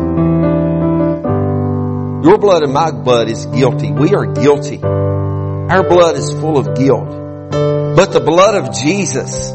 Your 2.28 2.38
blood 2.38 2.62
and 2.62 2.72
my 2.72 2.90
blood 2.90 3.28
is 3.28 3.46
guilty. 3.46 3.90
We 3.90 4.14
are 4.14 4.26
guilty. 4.26 4.82
Our 4.82 5.88
blood 5.88 6.16
is 6.16 6.30
full 6.30 6.58
of 6.58 6.76
guilt. 6.76 7.08
But 7.50 8.12
the 8.12 8.20
blood 8.20 8.54
of 8.54 8.74
Jesus 8.74 9.50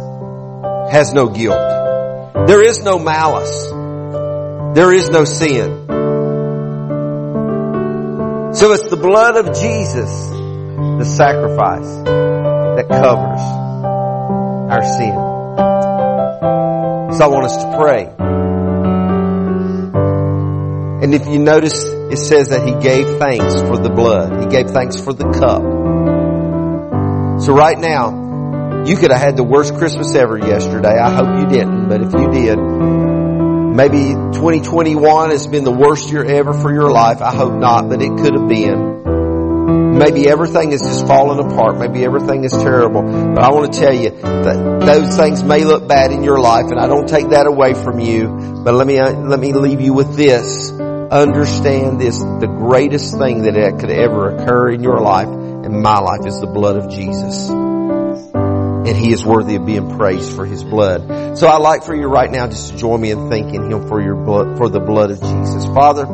has 0.92 1.14
no 1.14 1.30
guilt. 1.30 2.48
There 2.48 2.64
is 2.64 2.82
no 2.82 2.98
malice. 2.98 3.77
There 4.78 4.94
is 4.94 5.10
no 5.10 5.24
sin. 5.24 5.88
So 8.54 8.74
it's 8.74 8.88
the 8.90 9.00
blood 9.02 9.36
of 9.36 9.60
Jesus, 9.60 10.12
the 10.30 11.04
sacrifice 11.04 11.88
that 12.06 12.86
covers 12.88 13.42
our 14.72 14.84
sin. 14.84 15.16
So 17.18 17.24
I 17.24 17.28
want 17.28 17.46
us 17.46 17.58
to 17.58 17.76
pray. 17.76 18.14
And 21.02 21.16
if 21.16 21.26
you 21.26 21.40
notice, 21.40 21.84
it 21.84 22.18
says 22.18 22.50
that 22.50 22.68
he 22.68 22.76
gave 22.80 23.18
thanks 23.18 23.56
for 23.56 23.80
the 23.80 23.90
blood. 23.90 24.44
He 24.44 24.48
gave 24.48 24.70
thanks 24.70 25.00
for 25.00 25.12
the 25.12 25.32
cup. 25.32 25.64
So 27.42 27.52
right 27.52 27.80
now, 27.80 28.84
you 28.86 28.96
could 28.96 29.10
have 29.10 29.22
had 29.22 29.38
the 29.38 29.44
worst 29.44 29.74
Christmas 29.74 30.14
ever 30.14 30.38
yesterday. 30.38 31.00
I 31.00 31.10
hope 31.10 31.40
you 31.40 31.48
didn't, 31.48 31.90
but 31.90 32.04
if 32.04 32.14
you 32.14 32.30
did, 32.30 33.17
maybe 33.78 34.14
2021 34.34 35.30
has 35.30 35.46
been 35.46 35.64
the 35.64 35.72
worst 35.72 36.10
year 36.10 36.26
ever 36.26 36.52
for 36.52 36.74
your 36.74 36.92
life. 36.92 37.22
I 37.22 37.34
hope 37.34 37.54
not, 37.54 37.88
but 37.88 38.02
it 38.02 38.10
could 38.18 38.34
have 38.34 38.48
been. 38.48 40.00
Maybe 40.00 40.28
everything 40.28 40.72
is 40.72 40.82
just 40.82 41.06
falling 41.06 41.40
apart. 41.40 41.78
Maybe 41.78 42.04
everything 42.04 42.44
is 42.44 42.52
terrible. 42.52 43.04
But 43.04 43.44
I 43.44 43.52
want 43.52 43.72
to 43.72 43.80
tell 43.80 43.94
you 43.94 44.10
that 44.10 44.82
those 44.84 45.16
things 45.16 45.44
may 45.44 45.64
look 45.64 45.88
bad 45.88 46.12
in 46.12 46.24
your 46.24 46.40
life 46.40 46.66
and 46.72 46.80
I 46.80 46.88
don't 46.88 47.08
take 47.08 47.30
that 47.30 47.46
away 47.46 47.76
from 47.76 48.00
you. 48.00 48.62
But 48.64 48.74
let 48.74 48.88
me, 48.88 48.98
uh, 48.98 49.12
let 49.12 49.40
me 49.40 49.54
leave 49.54 49.82
you 49.82 49.94
with 49.94 50.16
this 50.16 50.72
understand 50.72 52.02
this, 52.02 52.20
the 52.20 52.48
greatest 52.48 53.18
thing 53.18 53.44
that 53.44 53.78
could 53.80 53.92
ever 53.92 54.36
occur 54.36 54.72
in 54.72 54.84
your 54.84 55.00
life 55.00 55.28
and 55.28 55.82
my 55.82 56.00
life 56.00 56.26
is 56.26 56.40
the 56.42 56.48
blood 56.48 56.76
of 56.76 56.90
Jesus. 56.90 57.50
And 58.88 58.96
He 58.96 59.12
is 59.12 59.26
worthy 59.26 59.56
of 59.56 59.66
being 59.66 59.98
praised 59.98 60.34
for 60.34 60.46
His 60.46 60.64
blood. 60.64 61.38
So 61.38 61.48
I'd 61.48 61.62
like 61.62 61.84
for 61.84 61.96
you 61.96 62.08
right 62.08 62.32
now 62.32 62.48
just 62.48 62.72
to 62.72 62.78
join 62.78 63.02
me 63.02 63.12
in 63.12 63.30
thanking 63.30 63.70
Him 63.70 63.88
for 63.88 64.02
your 64.02 64.16
blood, 64.16 64.58
for 64.58 64.70
the 64.70 64.80
blood 64.80 65.12
of 65.12 65.22
Jesus. 65.22 65.66
Father, 65.66 66.06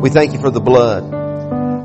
we 0.00 0.10
thank 0.10 0.32
you 0.32 0.40
for 0.40 0.50
the 0.50 0.60
blood. 0.60 1.14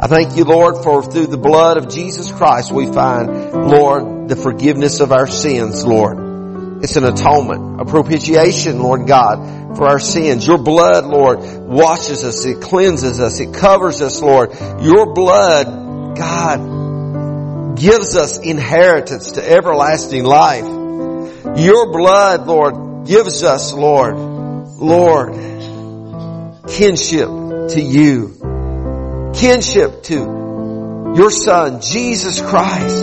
I 0.03 0.07
thank 0.07 0.35
you, 0.35 0.43
Lord, 0.43 0.83
for 0.83 1.01
through 1.03 1.27
the 1.27 1.37
blood 1.37 1.77
of 1.77 1.87
Jesus 1.87 2.31
Christ 2.31 2.71
we 2.71 2.91
find, 2.91 3.53
Lord, 3.53 4.27
the 4.27 4.35
forgiveness 4.35 4.99
of 4.99 5.11
our 5.11 5.27
sins, 5.27 5.85
Lord. 5.85 6.83
It's 6.83 6.97
an 6.97 7.05
atonement, 7.05 7.79
a 7.79 7.85
propitiation, 7.85 8.79
Lord 8.79 9.07
God, 9.07 9.77
for 9.77 9.87
our 9.87 9.99
sins. 9.99 10.45
Your 10.45 10.57
blood, 10.57 11.05
Lord, 11.05 11.39
washes 11.39 12.25
us. 12.25 12.43
It 12.43 12.59
cleanses 12.59 13.21
us. 13.21 13.39
It 13.39 13.53
covers 13.53 14.01
us, 14.01 14.21
Lord. 14.21 14.51
Your 14.81 15.13
blood, 15.13 16.17
God, 16.17 16.59
gives 17.75 18.15
us 18.15 18.39
inheritance 18.39 19.33
to 19.33 19.49
everlasting 19.49 20.23
life. 20.23 20.63
Your 21.57 21.91
blood, 21.91 22.47
Lord, 22.47 23.07
gives 23.07 23.43
us, 23.43 23.73
Lord, 23.73 24.15
Lord, 24.15 25.33
kinship 26.67 27.27
to 27.27 27.81
you. 27.81 29.31
Kinship 29.35 30.03
to 30.03 31.13
your 31.15 31.29
Son, 31.29 31.81
Jesus 31.81 32.41
Christ. 32.41 32.97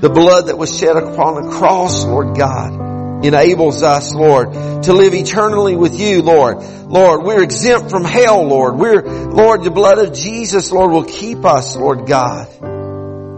The 0.00 0.10
blood 0.12 0.46
that 0.48 0.58
was 0.58 0.76
shed 0.76 0.96
upon 0.96 1.42
the 1.42 1.50
cross, 1.56 2.04
Lord 2.04 2.36
God 2.36 3.24
enables 3.24 3.82
us, 3.82 4.14
Lord, 4.14 4.52
to 4.84 4.92
live 4.92 5.14
eternally 5.14 5.74
with 5.74 5.98
you, 5.98 6.22
Lord. 6.22 6.58
Lord, 6.58 7.24
we're 7.24 7.42
exempt 7.42 7.90
from 7.90 8.04
hell, 8.04 8.46
Lord. 8.46 8.76
We're, 8.76 9.02
Lord, 9.02 9.64
the 9.64 9.70
blood 9.70 9.98
of 9.98 10.14
Jesus, 10.14 10.70
Lord, 10.70 10.92
will 10.92 11.04
keep 11.04 11.44
us, 11.44 11.76
Lord 11.76 12.06
God. 12.06 12.75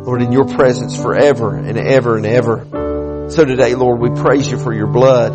Lord, 0.09 0.23
in 0.23 0.33
your 0.33 0.47
presence 0.47 0.97
forever 0.97 1.55
and 1.55 1.77
ever 1.77 2.17
and 2.17 2.25
ever. 2.25 3.29
So 3.31 3.45
today, 3.45 3.75
Lord, 3.75 4.01
we 4.01 4.09
praise 4.09 4.51
you 4.51 4.57
for 4.57 4.73
your 4.73 4.87
blood. 4.87 5.35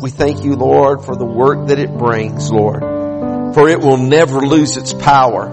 We 0.00 0.08
thank 0.08 0.44
you, 0.44 0.54
Lord, 0.54 1.04
for 1.04 1.16
the 1.16 1.24
work 1.24 1.66
that 1.66 1.80
it 1.80 1.90
brings, 1.90 2.48
Lord. 2.48 2.82
For 3.56 3.68
it 3.68 3.80
will 3.80 3.96
never 3.96 4.38
lose 4.38 4.76
its 4.76 4.92
power. 4.92 5.48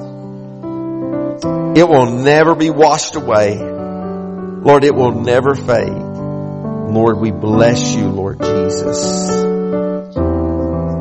It 1.76 1.90
will 1.90 2.12
never 2.12 2.54
be 2.54 2.70
washed 2.70 3.16
away. 3.16 3.58
Lord, 3.58 4.84
it 4.84 4.94
will 4.94 5.14
never 5.14 5.56
fade. 5.56 5.90
Lord, 5.90 7.18
we 7.18 7.32
bless 7.32 7.96
you, 7.96 8.10
Lord 8.10 8.44
Jesus. 8.44 9.28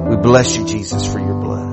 We 0.08 0.16
bless 0.16 0.56
you, 0.56 0.64
Jesus, 0.64 1.12
for 1.12 1.18
your 1.18 1.38
blood. 1.38 1.70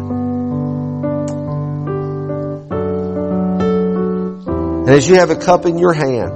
And 4.87 4.95
as 4.95 5.05
you 5.09 5.15
have 5.15 5.31
a 5.31 5.35
cup 5.35 5.65
in 5.65 5.77
your 5.77 5.91
hand, 5.91 6.31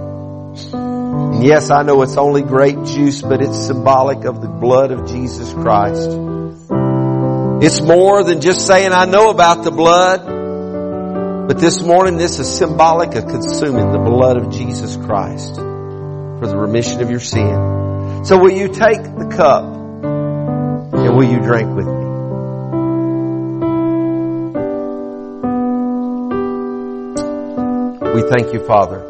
and 0.74 1.42
yes, 1.42 1.72
I 1.72 1.84
know 1.84 2.02
it's 2.02 2.18
only 2.18 2.42
grape 2.42 2.84
juice, 2.84 3.22
but 3.22 3.42
it's 3.42 3.58
symbolic 3.58 4.26
of 4.26 4.42
the 4.42 4.50
blood 4.50 4.92
of 4.92 5.08
Jesus 5.08 5.54
Christ. 5.54 6.10
It's 7.64 7.80
more 7.80 8.26
than 8.26 8.42
just 8.42 8.68
saying, 8.68 8.92
I 8.92 9.06
know 9.06 9.30
about 9.30 9.64
the 9.64 9.72
blood. 9.72 11.48
But 11.48 11.60
this 11.60 11.82
morning, 11.82 12.18
this 12.18 12.40
is 12.40 12.54
symbolic 12.54 13.16
of 13.16 13.28
consuming 13.28 13.94
the 13.94 14.00
blood 14.00 14.36
of 14.36 14.52
Jesus 14.52 14.98
Christ 14.98 15.56
for 15.56 16.46
the 16.46 16.58
remission 16.58 17.00
of 17.00 17.10
your 17.10 17.22
sin. 17.22 18.26
So 18.26 18.38
will 18.38 18.52
you 18.52 18.68
take 18.68 19.02
the 19.02 19.34
cup 19.34 19.64
and 19.64 21.16
will 21.16 21.24
you 21.24 21.40
drink 21.40 21.74
with 21.74 21.88
me? 21.88 22.01
We 28.14 28.22
thank 28.24 28.52
you, 28.54 28.66
Father. 28.66 29.08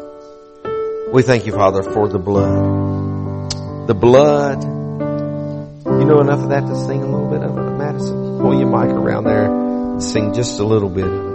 We 1.12 1.22
thank 1.22 1.44
you, 1.46 1.52
Father, 1.52 1.82
for 1.82 2.08
the 2.08 2.20
blood. 2.20 3.88
The 3.88 3.94
blood. 3.94 4.62
You 4.62 6.04
know 6.04 6.20
enough 6.20 6.44
of 6.44 6.50
that 6.50 6.60
to 6.60 6.76
sing 6.86 7.02
a 7.02 7.06
little 7.06 7.28
bit 7.28 7.42
of 7.42 7.58
it, 7.58 7.78
Madison? 7.78 8.38
Pull 8.38 8.58
your 8.60 8.68
mic 8.68 8.94
around 8.94 9.24
there 9.24 9.46
and 9.46 10.02
sing 10.02 10.32
just 10.32 10.60
a 10.60 10.64
little 10.64 10.88
bit 10.88 11.31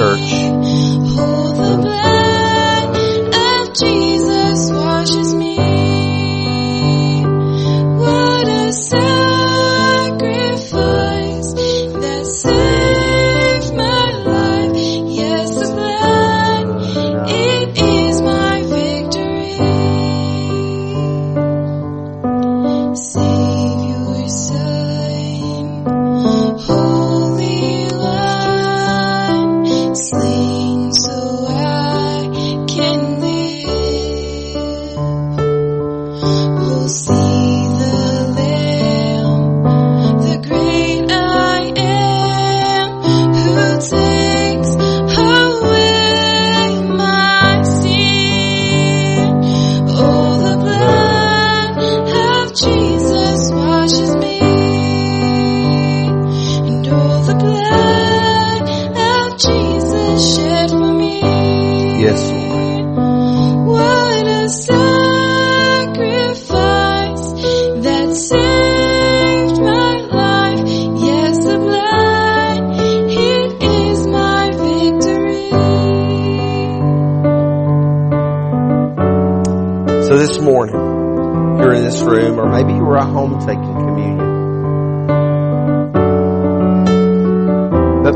church. 0.00 0.39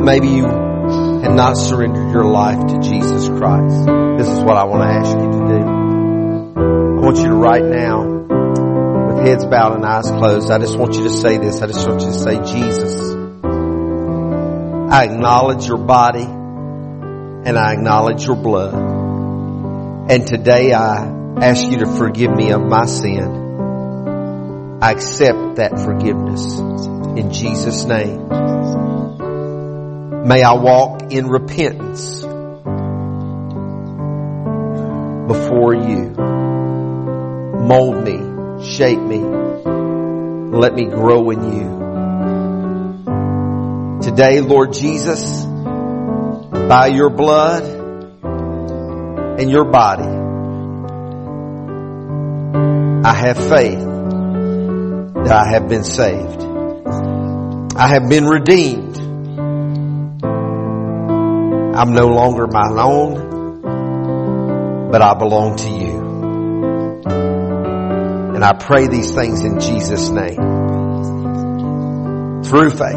Maybe 0.04 0.28
you 0.28 0.44
had 0.44 1.32
not 1.34 1.56
surrendered 1.56 2.12
your 2.12 2.24
life 2.24 2.60
to 2.66 2.78
Jesus 2.80 3.28
Christ, 3.28 3.86
this 4.18 4.28
is 4.28 4.38
what 4.44 4.56
I 4.56 4.64
want 4.64 4.82
to 4.82 4.88
ask 4.88 5.16
you 5.16 5.32
to 5.32 5.38
do. 5.48 5.64
I 6.98 7.00
want 7.00 7.16
you 7.18 7.24
to 7.24 7.34
right 7.34 7.64
now, 7.64 9.06
with 9.08 9.26
heads 9.26 9.44
bowed 9.46 9.74
and 9.74 9.84
eyes 9.84 10.10
closed, 10.10 10.50
I 10.50 10.58
just 10.58 10.78
want 10.78 10.94
you 10.94 11.04
to 11.04 11.10
say 11.10 11.38
this. 11.38 11.62
I 11.62 11.66
just 11.66 11.88
want 11.88 12.02
you 12.02 12.08
to 12.08 12.14
say, 12.14 12.36
Jesus, 12.36 13.14
I 14.92 15.04
acknowledge 15.04 15.66
your 15.66 15.78
body 15.78 16.22
and 16.22 17.58
I 17.58 17.72
acknowledge 17.72 18.24
your 18.26 18.36
blood. 18.36 18.74
And 20.10 20.26
today 20.26 20.74
I 20.74 21.13
ask 21.40 21.66
you 21.66 21.78
to 21.78 21.86
forgive 21.86 22.30
me 22.30 22.50
of 22.52 22.62
my 22.62 22.86
sin. 22.86 24.78
I 24.80 24.92
accept 24.92 25.56
that 25.56 25.78
forgiveness 25.80 26.58
in 26.58 27.32
Jesus' 27.32 27.84
name. 27.84 28.28
May 30.26 30.42
I 30.42 30.54
walk 30.54 31.12
in 31.12 31.26
repentance 31.28 32.22
before 35.26 35.74
you. 35.74 36.10
Mold 37.64 38.04
me, 38.04 38.18
shape 38.64 39.00
me, 39.00 39.18
let 39.18 40.74
me 40.74 40.86
grow 40.86 41.30
in 41.30 41.52
you. 41.52 41.84
Today, 44.02 44.40
Lord 44.40 44.72
Jesus, 44.72 45.44
by 45.44 46.88
your 46.88 47.10
blood 47.10 47.64
and 49.40 49.50
your 49.50 49.64
body, 49.64 50.23
I 53.06 53.12
have 53.12 53.36
faith 53.36 53.84
that 55.24 55.30
I 55.30 55.50
have 55.50 55.68
been 55.68 55.84
saved. 55.84 56.42
I 57.76 57.88
have 57.88 58.08
been 58.08 58.24
redeemed. 58.24 58.96
I'm 61.76 61.92
no 61.92 62.06
longer 62.06 62.46
my 62.46 62.70
own, 62.80 63.60
but 64.90 65.02
I 65.02 65.12
belong 65.18 65.56
to 65.56 65.68
you. 65.68 65.98
And 68.34 68.42
I 68.42 68.54
pray 68.54 68.86
these 68.86 69.12
things 69.12 69.44
in 69.44 69.60
Jesus' 69.60 70.08
name. 70.08 70.40
Through 72.44 72.70
faith. 72.70 72.94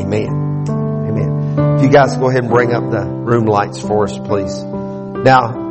Amen. 0.00 0.64
Amen. 0.68 1.76
If 1.78 1.82
you 1.84 1.90
guys 1.90 2.16
go 2.16 2.28
ahead 2.28 2.42
and 2.42 2.50
bring 2.52 2.72
up 2.72 2.90
the 2.90 3.04
room 3.04 3.44
lights 3.44 3.80
for 3.80 4.02
us, 4.02 4.18
please. 4.18 4.64
Now, 4.64 5.65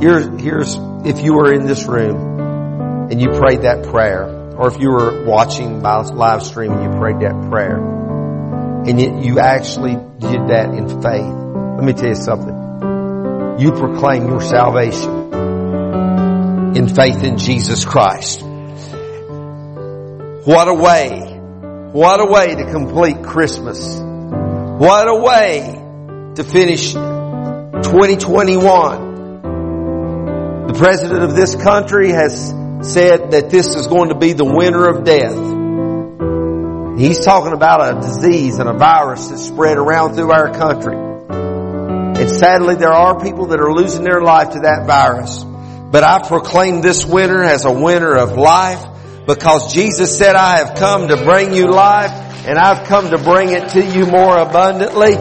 here's, 0.00 0.26
here's, 0.40 0.76
if 1.04 1.22
you 1.22 1.34
were 1.34 1.52
in 1.52 1.66
this 1.66 1.84
room 1.86 3.10
and 3.10 3.20
you 3.20 3.28
prayed 3.30 3.62
that 3.62 3.84
prayer, 3.84 4.24
or 4.56 4.68
if 4.68 4.80
you 4.80 4.90
were 4.90 5.24
watching 5.24 5.82
by 5.82 6.00
live 6.02 6.42
stream 6.42 6.72
and 6.72 6.82
you 6.82 6.90
prayed 6.98 7.20
that 7.20 7.50
prayer, 7.50 7.76
and 8.86 9.00
yet 9.00 9.24
you 9.24 9.38
actually 9.38 9.94
did 9.94 10.48
that 10.48 10.74
in 10.74 10.88
faith. 11.02 11.34
Let 11.76 11.84
me 11.84 11.92
tell 11.92 12.08
you 12.08 12.14
something. 12.14 13.58
You 13.58 13.72
proclaim 13.72 14.28
your 14.28 14.40
salvation 14.40 15.34
in 16.76 16.88
faith 16.88 17.22
in 17.22 17.36
Jesus 17.38 17.84
Christ. 17.84 18.42
What 20.46 20.68
a 20.68 20.74
way. 20.74 21.38
What 21.92 22.20
a 22.20 22.26
way 22.26 22.54
to 22.54 22.70
complete 22.70 23.24
Christmas. 23.24 23.98
What 23.98 25.08
a 25.08 25.16
way 25.16 25.72
to 26.36 26.44
finish 26.44 26.92
2021. 26.92 29.05
The 30.66 30.74
President 30.76 31.22
of 31.22 31.36
this 31.36 31.54
country 31.54 32.10
has 32.10 32.50
said 32.82 33.30
that 33.30 33.50
this 33.50 33.74
is 33.76 33.86
going 33.86 34.08
to 34.08 34.16
be 34.16 34.32
the 34.32 34.44
winter 34.44 34.88
of 34.88 35.04
death. 35.04 35.36
He's 36.98 37.24
talking 37.24 37.52
about 37.52 37.96
a 37.96 38.00
disease 38.00 38.58
and 38.58 38.68
a 38.68 38.76
virus 38.76 39.28
that's 39.28 39.44
spread 39.46 39.76
around 39.76 40.14
through 40.14 40.32
our 40.32 40.50
country. 40.52 40.96
And 40.96 42.30
sadly, 42.30 42.74
there 42.74 42.92
are 42.92 43.20
people 43.22 43.46
that 43.46 43.60
are 43.60 43.72
losing 43.72 44.02
their 44.02 44.20
life 44.20 44.50
to 44.50 44.60
that 44.60 44.86
virus. 44.86 45.44
But 45.44 46.02
I 46.02 46.26
proclaim 46.26 46.80
this 46.80 47.04
winter 47.04 47.44
as 47.44 47.64
a 47.64 47.72
winter 47.72 48.16
of 48.16 48.36
life 48.36 48.84
because 49.26 49.72
Jesus 49.72 50.18
said, 50.18 50.34
I 50.34 50.58
have 50.58 50.76
come 50.76 51.08
to 51.08 51.16
bring 51.16 51.52
you 51.54 51.70
life 51.70 52.10
and 52.46 52.58
I've 52.58 52.86
come 52.86 53.10
to 53.10 53.18
bring 53.18 53.50
it 53.50 53.68
to 53.70 53.84
you 53.84 54.06
more 54.06 54.38
abundantly. 54.38 55.14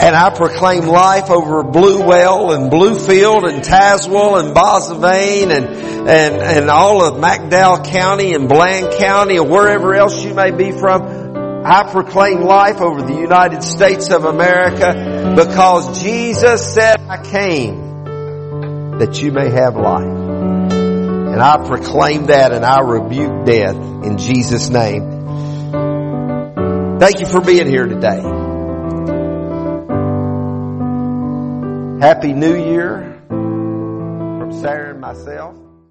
And 0.00 0.16
I 0.16 0.30
proclaim 0.30 0.86
life 0.86 1.30
over 1.30 1.62
Bluewell 1.62 2.56
and 2.56 2.72
Bluefield 2.72 3.48
and 3.48 3.62
Tazewell 3.62 4.40
and 4.40 4.54
Boissevain 4.54 5.54
and, 5.54 5.66
and, 6.08 6.34
and 6.42 6.70
all 6.70 7.04
of 7.04 7.14
McDowell 7.22 7.84
County 7.84 8.32
and 8.34 8.48
Bland 8.48 8.94
County 8.94 9.38
or 9.38 9.46
wherever 9.46 9.94
else 9.94 10.24
you 10.24 10.34
may 10.34 10.50
be 10.50 10.72
from. 10.72 11.32
I 11.64 11.84
proclaim 11.84 12.40
life 12.40 12.80
over 12.80 13.02
the 13.02 13.14
United 13.14 13.62
States 13.62 14.10
of 14.10 14.24
America 14.24 15.34
because 15.36 16.02
Jesus 16.02 16.74
said, 16.74 16.98
I 17.08 17.22
came 17.22 18.98
that 18.98 19.22
you 19.22 19.30
may 19.30 19.50
have 19.50 19.76
life. 19.76 20.02
And 20.02 21.40
I 21.40 21.64
proclaim 21.66 22.26
that 22.26 22.52
and 22.52 22.64
I 22.64 22.80
rebuke 22.80 23.46
death 23.46 23.76
in 23.76 24.18
Jesus' 24.18 24.68
name. 24.68 25.22
Thank 26.98 27.20
you 27.20 27.26
for 27.26 27.40
being 27.40 27.68
here 27.68 27.86
today. 27.86 28.41
Happy 32.02 32.32
New 32.32 32.56
Year 32.56 33.22
from 33.28 34.52
Sarah 34.60 34.90
and 34.90 35.00
myself. 35.00 35.61